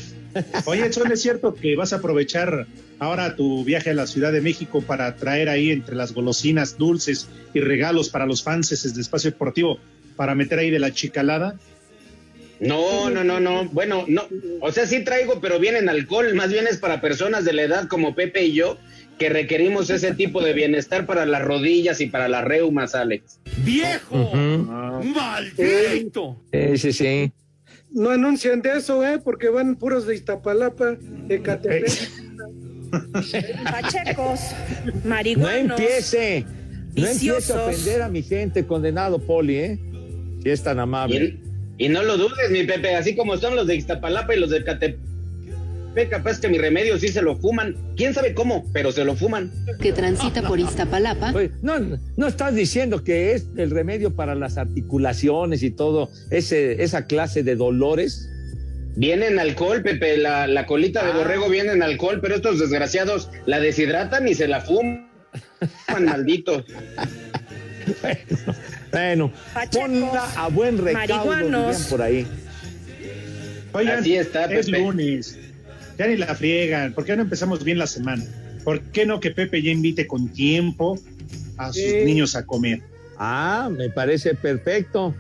Oye, 0.66 0.86
Edson, 0.86 1.12
¿es 1.12 1.22
cierto 1.22 1.54
que 1.56 1.76
vas 1.76 1.94
a 1.94 1.98
aprovechar 1.98 2.68
ahora 3.00 3.36
tu 3.36 3.64
viaje 3.64 3.92
a 3.92 3.94
la 3.94 4.08
Ciudad 4.08 4.32
de 4.32 4.42
México 4.42 4.82
para 4.82 5.16
traer 5.16 5.50
ahí 5.50 5.72
entre 5.72 5.96
las 5.96 6.14
golosinas 6.14 6.78
dulces 6.78 7.30
y 7.54 7.60
regalos 7.60 8.10
para 8.10 8.26
los 8.26 8.44
fans 8.44 8.70
de 8.70 9.02
Espacio 9.02 9.32
Deportivo 9.32 9.80
para 10.16 10.36
meter 10.36 10.60
ahí 10.60 10.70
de 10.70 10.80
la 10.80 10.92
chicalada? 10.92 11.56
No, 12.60 13.10
no, 13.10 13.24
no, 13.24 13.40
no. 13.40 13.66
Bueno, 13.66 14.06
no. 14.08 14.28
O 14.62 14.72
sea, 14.72 14.86
sí 14.86 15.04
traigo, 15.04 15.42
pero 15.42 15.60
viene 15.60 15.80
en 15.80 15.90
alcohol. 15.90 16.34
Más 16.36 16.52
bien 16.52 16.68
es 16.68 16.78
para 16.78 17.02
personas 17.02 17.44
de 17.44 17.54
la 17.54 17.64
edad 17.64 17.88
como 17.88 18.16
Pepe 18.16 18.46
y 18.46 18.54
yo 18.54 18.78
que 19.20 19.30
requerimos 19.30 19.90
ese 19.90 20.14
tipo 20.14 20.42
de 20.42 20.54
bienestar 20.54 21.06
para 21.06 21.26
las 21.26 21.42
rodillas 21.42 22.02
y 22.02 22.08
para 22.08 22.28
las 22.28 22.44
reumas, 22.44 22.96
Alex. 22.96 23.40
¡Viejo! 23.58 24.32
¡Maldito! 25.04 26.42
Sí, 26.52 26.78
sí, 26.78 26.94
sí. 26.94 27.32
No 27.96 28.10
anuncian 28.12 28.62
de 28.62 28.78
eso, 28.78 29.04
¿eh? 29.06 29.20
Porque 29.24 29.50
van 29.50 29.78
puros 29.78 30.06
de 30.06 30.16
Iztapalapa, 30.16 30.98
de 31.28 31.42
Catepec. 31.42 32.12
Pachecos, 33.72 34.40
No 34.86 35.10
marihuanos. 35.10 35.80
empiece, 35.80 36.46
no 36.96 37.08
empiece 37.08 37.54
a 37.54 37.66
ofender 37.66 38.02
a 38.02 38.10
mi 38.10 38.22
gente, 38.22 38.66
condenado 38.66 39.20
Poli, 39.20 39.56
¿eh? 39.58 39.80
Si 40.44 40.50
es 40.50 40.62
tan 40.62 40.80
amable. 40.80 41.40
Y, 41.78 41.86
y 41.86 41.90
no 41.90 42.04
lo 42.04 42.18
dudes, 42.18 42.52
mi 42.52 42.64
Pepe, 42.64 42.96
así 42.96 43.16
como 43.16 43.38
son 43.38 43.56
los 43.56 43.66
de 43.66 43.76
Iztapalapa 43.76 44.36
y 44.36 44.40
los 44.40 44.50
de 44.50 44.64
Catepec, 44.64 45.00
capaz 46.10 46.40
que 46.40 46.50
mi 46.50 46.58
remedio 46.58 46.98
sí 47.00 47.08
se 47.08 47.22
lo 47.22 47.36
fuman. 47.38 47.76
¿Quién 47.96 48.14
sabe 48.14 48.34
cómo? 48.34 48.66
Pero 48.74 48.92
se 48.92 49.04
lo 49.06 49.16
fuman. 49.16 49.52
que 49.82 49.94
transita 49.94 50.42
por 50.42 50.60
Iztapalapa. 50.60 51.32
Oye, 51.34 51.52
no, 51.62 51.80
no 52.18 52.28
estás 52.28 52.54
diciendo 52.56 53.04
que 53.04 53.34
es 53.34 53.48
el 53.58 53.72
remedio 53.72 54.16
para 54.16 54.36
las 54.36 54.58
articulaciones 54.58 55.64
y 55.64 55.72
todo, 55.72 56.10
ese, 56.32 56.84
esa 56.84 57.06
clase 57.08 57.44
de 57.44 57.56
dolores. 57.56 58.30
Viene 58.98 59.28
en 59.28 59.40
alcohol, 59.40 59.82
Pepe, 59.82 60.18
la, 60.18 60.48
la 60.48 60.66
colita 60.66 61.04
de 61.06 61.12
Ah. 61.12 61.18
borrego 61.18 61.50
viene 61.50 61.72
en 61.74 61.84
alcohol, 61.84 62.20
pero 62.22 62.36
estos 62.36 62.60
desgraciados 62.60 63.30
la 63.46 63.60
deshidratan 63.60 64.28
y 64.28 64.36
se 64.36 64.48
la 64.48 64.62
fuman, 64.62 65.10
malditos. 66.06 66.64
Bueno, 68.92 69.32
ponla 69.72 70.24
a 70.38 70.48
buen 70.50 70.78
recaudo, 70.78 71.72
por 71.90 72.02
ahí. 72.02 72.26
Oigan, 73.74 74.00
Así 74.00 74.16
está, 74.16 74.46
es 74.46 74.68
Pepe. 74.68 74.80
lunes. 74.80 75.38
Ya 75.98 76.08
ni 76.08 76.18
la 76.18 76.36
friegan. 76.36 76.94
¿Por 76.94 77.06
qué 77.06 77.16
no 77.16 77.22
empezamos 77.24 77.64
bien 77.64 77.78
la 77.78 77.88
semana? 77.88 78.24
¿Por 78.64 78.82
qué 78.92 79.06
no 79.06 79.20
que 79.20 79.32
Pepe 79.32 79.62
ya 79.62 79.72
invite 79.72 80.08
con 80.08 80.28
tiempo 80.30 81.00
a 81.58 81.68
sus 81.72 81.82
Sí. 81.82 82.04
niños 82.06 82.36
a 82.36 82.46
comer? 82.46 82.82
Ah, 83.18 83.70
me 83.72 83.90
parece 83.90 84.36
perfecto. 84.36 85.14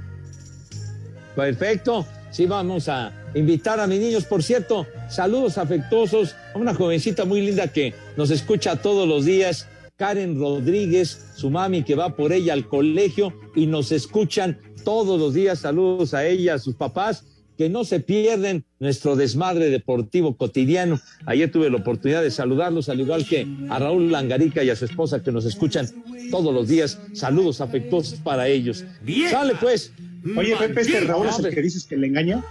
Perfecto. 1.35 2.05
Sí, 2.31 2.45
vamos 2.45 2.89
a 2.89 3.13
invitar 3.33 3.79
a 3.79 3.87
mis 3.87 3.99
niños. 3.99 4.25
Por 4.25 4.43
cierto, 4.43 4.85
saludos 5.09 5.57
afectuosos 5.57 6.35
a 6.53 6.57
una 6.57 6.73
jovencita 6.73 7.23
muy 7.25 7.41
linda 7.41 7.67
que 7.67 7.93
nos 8.17 8.31
escucha 8.31 8.75
todos 8.77 9.07
los 9.07 9.25
días 9.25 9.67
Karen 9.97 10.37
Rodríguez, 10.37 11.27
su 11.35 11.49
mami 11.49 11.83
que 11.83 11.95
va 11.95 12.15
por 12.17 12.33
ella 12.33 12.51
al 12.51 12.67
colegio 12.67 13.33
y 13.55 13.65
nos 13.67 13.93
escuchan 13.93 14.59
todos 14.83 15.17
los 15.19 15.33
días. 15.33 15.59
Saludos 15.59 16.13
a 16.13 16.25
ella, 16.25 16.55
a 16.55 16.59
sus 16.59 16.75
papás, 16.75 17.25
que 17.57 17.69
no 17.69 17.83
se 17.85 17.99
pierden 17.99 18.65
nuestro 18.79 19.15
desmadre 19.15 19.69
deportivo 19.69 20.35
cotidiano. 20.35 20.99
Ayer 21.25 21.51
tuve 21.51 21.69
la 21.69 21.77
oportunidad 21.77 22.21
de 22.21 22.31
saludarlos, 22.31 22.89
al 22.89 22.99
igual 22.99 23.25
que 23.25 23.47
a 23.69 23.79
Raúl 23.79 24.11
Langarica 24.11 24.63
y 24.63 24.69
a 24.69 24.75
su 24.75 24.85
esposa 24.85 25.23
que 25.23 25.31
nos 25.31 25.45
escuchan 25.45 25.87
todos 26.31 26.53
los 26.53 26.67
días. 26.67 26.99
Saludos 27.13 27.61
afectuosos 27.61 28.19
para 28.19 28.47
ellos. 28.47 28.85
Sale 29.29 29.53
pues. 29.59 29.91
Oye, 30.35 30.55
Pepe, 30.57 30.81
este 30.81 30.99
Raúl 31.01 31.27
es 31.27 31.39
el 31.39 31.53
que 31.53 31.61
dices 31.61 31.85
que 31.85 31.97
le 31.97 32.07
engaña. 32.07 32.43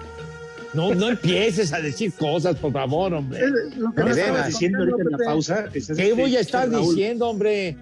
No, 0.74 0.92
no 0.92 1.08
empieces 1.08 1.72
a 1.72 1.80
decir 1.80 2.12
cosas, 2.12 2.56
por 2.56 2.72
favor, 2.72 3.14
hombre. 3.14 3.40
Lo 3.76 3.92
que 3.92 4.02
me 4.02 4.10
estabas 4.10 4.48
diciendo 4.48 4.78
ahorita 4.80 5.02
en 5.02 5.10
la 5.10 5.18
pausa. 5.18 5.68
¿Qué 5.72 5.78
este- 5.78 6.12
voy 6.14 6.36
a 6.36 6.40
estar 6.40 6.68
diciendo, 6.68 7.28
hombre? 7.28 7.76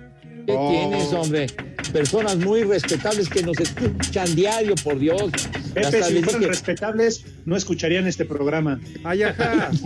¿Qué 0.47 0.53
Oh. 0.57 0.70
tienes, 0.70 1.12
hombre? 1.12 1.47
Personas 1.93 2.36
muy 2.36 2.62
respetables 2.64 3.28
que 3.28 3.43
nos 3.43 3.59
escuchan 3.59 4.34
diario, 4.34 4.74
por 4.82 4.99
Dios. 4.99 5.30
Pepe, 5.74 5.86
Hasta 5.86 6.03
si 6.05 6.14
les 6.14 6.24
fueran 6.24 6.40
dije- 6.43 6.49
respetables, 6.51 7.24
no 7.45 7.57
escucharían 7.57 8.07
este 8.07 8.24
programa. 8.24 8.80
Ay, 9.05 9.22
ajá. 9.24 9.70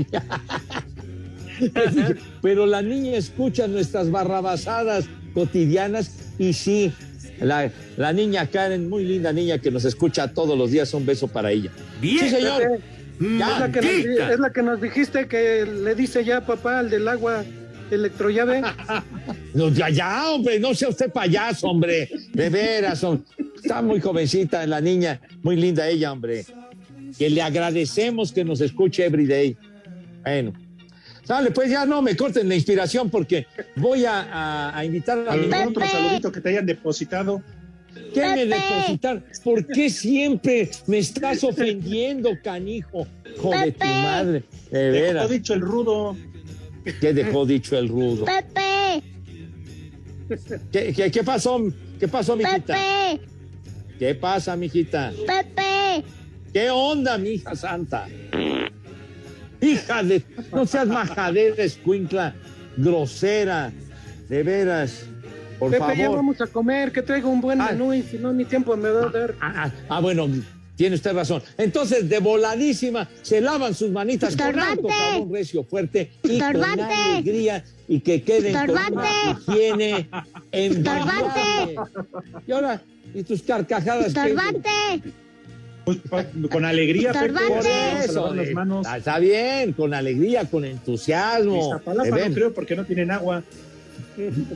Pero 2.42 2.66
la 2.66 2.82
niña 2.82 3.16
escucha 3.16 3.66
nuestras 3.66 4.11
barrabasadas 4.11 5.07
cotidianas 5.34 6.11
y 6.38 6.52
sí, 6.52 6.92
la, 7.40 7.70
la 7.96 8.12
niña 8.12 8.46
Karen, 8.46 8.88
muy 8.88 9.04
linda 9.04 9.32
niña 9.32 9.59
que 9.59 9.70
nos 9.70 9.84
escucha 9.84 10.32
todos 10.32 10.57
los 10.57 10.70
días, 10.70 10.92
un 10.94 11.07
beso 11.07 11.28
para 11.28 11.50
ella. 11.50 11.70
Bien, 12.00 12.20
sí, 12.20 12.30
señor. 12.30 12.62
Pepe. 12.62 12.82
Es 13.18 13.59
la, 13.59 13.72
que 13.72 13.80
nos, 13.80 14.30
es 14.32 14.38
la 14.40 14.52
que 14.52 14.62
nos 14.62 14.80
dijiste 14.82 15.26
que 15.26 15.64
le 15.64 15.94
dice 15.94 16.22
ya 16.24 16.44
papá 16.44 16.80
al 16.80 16.90
del 16.90 17.09
agua 17.09 17.44
electrollave. 17.91 18.62
No, 19.55 19.68
ya, 19.70 19.89
ya, 19.91 20.30
hombre, 20.30 20.59
no 20.61 20.74
sea 20.74 20.89
usted 20.89 21.11
payaso, 21.11 21.68
hombre. 21.68 22.09
De 22.32 22.49
veras, 22.51 23.03
hom- 23.03 23.22
está 23.57 23.82
muy 23.82 24.01
jovencita 24.01 24.66
la 24.66 24.80
niña, 24.80 25.20
muy 25.43 25.57
linda 25.57 25.89
ella, 25.89 26.12
hombre. 26.12 26.45
Que 27.18 27.30
le 27.30 27.41
agradecemos 27.43 28.32
que 28.32 28.45
nos 28.45 28.61
escuche 28.61 29.05
every 29.05 29.26
day. 29.26 29.57
Bueno. 30.22 30.53
Sale, 31.24 31.51
pues 31.51 31.70
ya 31.70 31.84
no 31.84 32.03
me 32.03 32.14
corten 32.16 32.49
la 32.49 32.55
inspiración 32.55 33.11
porque 33.11 33.47
voy 33.74 34.05
a, 34.05 34.20
a- 34.22 34.78
a 34.78 34.84
invitar 34.84 35.18
a 35.28 35.32
¿Algún 35.32 35.53
otro 35.55 35.87
saludito 35.89 36.30
que 36.30 36.41
te 36.41 36.51
hayan 36.51 36.66
depositado? 36.66 37.43
¿Qué 38.14 38.20
me 38.20 38.47
depositar? 38.47 39.22
¿Por 39.43 39.66
qué 39.66 39.89
siempre 39.91 40.70
me 40.87 40.99
estás 40.99 41.43
ofendiendo, 41.43 42.30
canijo? 42.45 43.07
Joder, 43.39 43.72
tu 43.72 43.87
madre. 43.87 44.45
De 44.70 44.91
veras. 44.91 45.22
Dejó 45.24 45.28
dicho 45.32 45.55
el 45.55 45.61
rudo. 45.62 46.16
¿Qué 47.01 47.12
dejó 47.12 47.45
dicho 47.47 47.76
el 47.76 47.89
rudo? 47.89 48.24
Pepe, 48.24 49.03
¿Qué, 50.72 50.93
qué, 50.93 51.11
qué 51.11 51.22
pasó? 51.24 51.61
¿Qué 51.99 52.09
pasó, 52.09 52.37
mijita? 52.37 52.74
Pepe, 52.74 53.20
¿Qué 53.99 54.14
pasa, 54.14 54.57
mijita? 54.57 55.12
Pepe. 55.26 56.05
¿Qué 56.53 56.70
onda, 56.70 57.18
mija 57.18 57.55
santa? 57.55 58.07
Hija 59.61 60.03
de... 60.03 60.22
No 60.53 60.66
seas 60.66 60.87
majadera, 60.89 61.62
escuincla, 61.64 62.34
grosera, 62.76 63.72
de 64.28 64.43
veras, 64.43 65.07
por 65.59 65.70
Pepe, 65.70 65.84
ya 65.97 66.05
favor. 66.05 66.16
vamos 66.16 66.41
a 66.41 66.47
comer, 66.47 66.93
que 66.93 67.03
traigo 67.03 67.30
un 67.30 67.41
buen 67.41 67.59
menú 67.59 67.93
y 67.95 68.03
si 68.03 68.18
no, 68.18 68.32
ni 68.32 68.45
tiempo 68.45 68.76
me 68.76 68.91
va 68.91 69.07
a 69.07 69.11
dar. 69.11 69.34
Ah, 69.41 69.70
ah, 69.89 70.01
bueno, 70.01 70.28
tiene 70.77 70.97
usted 70.97 71.14
razón. 71.14 71.43
Entonces, 71.59 72.09
de 72.09 72.18
voladísima, 72.18 73.09
se 73.22 73.41
lavan 73.41 73.74
sus 73.74 73.91
manitas 73.91 74.37
con 74.37 74.47
Estorbante. 74.49 74.70
harto 74.72 74.89
jabón 74.89 75.33
recio 75.33 75.64
fuerte 75.64 76.11
y 76.22 76.33
Estorbante. 76.33 76.77
con 76.77 76.93
alegría 76.93 77.64
y 77.89 78.01
que 78.01 78.22
queden 78.22 78.53
con 78.53 78.70
una 78.70 78.83
Estorbante. 78.85 79.53
higiene 79.53 80.09
envidiable. 80.53 81.77
Y 82.47 82.53
ahora, 82.53 82.83
¿y 83.14 83.22
tus 83.22 83.43
carcajadas? 83.43 84.09
Estorbante. 84.09 84.70
Pues, 85.85 85.99
Con 86.51 86.64
alegría. 86.64 87.12
Estorbante. 87.12 87.68
lavar 87.68 88.05
Eso, 88.05 88.35
las 88.35 88.49
eh, 88.49 88.55
manos. 88.55 88.87
está 88.97 89.18
bien, 89.20 89.72
con 89.72 89.95
alegría, 89.95 90.45
con 90.45 90.64
entusiasmo. 90.64 91.81
No 91.87 92.35
creo 92.35 92.53
porque 92.53 92.74
no 92.74 92.85
tienen 92.85 93.12
agua. 93.12 93.43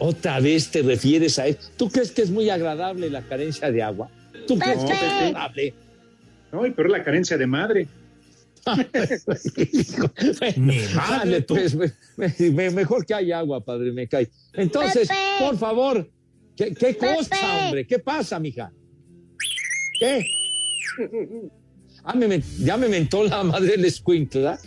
Otra 0.00 0.40
vez 0.40 0.68
te 0.70 0.82
refieres 0.82 1.38
a 1.38 1.46
eso. 1.46 1.70
¿Tú 1.76 1.88
crees 1.88 2.10
que 2.10 2.22
es 2.22 2.30
muy 2.30 2.50
agradable 2.50 3.08
la 3.10 3.22
carencia 3.22 3.70
de 3.70 3.80
agua? 3.82 4.08
¿Tú 4.48 4.58
crees 4.58 4.78
que 4.78 4.92
es 4.92 5.02
agradable? 5.02 5.74
No, 6.52 6.66
y 6.66 6.70
peor 6.72 6.90
la 6.90 7.04
carencia 7.04 7.38
de 7.38 7.46
madre. 7.46 7.86
Pues, 11.46 11.74
me- 11.74 11.92
me- 12.50 12.70
mejor 12.70 13.06
que 13.06 13.14
haya 13.14 13.38
agua, 13.38 13.64
padre, 13.64 13.92
me 13.92 14.06
cae. 14.06 14.28
Entonces, 14.52 15.08
Pepe. 15.08 15.20
por 15.40 15.58
favor, 15.58 16.10
¿qué, 16.56 16.74
qué 16.74 16.96
cosa, 16.96 17.30
Pepe. 17.30 17.46
hombre? 17.64 17.86
¿Qué 17.86 17.98
pasa, 17.98 18.38
mija? 18.38 18.72
¿Qué? 19.98 20.24
Ah, 22.04 22.14
me 22.14 22.40
ya 22.58 22.76
me 22.76 22.88
mentó 22.88 23.24
la 23.24 23.42
madre 23.44 23.72
del 23.72 23.84
escuincla. 23.84 24.58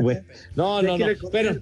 Güey. 0.00 0.18
No, 0.56 0.82
no, 0.82 0.96
no. 0.98 1.06
Pero, 1.32 1.60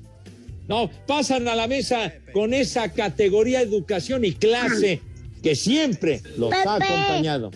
no, 0.69 0.91
pasan 1.07 1.49
a 1.49 1.55
la 1.55 1.67
mesa 1.67 2.13
con 2.33 2.55
esa 2.55 2.91
categoría 2.93 3.61
educación 3.63 4.25
y 4.25 4.33
clase 4.33 5.01
que 5.43 5.55
siempre 5.55 6.21
los 6.39 6.53
ha 6.53 6.77
acompañado. 6.77 7.51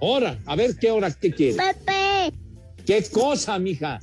Hora, 0.00 0.38
a 0.46 0.56
ver 0.56 0.76
qué 0.76 0.90
hora, 0.90 1.10
qué 1.12 1.30
quiere. 1.30 1.56
Pepe. 1.56 2.32
¿Qué 2.84 3.04
cosa, 3.10 3.58
mija? 3.58 4.00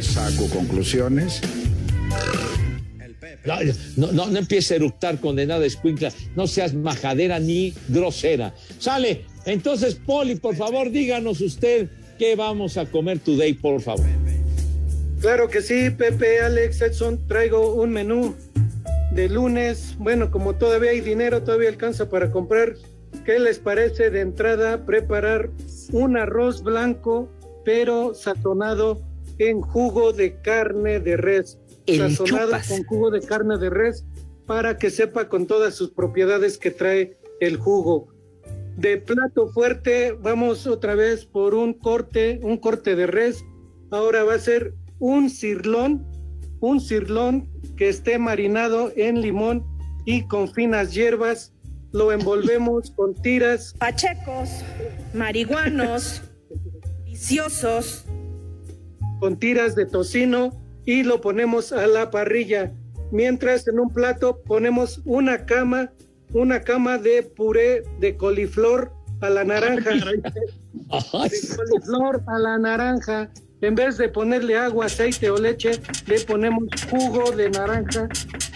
Saco 0.00 0.48
conclusiones. 0.48 1.42
No, 3.44 3.56
no, 3.96 4.12
no, 4.12 4.26
no 4.30 4.38
empiece 4.38 4.74
a 4.74 4.76
eructar 4.78 5.20
condenada 5.20 5.66
escuincla. 5.66 6.10
No 6.34 6.46
seas 6.46 6.72
majadera 6.72 7.38
ni 7.38 7.74
grosera. 7.88 8.54
Sale. 8.78 9.26
Entonces, 9.44 9.94
Poli, 9.94 10.36
por 10.36 10.56
favor, 10.56 10.90
díganos 10.90 11.42
usted 11.42 11.88
qué 12.18 12.34
vamos 12.34 12.78
a 12.78 12.86
comer 12.86 13.18
today, 13.18 13.52
por 13.52 13.82
favor. 13.82 14.06
Claro 15.20 15.48
que 15.48 15.60
sí, 15.60 15.90
Pepe, 15.90 16.40
Alex, 16.40 16.80
Edson, 16.80 17.26
traigo 17.26 17.74
un 17.74 17.90
menú 17.90 18.34
de 19.12 19.28
lunes. 19.28 19.94
Bueno, 19.98 20.30
como 20.30 20.54
todavía 20.54 20.90
hay 20.90 21.00
dinero, 21.00 21.42
todavía 21.42 21.68
alcanza 21.68 22.08
para 22.08 22.30
comprar. 22.30 22.74
¿Qué 23.24 23.38
les 23.38 23.58
parece 23.58 24.10
de 24.10 24.20
entrada 24.20 24.84
preparar 24.84 25.50
un 25.92 26.16
arroz 26.16 26.62
blanco, 26.62 27.28
pero 27.64 28.14
sazonado 28.14 29.00
en 29.38 29.60
jugo 29.60 30.12
de 30.12 30.40
carne 30.40 31.00
de 31.00 31.16
res? 31.16 31.58
El 31.86 31.98
sazonado 31.98 32.46
chupas. 32.46 32.68
con 32.68 32.84
jugo 32.84 33.10
de 33.10 33.20
carne 33.20 33.58
de 33.58 33.70
res 33.70 34.04
para 34.46 34.76
que 34.76 34.90
sepa 34.90 35.28
con 35.28 35.46
todas 35.46 35.74
sus 35.74 35.90
propiedades 35.90 36.58
que 36.58 36.70
trae 36.70 37.16
el 37.40 37.56
jugo. 37.56 38.08
De 38.76 38.98
plato 38.98 39.48
fuerte, 39.48 40.12
vamos 40.12 40.66
otra 40.66 40.94
vez 40.94 41.24
por 41.24 41.54
un 41.54 41.74
corte, 41.74 42.40
un 42.42 42.58
corte 42.58 42.96
de 42.96 43.06
res. 43.06 43.44
Ahora 43.90 44.24
va 44.24 44.34
a 44.34 44.38
ser 44.38 44.74
un 44.98 45.30
cirlón, 45.30 46.04
un 46.60 46.80
cirlón 46.80 47.48
que 47.76 47.88
esté 47.88 48.18
marinado 48.18 48.92
en 48.96 49.20
limón 49.20 49.64
y 50.04 50.26
con 50.26 50.52
finas 50.52 50.92
hierbas. 50.92 51.53
Lo 51.94 52.10
envolvemos 52.10 52.90
con 52.90 53.14
tiras. 53.14 53.72
Pachecos, 53.78 54.50
marihuanos, 55.14 56.22
viciosos. 57.04 58.04
con 59.20 59.38
tiras 59.38 59.76
de 59.76 59.86
tocino 59.86 60.50
y 60.84 61.04
lo 61.04 61.20
ponemos 61.20 61.72
a 61.72 61.86
la 61.86 62.10
parrilla. 62.10 62.72
Mientras 63.12 63.68
en 63.68 63.78
un 63.78 63.92
plato 63.92 64.42
ponemos 64.42 65.02
una 65.04 65.46
cama, 65.46 65.92
una 66.32 66.62
cama 66.62 66.98
de 66.98 67.22
puré 67.22 67.84
de 68.00 68.16
coliflor 68.16 68.92
a 69.20 69.30
la 69.30 69.44
naranja. 69.44 69.90
De 69.94 71.56
coliflor 71.56 72.24
a 72.26 72.38
la 72.40 72.58
naranja. 72.58 73.30
En 73.60 73.74
vez 73.74 73.96
de 73.96 74.08
ponerle 74.08 74.56
agua, 74.56 74.86
aceite 74.86 75.30
o 75.30 75.36
leche, 75.36 75.80
le 76.06 76.20
ponemos 76.20 76.64
jugo 76.90 77.30
de 77.30 77.50
naranja 77.50 78.08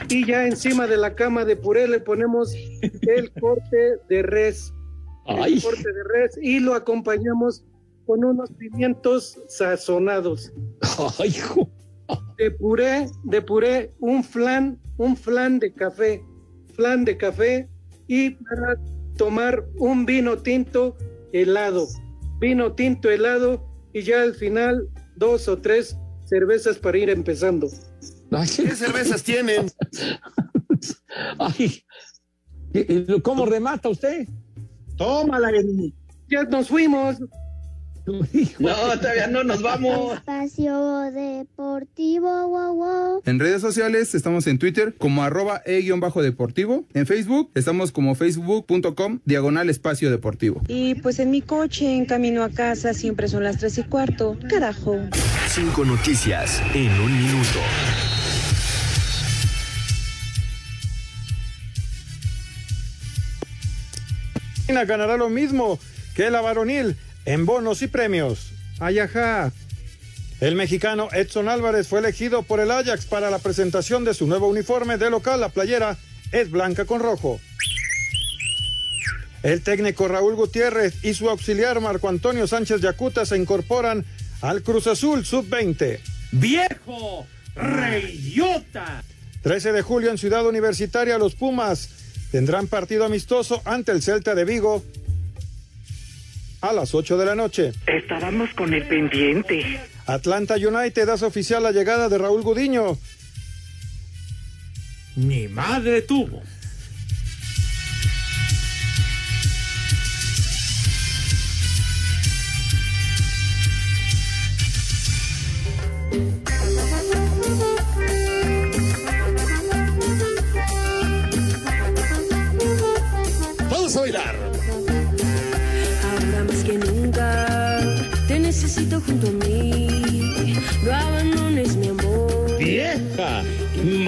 y 0.08 0.26
ya 0.26 0.46
encima 0.46 0.86
de 0.86 0.96
la 0.96 1.14
cama 1.14 1.44
de 1.44 1.56
puré 1.56 1.88
le 1.88 2.00
ponemos 2.00 2.52
el 2.52 3.30
corte 3.40 3.96
de 4.08 4.22
res. 4.22 4.72
Ay. 5.26 5.54
El 5.54 5.62
corte 5.62 5.92
de 5.92 6.04
res 6.12 6.38
y 6.42 6.60
lo 6.60 6.74
acompañamos 6.74 7.64
con 8.06 8.24
unos 8.24 8.50
pimientos 8.52 9.38
sazonados. 9.48 10.52
Ay, 11.18 11.28
hijo. 11.28 11.70
De 12.38 12.50
puré, 12.50 13.06
de 13.24 13.42
puré, 13.42 13.92
un 14.00 14.24
flan, 14.24 14.78
un 14.96 15.16
flan 15.16 15.58
de 15.58 15.72
café, 15.74 16.24
flan 16.74 17.04
de 17.04 17.16
café 17.16 17.68
y 18.06 18.30
para 18.30 18.76
tomar 19.16 19.64
un 19.76 20.06
vino 20.06 20.38
tinto 20.38 20.96
helado, 21.32 21.86
vino 22.40 22.72
tinto 22.72 23.10
helado 23.10 23.67
y 23.92 24.02
ya 24.02 24.22
al 24.22 24.34
final 24.34 24.88
dos 25.16 25.48
o 25.48 25.58
tres 25.58 25.96
cervezas 26.26 26.78
para 26.78 26.98
ir 26.98 27.10
empezando. 27.10 27.68
¿Qué 28.30 28.70
cervezas 28.74 29.22
tienen? 29.22 29.70
Ay, 31.38 31.82
¿y- 32.74 32.92
y 33.14 33.20
¿cómo 33.22 33.46
remata 33.46 33.88
usted? 33.88 34.28
Tómala, 34.96 35.50
Ya 36.28 36.42
nos 36.44 36.68
fuimos. 36.68 37.16
No, 38.58 38.98
todavía 38.98 39.26
no 39.26 39.44
nos 39.44 39.62
vamos. 39.62 40.14
Espacio 40.14 41.10
Deportivo, 41.12 42.48
wow, 42.48 42.74
wow. 42.74 43.22
En 43.24 43.38
redes 43.38 43.60
sociales 43.60 44.14
estamos 44.14 44.46
en 44.46 44.58
Twitter 44.58 44.94
como 44.96 45.22
arroba 45.22 45.62
e-deportivo. 45.64 46.84
En 46.94 47.06
Facebook 47.06 47.50
estamos 47.54 47.92
como 47.92 48.14
facebook.com 48.14 49.20
diagonal 49.24 49.70
espacio 49.70 50.10
deportivo. 50.10 50.62
Y 50.68 50.96
pues 50.96 51.18
en 51.18 51.30
mi 51.30 51.42
coche, 51.42 51.94
en 51.94 52.06
camino 52.06 52.42
a 52.42 52.50
casa, 52.50 52.94
siempre 52.94 53.28
son 53.28 53.44
las 53.44 53.58
tres 53.58 53.78
y 53.78 53.84
cuarto. 53.84 54.36
Carajo. 54.48 54.98
Cinco 55.48 55.84
noticias 55.84 56.62
en 56.74 56.90
un 57.00 57.16
minuto. 57.16 57.58
ganará 64.84 65.16
lo 65.16 65.28
mismo 65.28 65.78
que 66.14 66.30
la 66.30 66.40
varonil 66.40 66.96
en 67.28 67.44
bonos 67.44 67.82
y 67.82 67.88
premios. 67.88 68.52
Ayaja. 68.80 69.52
El 70.40 70.54
mexicano 70.54 71.08
Edson 71.12 71.50
Álvarez 71.50 71.86
fue 71.86 71.98
elegido 71.98 72.42
por 72.42 72.58
el 72.58 72.70
Ajax 72.70 73.04
para 73.04 73.28
la 73.28 73.38
presentación 73.38 74.02
de 74.04 74.14
su 74.14 74.26
nuevo 74.26 74.48
uniforme 74.48 74.96
de 74.96 75.10
local. 75.10 75.40
La 75.40 75.50
playera 75.50 75.98
es 76.32 76.50
blanca 76.50 76.86
con 76.86 77.00
rojo. 77.00 77.38
El 79.42 79.60
técnico 79.60 80.08
Raúl 80.08 80.36
Gutiérrez 80.36 81.04
y 81.04 81.12
su 81.12 81.28
auxiliar 81.28 81.80
Marco 81.80 82.08
Antonio 82.08 82.46
Sánchez 82.46 82.80
Yacuta 82.80 83.26
se 83.26 83.36
incorporan 83.36 84.06
al 84.40 84.62
Cruz 84.62 84.86
Azul 84.86 85.26
Sub-20. 85.26 86.00
¡Viejo! 86.32 87.26
¡Reyota! 87.54 89.04
13 89.42 89.72
de 89.72 89.82
julio 89.82 90.10
en 90.10 90.16
Ciudad 90.16 90.46
Universitaria, 90.46 91.18
los 91.18 91.34
Pumas 91.34 91.90
tendrán 92.30 92.68
partido 92.68 93.04
amistoso 93.04 93.60
ante 93.66 93.92
el 93.92 94.02
Celta 94.02 94.34
de 94.34 94.44
Vigo 94.46 94.82
a 96.60 96.72
las 96.72 96.94
8 96.94 97.16
de 97.16 97.26
la 97.26 97.34
noche. 97.34 97.72
Estábamos 97.86 98.50
con 98.54 98.74
el 98.74 98.86
pendiente. 98.86 99.80
Atlanta 100.06 100.54
United 100.56 101.08
hace 101.08 101.26
oficial 101.26 101.62
la 101.62 101.72
llegada 101.72 102.08
de 102.08 102.18
Raúl 102.18 102.42
Gudiño. 102.42 102.98
Mi 105.16 105.48
madre 105.48 106.02
tuvo. 106.02 106.42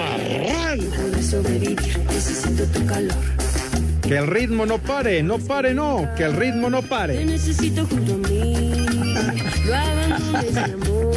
¡Marrán! 0.01 0.79
Para 0.79 1.21
sobrevivir 1.21 1.99
necesito 2.09 2.63
tu 2.65 2.85
calor. 2.85 3.15
Que 4.01 4.17
el 4.17 4.27
ritmo 4.27 4.65
no 4.65 4.77
pare, 4.77 5.23
no 5.23 5.37
pare, 5.39 5.73
no, 5.73 6.09
que 6.17 6.23
el 6.23 6.33
ritmo 6.33 6.69
no 6.69 6.81
Te 6.81 6.87
pare. 6.87 7.25
necesito 7.25 7.85
junto 7.85 8.15
a 8.15 8.17
mí. 8.29 8.85
No 9.65 9.75
abandones 9.75 10.57
amor. 10.57 11.11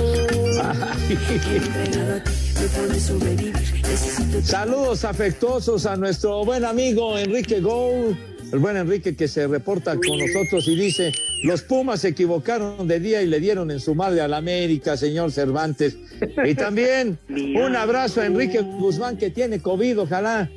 Saludos 4.43 5.05
afectuosos 5.05 5.87
a 5.87 5.97
nuestro 5.97 6.45
buen 6.45 6.65
amigo 6.65 7.19
Enrique 7.19 7.61
Gou, 7.61 8.17
el 8.55 8.61
buen 8.61 8.77
Enrique 8.77 9.17
que 9.17 9.27
se 9.27 9.47
reporta 9.49 9.97
con 9.97 10.17
nosotros 10.19 10.69
y 10.69 10.77
dice, 10.77 11.13
los 11.43 11.63
Pumas 11.63 12.01
se 12.01 12.09
equivocaron 12.09 12.87
de 12.87 13.01
día 13.01 13.21
y 13.21 13.27
le 13.27 13.41
dieron 13.41 13.71
en 13.73 13.81
su 13.81 13.95
madre 13.97 14.21
a 14.21 14.29
la 14.29 14.37
América, 14.37 14.97
señor 14.97 15.33
Cervantes. 15.33 15.97
Y 16.45 16.55
también 16.55 17.19
un 17.29 17.75
abrazo 17.75 18.21
a 18.21 18.27
Enrique 18.27 18.61
Guzmán 18.61 19.17
que 19.17 19.31
tiene 19.31 19.59
COVID, 19.61 20.01
ojalá. 20.03 20.49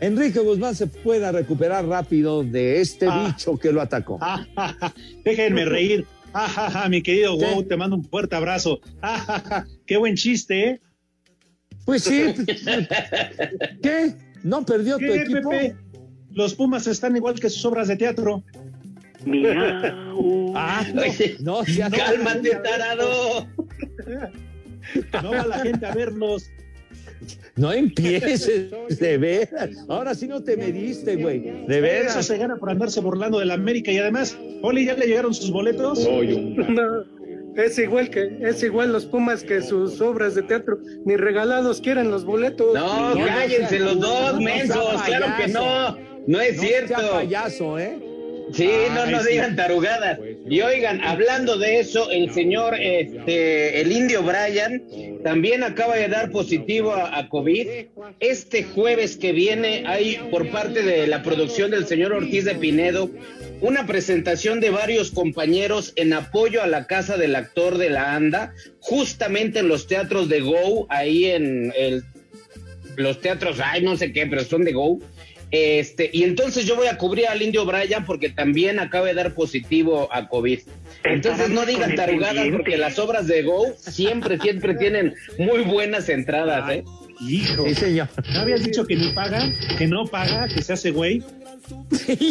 Enrique 0.00 0.40
Guzmán 0.40 0.74
se 0.74 0.86
pueda 0.86 1.30
recuperar 1.30 1.86
rápido 1.86 2.42
de 2.42 2.80
este 2.80 3.06
Ah. 3.08 3.26
bicho 3.28 3.58
que 3.58 3.70
lo 3.70 3.82
atacó. 3.82 4.18
Déjenme 5.24 5.66
reír. 5.66 6.06
Ah, 6.32 6.48
ja, 6.48 6.70
ja, 6.70 6.88
mi 6.88 7.02
querido 7.02 7.36
Wow, 7.38 7.62
te 7.64 7.76
mando 7.76 7.96
un 7.96 8.04
fuerte 8.04 8.34
abrazo. 8.36 8.80
Qué 9.86 9.96
buen 9.98 10.16
chiste, 10.16 10.68
¿eh? 10.68 10.80
Pues 11.84 12.02
sí. 12.02 12.24
¿Qué? 13.82 14.14
¿No 14.42 14.64
perdió 14.64 14.94
tu 14.98 15.04
¿Qué, 15.04 15.22
equipo? 15.22 15.50
Pepe? 15.50 15.76
Los 16.36 16.54
Pumas 16.54 16.86
están 16.86 17.16
igual 17.16 17.34
que 17.40 17.50
sus 17.50 17.64
obras 17.64 17.88
de 17.88 17.96
teatro. 17.96 18.42
Ah, 20.58 20.84
no, 20.94 21.02
no, 21.40 21.64
seas- 21.64 21.92
Cálmate, 21.92 22.50
tarado. 22.62 23.46
No 25.22 25.30
va 25.32 25.46
la 25.46 25.58
gente 25.58 25.84
a 25.84 25.92
verlos. 25.94 26.48
No 27.56 27.72
empieces, 27.72 28.70
de 29.00 29.18
veras. 29.18 29.70
Ahora 29.88 30.14
sí 30.14 30.26
no 30.28 30.42
te 30.42 30.56
mediste, 30.56 31.16
güey. 31.16 31.40
De 31.40 31.78
Eso 31.78 31.82
veras. 31.82 32.26
se 32.26 32.38
gana 32.38 32.56
por 32.56 32.70
andarse 32.70 33.00
burlando 33.00 33.38
de 33.40 33.46
la 33.46 33.54
América 33.54 33.90
y 33.90 33.98
además, 33.98 34.38
Oli, 34.62 34.86
¿ya 34.86 34.94
le 34.94 35.06
llegaron 35.06 35.34
sus 35.34 35.50
boletos? 35.50 35.98
No, 36.08 37.04
es 37.62 37.78
igual 37.78 38.08
que 38.10 38.38
es 38.42 38.62
igual 38.62 38.92
los 38.92 39.06
Pumas 39.06 39.42
que 39.42 39.60
sus 39.62 40.00
obras 40.00 40.34
de 40.34 40.42
teatro, 40.42 40.78
ni 41.04 41.16
regalados 41.16 41.80
quieren 41.80 42.10
los 42.10 42.24
boletos. 42.24 42.72
No, 42.74 43.14
No, 43.14 43.26
cállense 43.26 43.78
los 43.80 43.98
dos, 44.00 44.40
mensos. 44.40 45.02
Claro 45.02 45.26
que 45.38 45.48
no. 45.48 46.05
No 46.26 46.40
es 46.40 46.56
No 46.56 46.62
cierto. 46.62 46.98
sea 47.00 47.10
payaso, 47.12 47.78
¿eh? 47.78 47.98
Sí, 48.52 48.70
no 48.94 49.06
nos 49.06 49.24
sí. 49.24 49.32
digan 49.32 49.56
tarugadas. 49.56 50.20
Y 50.48 50.60
oigan, 50.60 51.00
hablando 51.02 51.58
de 51.58 51.80
eso, 51.80 52.10
el 52.12 52.32
señor, 52.32 52.76
este, 52.80 53.80
el 53.80 53.90
indio 53.90 54.22
Brian, 54.22 54.82
también 55.24 55.64
acaba 55.64 55.96
de 55.96 56.06
dar 56.06 56.30
positivo 56.30 56.92
a, 56.94 57.18
a 57.18 57.28
COVID. 57.28 57.66
Este 58.20 58.62
jueves 58.62 59.16
que 59.16 59.32
viene 59.32 59.82
hay 59.86 60.20
por 60.30 60.48
parte 60.50 60.84
de 60.84 61.08
la 61.08 61.24
producción 61.24 61.72
del 61.72 61.86
señor 61.88 62.12
Ortiz 62.12 62.44
de 62.44 62.54
Pinedo 62.54 63.10
una 63.60 63.86
presentación 63.86 64.60
de 64.60 64.70
varios 64.70 65.10
compañeros 65.10 65.92
en 65.96 66.12
apoyo 66.12 66.62
a 66.62 66.66
la 66.66 66.86
casa 66.86 67.16
del 67.16 67.34
actor 67.34 67.78
de 67.78 67.90
la 67.90 68.14
ANDA, 68.14 68.52
justamente 68.80 69.60
en 69.60 69.68
los 69.68 69.86
teatros 69.86 70.28
de 70.28 70.40
Go, 70.40 70.86
ahí 70.90 71.24
en 71.24 71.72
el, 71.76 72.04
los 72.96 73.20
teatros, 73.20 73.58
ay, 73.64 73.82
no 73.82 73.96
sé 73.96 74.12
qué, 74.12 74.26
pero 74.26 74.44
son 74.44 74.64
de 74.64 74.72
Go. 74.72 75.00
Este, 75.50 76.10
y 76.12 76.24
entonces 76.24 76.66
yo 76.66 76.74
voy 76.76 76.88
a 76.88 76.98
cubrir 76.98 77.28
al 77.28 77.40
indio 77.40 77.64
Brian 77.64 78.04
porque 78.04 78.30
también 78.30 78.80
acaba 78.80 79.06
de 79.06 79.14
dar 79.14 79.34
positivo 79.34 80.08
a 80.12 80.28
COVID. 80.28 80.60
Entonces 81.04 81.50
no 81.50 81.64
digan 81.64 81.94
tarugadas 81.94 82.48
porque 82.50 82.76
las 82.76 82.98
obras 82.98 83.26
de 83.26 83.42
Go 83.42 83.66
siempre, 83.78 84.38
siempre 84.38 84.74
tienen 84.74 85.14
muy 85.38 85.62
buenas 85.62 86.08
entradas, 86.08 86.70
¿eh? 86.70 86.84
Hijo. 87.20 87.64
Sí, 87.66 87.74
señor. 87.74 88.08
¿No 88.32 88.40
habías 88.40 88.64
dicho 88.64 88.84
que 88.86 88.96
ni 88.96 89.12
paga? 89.12 89.52
¿Que 89.78 89.86
no 89.86 90.04
paga? 90.06 90.48
¿Que 90.48 90.62
se 90.62 90.72
hace 90.72 90.90
güey? 90.90 91.22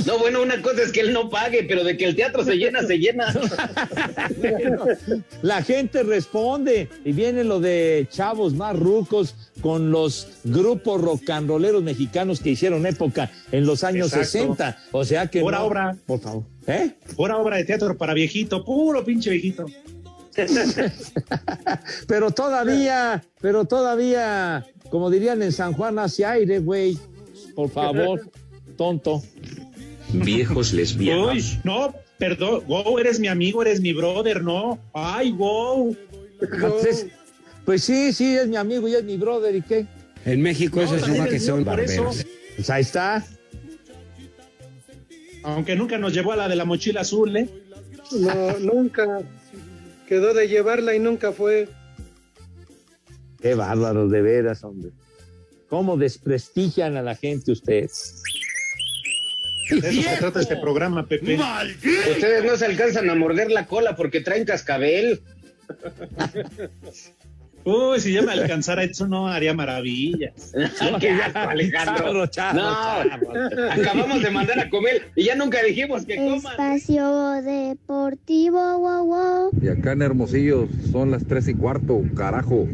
No, 0.06 0.20
bueno, 0.20 0.42
una 0.42 0.62
cosa 0.62 0.82
es 0.84 0.92
que 0.92 1.02
él 1.02 1.12
no 1.14 1.30
pague, 1.30 1.64
pero 1.68 1.84
de 1.84 1.98
que 1.98 2.06
el 2.06 2.16
teatro 2.16 2.44
se 2.44 2.56
llena, 2.56 2.82
se 2.84 2.98
llena. 2.98 3.34
La 5.42 5.62
gente 5.64 6.04
responde 6.04 6.90
y 7.04 7.12
viene 7.12 7.44
lo 7.44 7.60
de 7.60 8.08
chavos 8.10 8.54
más 8.54 8.78
rucos 8.78 9.36
con 9.62 9.92
los 9.92 10.28
grupos 10.44 11.02
rocanroleros 11.02 11.84
mexicanos 11.84 12.40
que 12.40 12.52
hicieron 12.52 12.86
época 12.86 13.32
en 13.52 13.66
los 13.66 13.84
años 13.84 14.08
Exacto. 14.14 14.56
60. 14.56 14.78
O 14.92 15.04
sea 15.06 15.28
que 15.28 15.42
Pura 15.42 15.60
no- 15.60 15.66
obra. 15.66 15.98
Por 16.06 16.20
favor. 16.20 16.44
¿Eh? 16.68 16.92
Pura 17.16 17.38
obra 17.38 17.58
de 17.58 17.66
teatro 17.66 17.98
para 17.98 18.14
viejito, 18.14 18.64
puro 18.64 19.04
pinche 19.04 19.30
viejito. 19.30 19.66
Pero 22.08 22.32
todavía, 22.32 23.24
pero 23.40 23.64
todavía, 23.66 24.66
como 24.90 25.10
dirían 25.10 25.42
en 25.42 25.54
San 25.54 25.72
Juan, 25.72 25.98
hacia 25.98 26.32
aire, 26.32 26.60
güey. 26.60 26.98
Por 27.56 27.70
favor, 27.70 28.22
tonto. 28.76 29.24
Viejos 30.14 30.74
lesbianos. 30.74 31.34
Uy, 31.34 31.60
no, 31.64 31.94
perdón, 32.18 32.64
Wow, 32.68 33.00
eres 33.00 33.20
mi 33.20 33.28
amigo, 33.28 33.62
eres 33.62 33.82
mi 33.82 33.94
brother, 33.94 34.44
no. 34.44 34.80
Ay, 34.94 35.32
Wow. 35.32 35.96
Pues, 36.40 37.08
pues 37.64 37.84
sí, 37.84 38.14
sí, 38.14 38.36
es 38.36 38.48
mi 38.48 38.58
amigo 38.58 38.88
y 38.88 38.96
es 38.96 39.04
mi 39.04 39.18
brother, 39.18 39.56
¿y 39.56 39.62
qué? 39.62 39.86
En 40.26 40.42
México 40.42 40.78
No, 40.78 40.84
eso 40.84 40.96
también 40.98 41.16
llama 41.18 41.30
que 41.30 41.36
es 41.38 41.46
son 41.46 41.64
barberos. 41.64 42.26
Pues 42.56 42.70
ahí 42.70 42.82
está. 42.82 43.26
Aunque 45.44 45.76
nunca 45.76 45.98
nos 45.98 46.14
llevó 46.14 46.32
a 46.32 46.36
la 46.36 46.48
de 46.48 46.56
la 46.56 46.66
mochila 46.66 47.02
azul, 47.02 47.36
¿eh? 47.38 47.50
No, 48.12 48.60
nunca 48.60 49.22
quedó 50.08 50.34
de 50.34 50.48
llevarla 50.48 50.96
y 50.96 51.00
nunca 51.00 51.32
fue. 51.32 51.70
Qué 53.42 53.56
bárbaros, 53.56 54.12
de 54.12 54.22
veras, 54.22 54.64
hombre. 54.64 54.92
¿Cómo 55.70 55.98
desprestigian 55.98 56.98
a 56.98 57.02
la 57.02 57.16
gente 57.16 57.52
ustedes? 57.52 58.22
De 59.70 59.90
eso 59.90 60.02
se 60.02 60.18
trata 60.18 60.42
este 60.42 60.58
programa, 60.58 61.08
Pepe. 61.08 61.38
Ustedes 62.12 62.44
no 62.44 62.56
se 62.58 62.66
alcanzan 62.66 63.10
a 63.10 63.16
morder 63.16 63.52
la 63.52 63.66
cola 63.66 63.96
porque 63.96 64.22
traen 64.22 64.46
cascabel. 64.46 65.22
Uy, 67.66 68.00
si 68.00 68.14
ya 68.14 68.22
me 68.22 68.32
alcanzara 68.32 68.84
eso 68.84 69.08
no 69.08 69.28
haría 69.28 69.54
maravillas. 69.54 70.54
No, 70.92 71.00
qué 71.00 71.10
asco, 71.10 71.40
Alejandro. 71.40 72.28
Charro, 72.28 72.28
charro, 72.28 72.62
no, 72.62 73.72
acabamos 73.72 74.22
de 74.22 74.30
mandar 74.30 74.60
a 74.60 74.70
comer 74.70 75.10
y 75.16 75.24
ya 75.24 75.36
nunca 75.36 75.64
dijimos 75.64 76.06
que 76.06 76.16
coman. 76.16 76.38
Espacio 76.38 77.32
Deportivo, 77.42 78.80
wow, 78.80 79.06
wow. 79.06 79.52
Y 79.62 79.68
acá 79.70 79.94
en 79.94 80.04
Hermosillo 80.04 80.68
son 80.92 81.10
las 81.10 81.26
tres 81.26 81.48
y 81.48 81.56
cuarto, 81.56 82.04
carajo. 82.16 82.68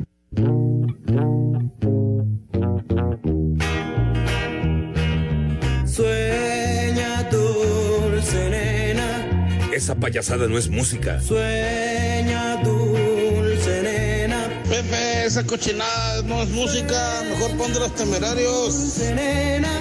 Esa 9.82 9.96
payasada 9.96 10.48
no 10.48 10.60
es 10.60 10.70
música. 10.70 11.20
sueña 11.20 12.58
dulce 12.58 13.82
nena, 13.82 14.48
Pepe, 14.70 15.26
esa 15.26 15.44
cochinada 15.44 16.22
no 16.22 16.44
es 16.44 16.50
música, 16.50 17.24
mejor 17.28 17.58
pon 17.58 17.74
de 17.74 17.80
los 17.80 17.96
temerarios. 17.96 18.80
dulce 18.80 19.16
nena. 19.16 19.72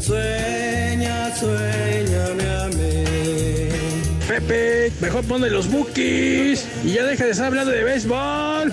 Sueña, 0.00 1.36
sueñame 1.36 2.44
a 2.50 2.68
mí. 2.68 3.04
Pepe, 4.26 4.90
mejor 5.02 5.24
ponle 5.26 5.50
los 5.50 5.70
bookies 5.70 6.66
y 6.82 6.94
ya 6.94 7.04
deja 7.04 7.26
de 7.26 7.32
estar 7.32 7.48
hablando 7.48 7.72
de 7.72 7.84
béisbol. 7.84 8.72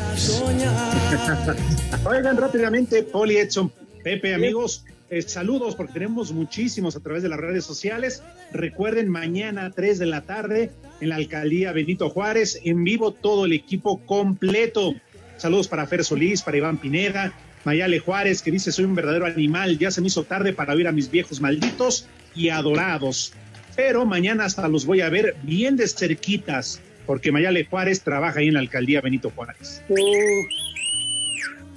Oigan 2.06 2.38
rápidamente, 2.38 3.04
Poli 3.04 3.36
Edson, 3.36 3.70
Pepe, 4.02 4.34
amigos, 4.34 4.86
eh, 5.10 5.22
saludos 5.24 5.76
porque 5.76 5.94
tenemos 5.94 6.32
muchísimos 6.32 6.96
a 6.96 7.00
través 7.00 7.24
de 7.24 7.30
las 7.30 7.40
redes 7.40 7.66
sociales. 7.66 8.22
Recuerden, 8.52 9.10
mañana 9.10 9.66
a 9.66 9.72
3 9.72 9.98
de 10.00 10.06
la 10.06 10.22
tarde 10.22 10.72
en 11.02 11.10
la 11.10 11.16
alcaldía 11.16 11.72
Benito 11.72 12.10
Juárez, 12.10 12.60
en 12.64 12.84
vivo 12.84 13.12
todo 13.12 13.46
el 13.46 13.54
equipo 13.54 14.06
completo. 14.06 14.94
Saludos 15.38 15.68
para 15.68 15.88
Fer 15.88 16.04
Solís, 16.04 16.42
para 16.42 16.58
Iván 16.58 16.78
Pineda, 16.78 17.34
Mayale 17.64 18.00
Juárez, 18.00 18.42
que 18.42 18.52
dice: 18.52 18.72
Soy 18.72 18.86
un 18.86 18.96
verdadero 18.96 19.26
animal, 19.26 19.78
ya 19.80 19.90
se 19.90 20.02
me 20.02 20.08
hizo 20.08 20.24
tarde 20.24 20.54
para 20.54 20.74
oír 20.74 20.88
a 20.88 20.92
mis 20.92 21.10
viejos 21.10 21.42
malditos 21.42 22.08
y 22.36 22.50
adorados. 22.50 23.34
Pero 23.76 24.06
mañana 24.06 24.46
hasta 24.46 24.68
los 24.68 24.86
voy 24.86 25.02
a 25.02 25.10
ver 25.10 25.36
bien 25.44 25.76
de 25.76 25.88
cerquitas, 25.88 26.82
porque 27.06 27.32
Mayale 27.32 27.66
Juárez 27.66 28.02
trabaja 28.02 28.42
ahí 28.42 28.50
en 28.50 28.56
la 28.56 28.60
alcaldía 28.60 29.02
Benito 29.02 29.32
Juárez. 29.32 29.82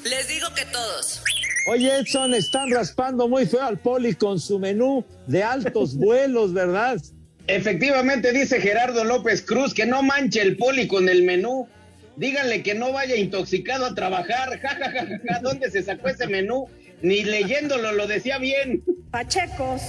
Les 0.04 0.28
digo 0.28 0.48
que 0.54 0.64
todos. 0.66 1.22
Oye, 1.66 1.98
Edson, 1.98 2.34
están 2.34 2.70
raspando 2.70 3.28
muy 3.28 3.46
feo 3.46 3.62
al 3.62 3.78
poli 3.78 4.14
con 4.14 4.40
su 4.40 4.58
menú 4.58 5.04
de 5.26 5.42
altos 5.42 5.96
vuelos, 5.96 6.52
¿verdad? 6.52 7.00
Efectivamente, 7.46 8.32
dice 8.32 8.60
Gerardo 8.60 9.04
López 9.04 9.42
Cruz 9.42 9.74
que 9.74 9.86
no 9.86 10.02
manche 10.02 10.40
el 10.40 10.56
poli 10.56 10.88
con 10.88 11.08
el 11.08 11.22
menú. 11.22 11.68
Díganle 12.16 12.62
que 12.62 12.74
no 12.74 12.92
vaya 12.92 13.16
intoxicado 13.16 13.86
a 13.86 13.94
trabajar. 13.94 14.58
Ja, 14.62 14.68
ja, 14.70 14.90
ja, 14.90 15.06
ja, 15.06 15.20
ja. 15.28 15.40
¿Dónde 15.40 15.70
se 15.70 15.82
sacó 15.82 16.08
ese 16.08 16.26
menú? 16.26 16.66
Ni 17.00 17.24
leyéndolo 17.24 17.92
lo 17.92 18.06
decía 18.06 18.38
bien. 18.38 18.84
Pachecos, 19.10 19.82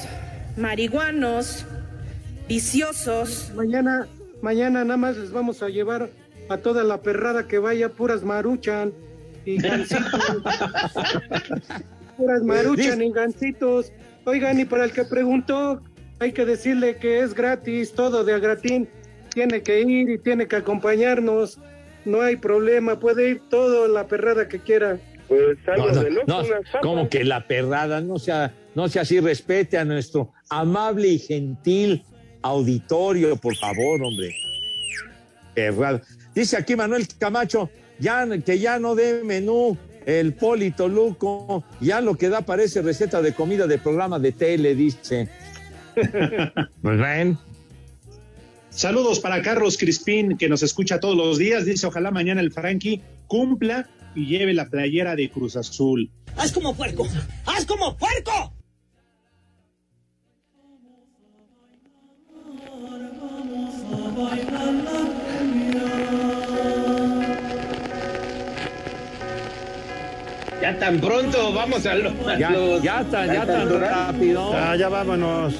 marihuanos, 0.57 1.65
viciosos. 2.47 3.51
Mañana, 3.55 4.07
mañana 4.41 4.84
nada 4.84 4.97
más 4.97 5.17
les 5.17 5.32
vamos 5.32 5.61
a 5.61 5.69
llevar 5.69 6.09
a 6.49 6.57
toda 6.57 6.84
la 6.84 7.01
perrada 7.01 7.47
que 7.47 7.59
vaya 7.59 7.89
puras 7.89 8.24
maruchan 8.24 8.93
y 9.45 9.57
gancitos. 9.57 10.21
puras 12.17 12.43
maruchan 12.43 13.01
y 13.01 13.11
gancitos. 13.11 13.91
Oigan, 14.25 14.59
y 14.59 14.65
para 14.65 14.85
el 14.85 14.91
que 14.91 15.03
preguntó, 15.03 15.81
hay 16.19 16.31
que 16.31 16.45
decirle 16.45 16.97
que 16.97 17.19
es 17.19 17.33
gratis, 17.33 17.93
todo 17.93 18.23
de 18.23 18.33
a 18.33 18.39
gratín. 18.39 18.87
Tiene 19.33 19.61
que 19.61 19.81
ir 19.81 20.09
y 20.09 20.17
tiene 20.17 20.47
que 20.47 20.55
acompañarnos. 20.57 21.59
No 22.05 22.21
hay 22.21 22.35
problema, 22.35 22.99
puede 22.99 23.29
ir 23.29 23.41
toda 23.49 23.87
la 23.87 24.07
perrada 24.07 24.47
que 24.47 24.59
quiera. 24.59 24.99
Pues 25.27 25.57
No, 25.77 25.91
no, 26.03 26.43
no, 26.43 26.61
como 26.81 27.09
que 27.09 27.23
la 27.23 27.47
perrada, 27.47 28.01
no 28.01 28.19
sea, 28.19 28.53
no 28.75 28.87
sea 28.89 29.03
así, 29.03 29.19
respete 29.19 29.77
a 29.77 29.85
nuestro 29.85 30.31
amable 30.49 31.07
y 31.07 31.19
gentil 31.19 32.03
auditorio, 32.41 33.35
por 33.37 33.55
favor, 33.55 34.03
hombre. 34.03 34.35
Perrada. 35.55 36.01
Dice 36.35 36.57
aquí 36.57 36.75
Manuel 36.75 37.07
Camacho, 37.17 37.69
ya, 37.99 38.27
que 38.45 38.59
ya 38.59 38.79
no 38.79 38.95
dé 38.95 39.23
menú 39.23 39.77
el 40.05 40.33
Polito 40.33 40.87
Luco, 40.87 41.63
ya 41.79 42.01
lo 42.01 42.15
que 42.15 42.29
da 42.29 42.41
parece 42.41 42.81
receta 42.81 43.21
de 43.21 43.33
comida 43.33 43.67
de 43.67 43.77
programa 43.77 44.19
de 44.19 44.31
tele, 44.31 44.75
dice. 44.75 45.29
Pues 46.81 46.99
ven. 46.99 47.37
Saludos 48.69 49.19
para 49.19 49.41
Carlos 49.43 49.77
Crispín, 49.77 50.37
que 50.37 50.49
nos 50.49 50.63
escucha 50.63 50.99
todos 50.99 51.15
los 51.15 51.37
días. 51.37 51.65
Dice, 51.65 51.85
ojalá 51.85 52.09
mañana 52.09 52.41
el 52.41 52.51
Frankie 52.51 53.01
cumpla 53.27 53.87
y 54.15 54.25
lleve 54.25 54.53
la 54.53 54.67
playera 54.67 55.15
de 55.15 55.29
Cruz 55.29 55.55
Azul. 55.55 56.09
¡Haz 56.35 56.51
como 56.51 56.75
puerco! 56.75 57.07
¡Haz 57.45 57.65
como 57.65 57.95
puerco! 57.95 58.53
Ya 70.64 70.80
tan 70.80 70.97
pronto 71.01 71.51
vamos 71.51 71.86
a, 71.86 71.93
lo- 71.93 72.14
a 72.30 72.39
Ya, 72.39 72.51
los. 72.51 72.82
ya 72.82 73.03
tan, 73.11 73.28
ya 73.28 73.41
a 73.41 73.45
tan 73.45 73.68
Durán. 73.68 74.14
rápido. 74.14 74.53
Ah, 74.55 74.78
ya 74.78 74.88
vámonos. 74.88 75.55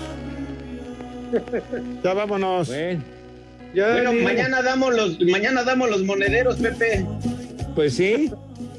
Ya 2.02 2.14
vámonos. 2.14 2.70
Bueno, 2.70 4.14
mañana 4.14 4.62
damos 4.62 4.96
los, 4.96 5.20
mañana 5.20 5.64
damos 5.66 5.90
los 5.90 6.04
monederos, 6.06 6.56
Pepe. 6.56 7.06
Pues 7.76 7.96
sí, 7.96 8.32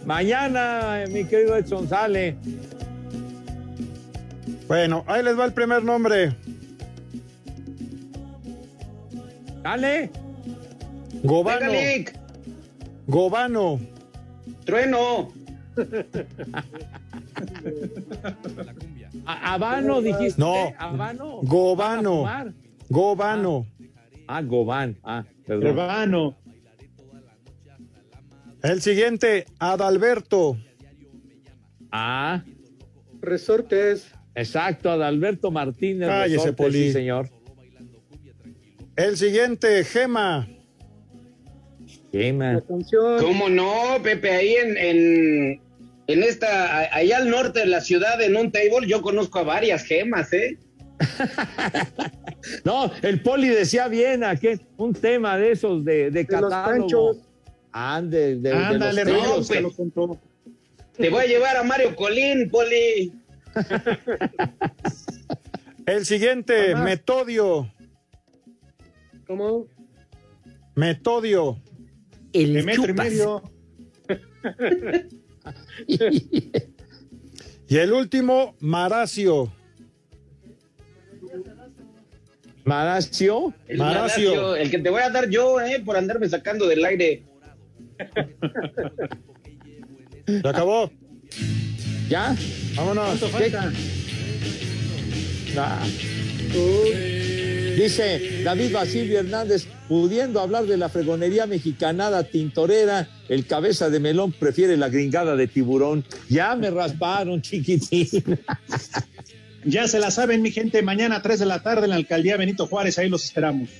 mañana, 0.07 1.05
mi 1.11 1.27
querido 1.27 1.57
Edson 1.59 1.87
sale. 1.91 2.37
Bueno, 4.67 5.05
ahí 5.07 5.23
les 5.23 5.39
va 5.39 5.45
el 5.45 5.53
primer 5.53 5.85
nombre. 5.85 6.35
Dale. 9.63 10.11
Gobano. 11.23 11.71
Gobano. 13.09 13.79
Trueno. 14.65 15.33
Habano 19.27 20.01
dijiste. 20.01 20.41
No. 20.41 20.73
Habano. 20.79 21.41
Gobano. 21.43 22.25
Gobano. 22.89 23.67
Ah, 24.27 24.43
Gobán. 24.43 24.97
Ah, 25.03 25.25
perdón. 25.47 25.75
Gobano. 25.75 26.37
El 28.63 28.81
siguiente, 28.81 29.45
Adalberto. 29.59 30.57
Ah, 31.93 32.43
Resortes. 33.21 34.11
exacto, 34.35 34.91
Adalberto 34.91 35.51
Martínez. 35.51 36.09
Cállese, 36.09 36.37
Resortes, 36.37 36.57
Poli. 36.57 36.83
Sí, 36.85 36.93
señor. 36.93 37.29
El 38.97 39.17
siguiente, 39.17 39.85
Gema. 39.85 40.49
Canción. 42.69 43.21
¿Cómo 43.21 43.49
no, 43.49 44.01
Pepe? 44.03 44.31
Ahí 44.31 44.55
en, 44.55 44.77
en, 44.77 45.61
en 46.07 46.23
esta, 46.23 46.95
allá 46.95 47.17
al 47.17 47.29
norte 47.29 47.61
de 47.61 47.67
la 47.67 47.81
ciudad, 47.81 48.21
en 48.23 48.37
un 48.37 48.53
table, 48.53 48.87
yo 48.87 49.03
conozco 49.03 49.41
a 49.41 49.43
varias 49.43 49.85
gemas, 49.85 50.33
¿eh? 50.33 50.57
No, 52.65 52.93
el 53.03 53.21
Poli 53.23 53.49
decía 53.49 53.89
bien 53.89 54.23
aquel, 54.23 54.61
un 54.77 54.93
tema 54.93 55.39
de 55.39 55.53
esos 55.53 55.85
de, 55.85 56.11
de 56.11 56.25
De 56.25 56.41
los 56.41 56.53
panchos. 56.53 57.17
Ande, 57.73 58.37
de, 58.37 58.39
de 58.51 58.53
Ándale, 58.53 59.05
los 59.05 59.51
no, 59.51 59.71
contó. 59.73 60.21
Te 60.97 61.09
voy 61.09 61.25
a 61.25 61.27
llevar 61.27 61.57
a 61.57 61.65
Mario 61.65 61.97
Colín, 61.97 62.51
Poli. 62.51 63.13
El 65.87 66.07
siguiente, 66.07 66.77
Metodio. 66.77 67.73
¿Cómo? 69.27 69.67
Metodio. 70.77 71.59
De 72.35 72.63
metro 72.63 72.91
y 72.91 72.95
medio. 72.95 73.43
Y 77.67 77.79
el 77.79 77.93
último, 77.93 78.55
Maracio. 78.61 79.53
Maracio. 82.65 83.55
El 83.67 83.79
Maracio. 83.79 84.31
Maracio, 84.31 84.57
El 84.57 84.71
que 84.71 84.79
te 84.79 84.91
voy 84.91 85.03
a 85.03 85.11
dar 85.11 85.29
yo, 85.29 85.61
¿eh? 85.61 85.81
Por 85.85 85.97
andarme 85.97 86.29
sacando 86.29 86.67
del 86.69 86.85
aire. 86.85 87.23
Se 90.27 90.49
acabó. 90.49 90.91
¿Ya? 92.09 92.37
Vámonos. 92.77 93.19
¿Cuánto 93.19 93.29
falta? 93.29 93.73
Ah. 95.57 95.87
Dice 97.77 98.43
David 98.43 98.73
Basilio 98.73 99.19
Hernández, 99.21 99.67
pudiendo 99.89 100.41
hablar 100.41 100.67
de 100.67 100.77
la 100.77 100.89
fregonería 100.89 101.47
mexicanada 101.47 102.25
tintorera, 102.25 103.09
el 103.29 103.47
cabeza 103.47 103.91
de 103.91 104.01
melón 104.01 104.33
prefiere 104.33 104.77
la 104.77 104.89
gringada 104.89 105.37
de 105.37 105.47
tiburón. 105.47 106.05
Ya 106.29 106.55
me 106.57 106.71
rasparon, 106.71 107.43
chiquitín. 107.43 108.39
Ya 109.67 109.89
se 109.89 109.99
la 109.99 110.11
saben, 110.11 110.43
mi 110.43 110.51
gente. 110.51 110.83
Mañana 110.83 111.17
a 111.17 111.23
3 111.23 111.41
de 111.41 111.47
la 111.47 111.63
tarde 111.63 111.85
en 111.85 111.91
la 111.91 111.97
alcaldía 111.97 112.37
Benito 112.37 112.67
Juárez. 112.67 112.99
Ahí 112.99 113.09
los 113.09 113.25
esperamos. 113.25 113.71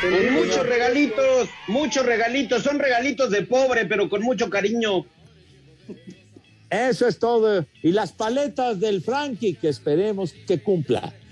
Con 0.00 0.32
muchos 0.32 0.66
regalitos, 0.66 1.48
muchos 1.68 2.06
regalitos. 2.06 2.62
Son 2.62 2.78
regalitos 2.78 3.30
de 3.30 3.42
pobre, 3.42 3.84
pero 3.84 4.08
con 4.08 4.22
mucho 4.22 4.48
cariño. 4.48 5.04
Eso 6.70 7.06
es 7.06 7.18
todo. 7.18 7.66
Y 7.82 7.92
las 7.92 8.12
paletas 8.12 8.80
del 8.80 9.02
Frankie, 9.02 9.54
que 9.54 9.68
esperemos 9.68 10.34
que 10.46 10.62
cumpla. 10.62 11.12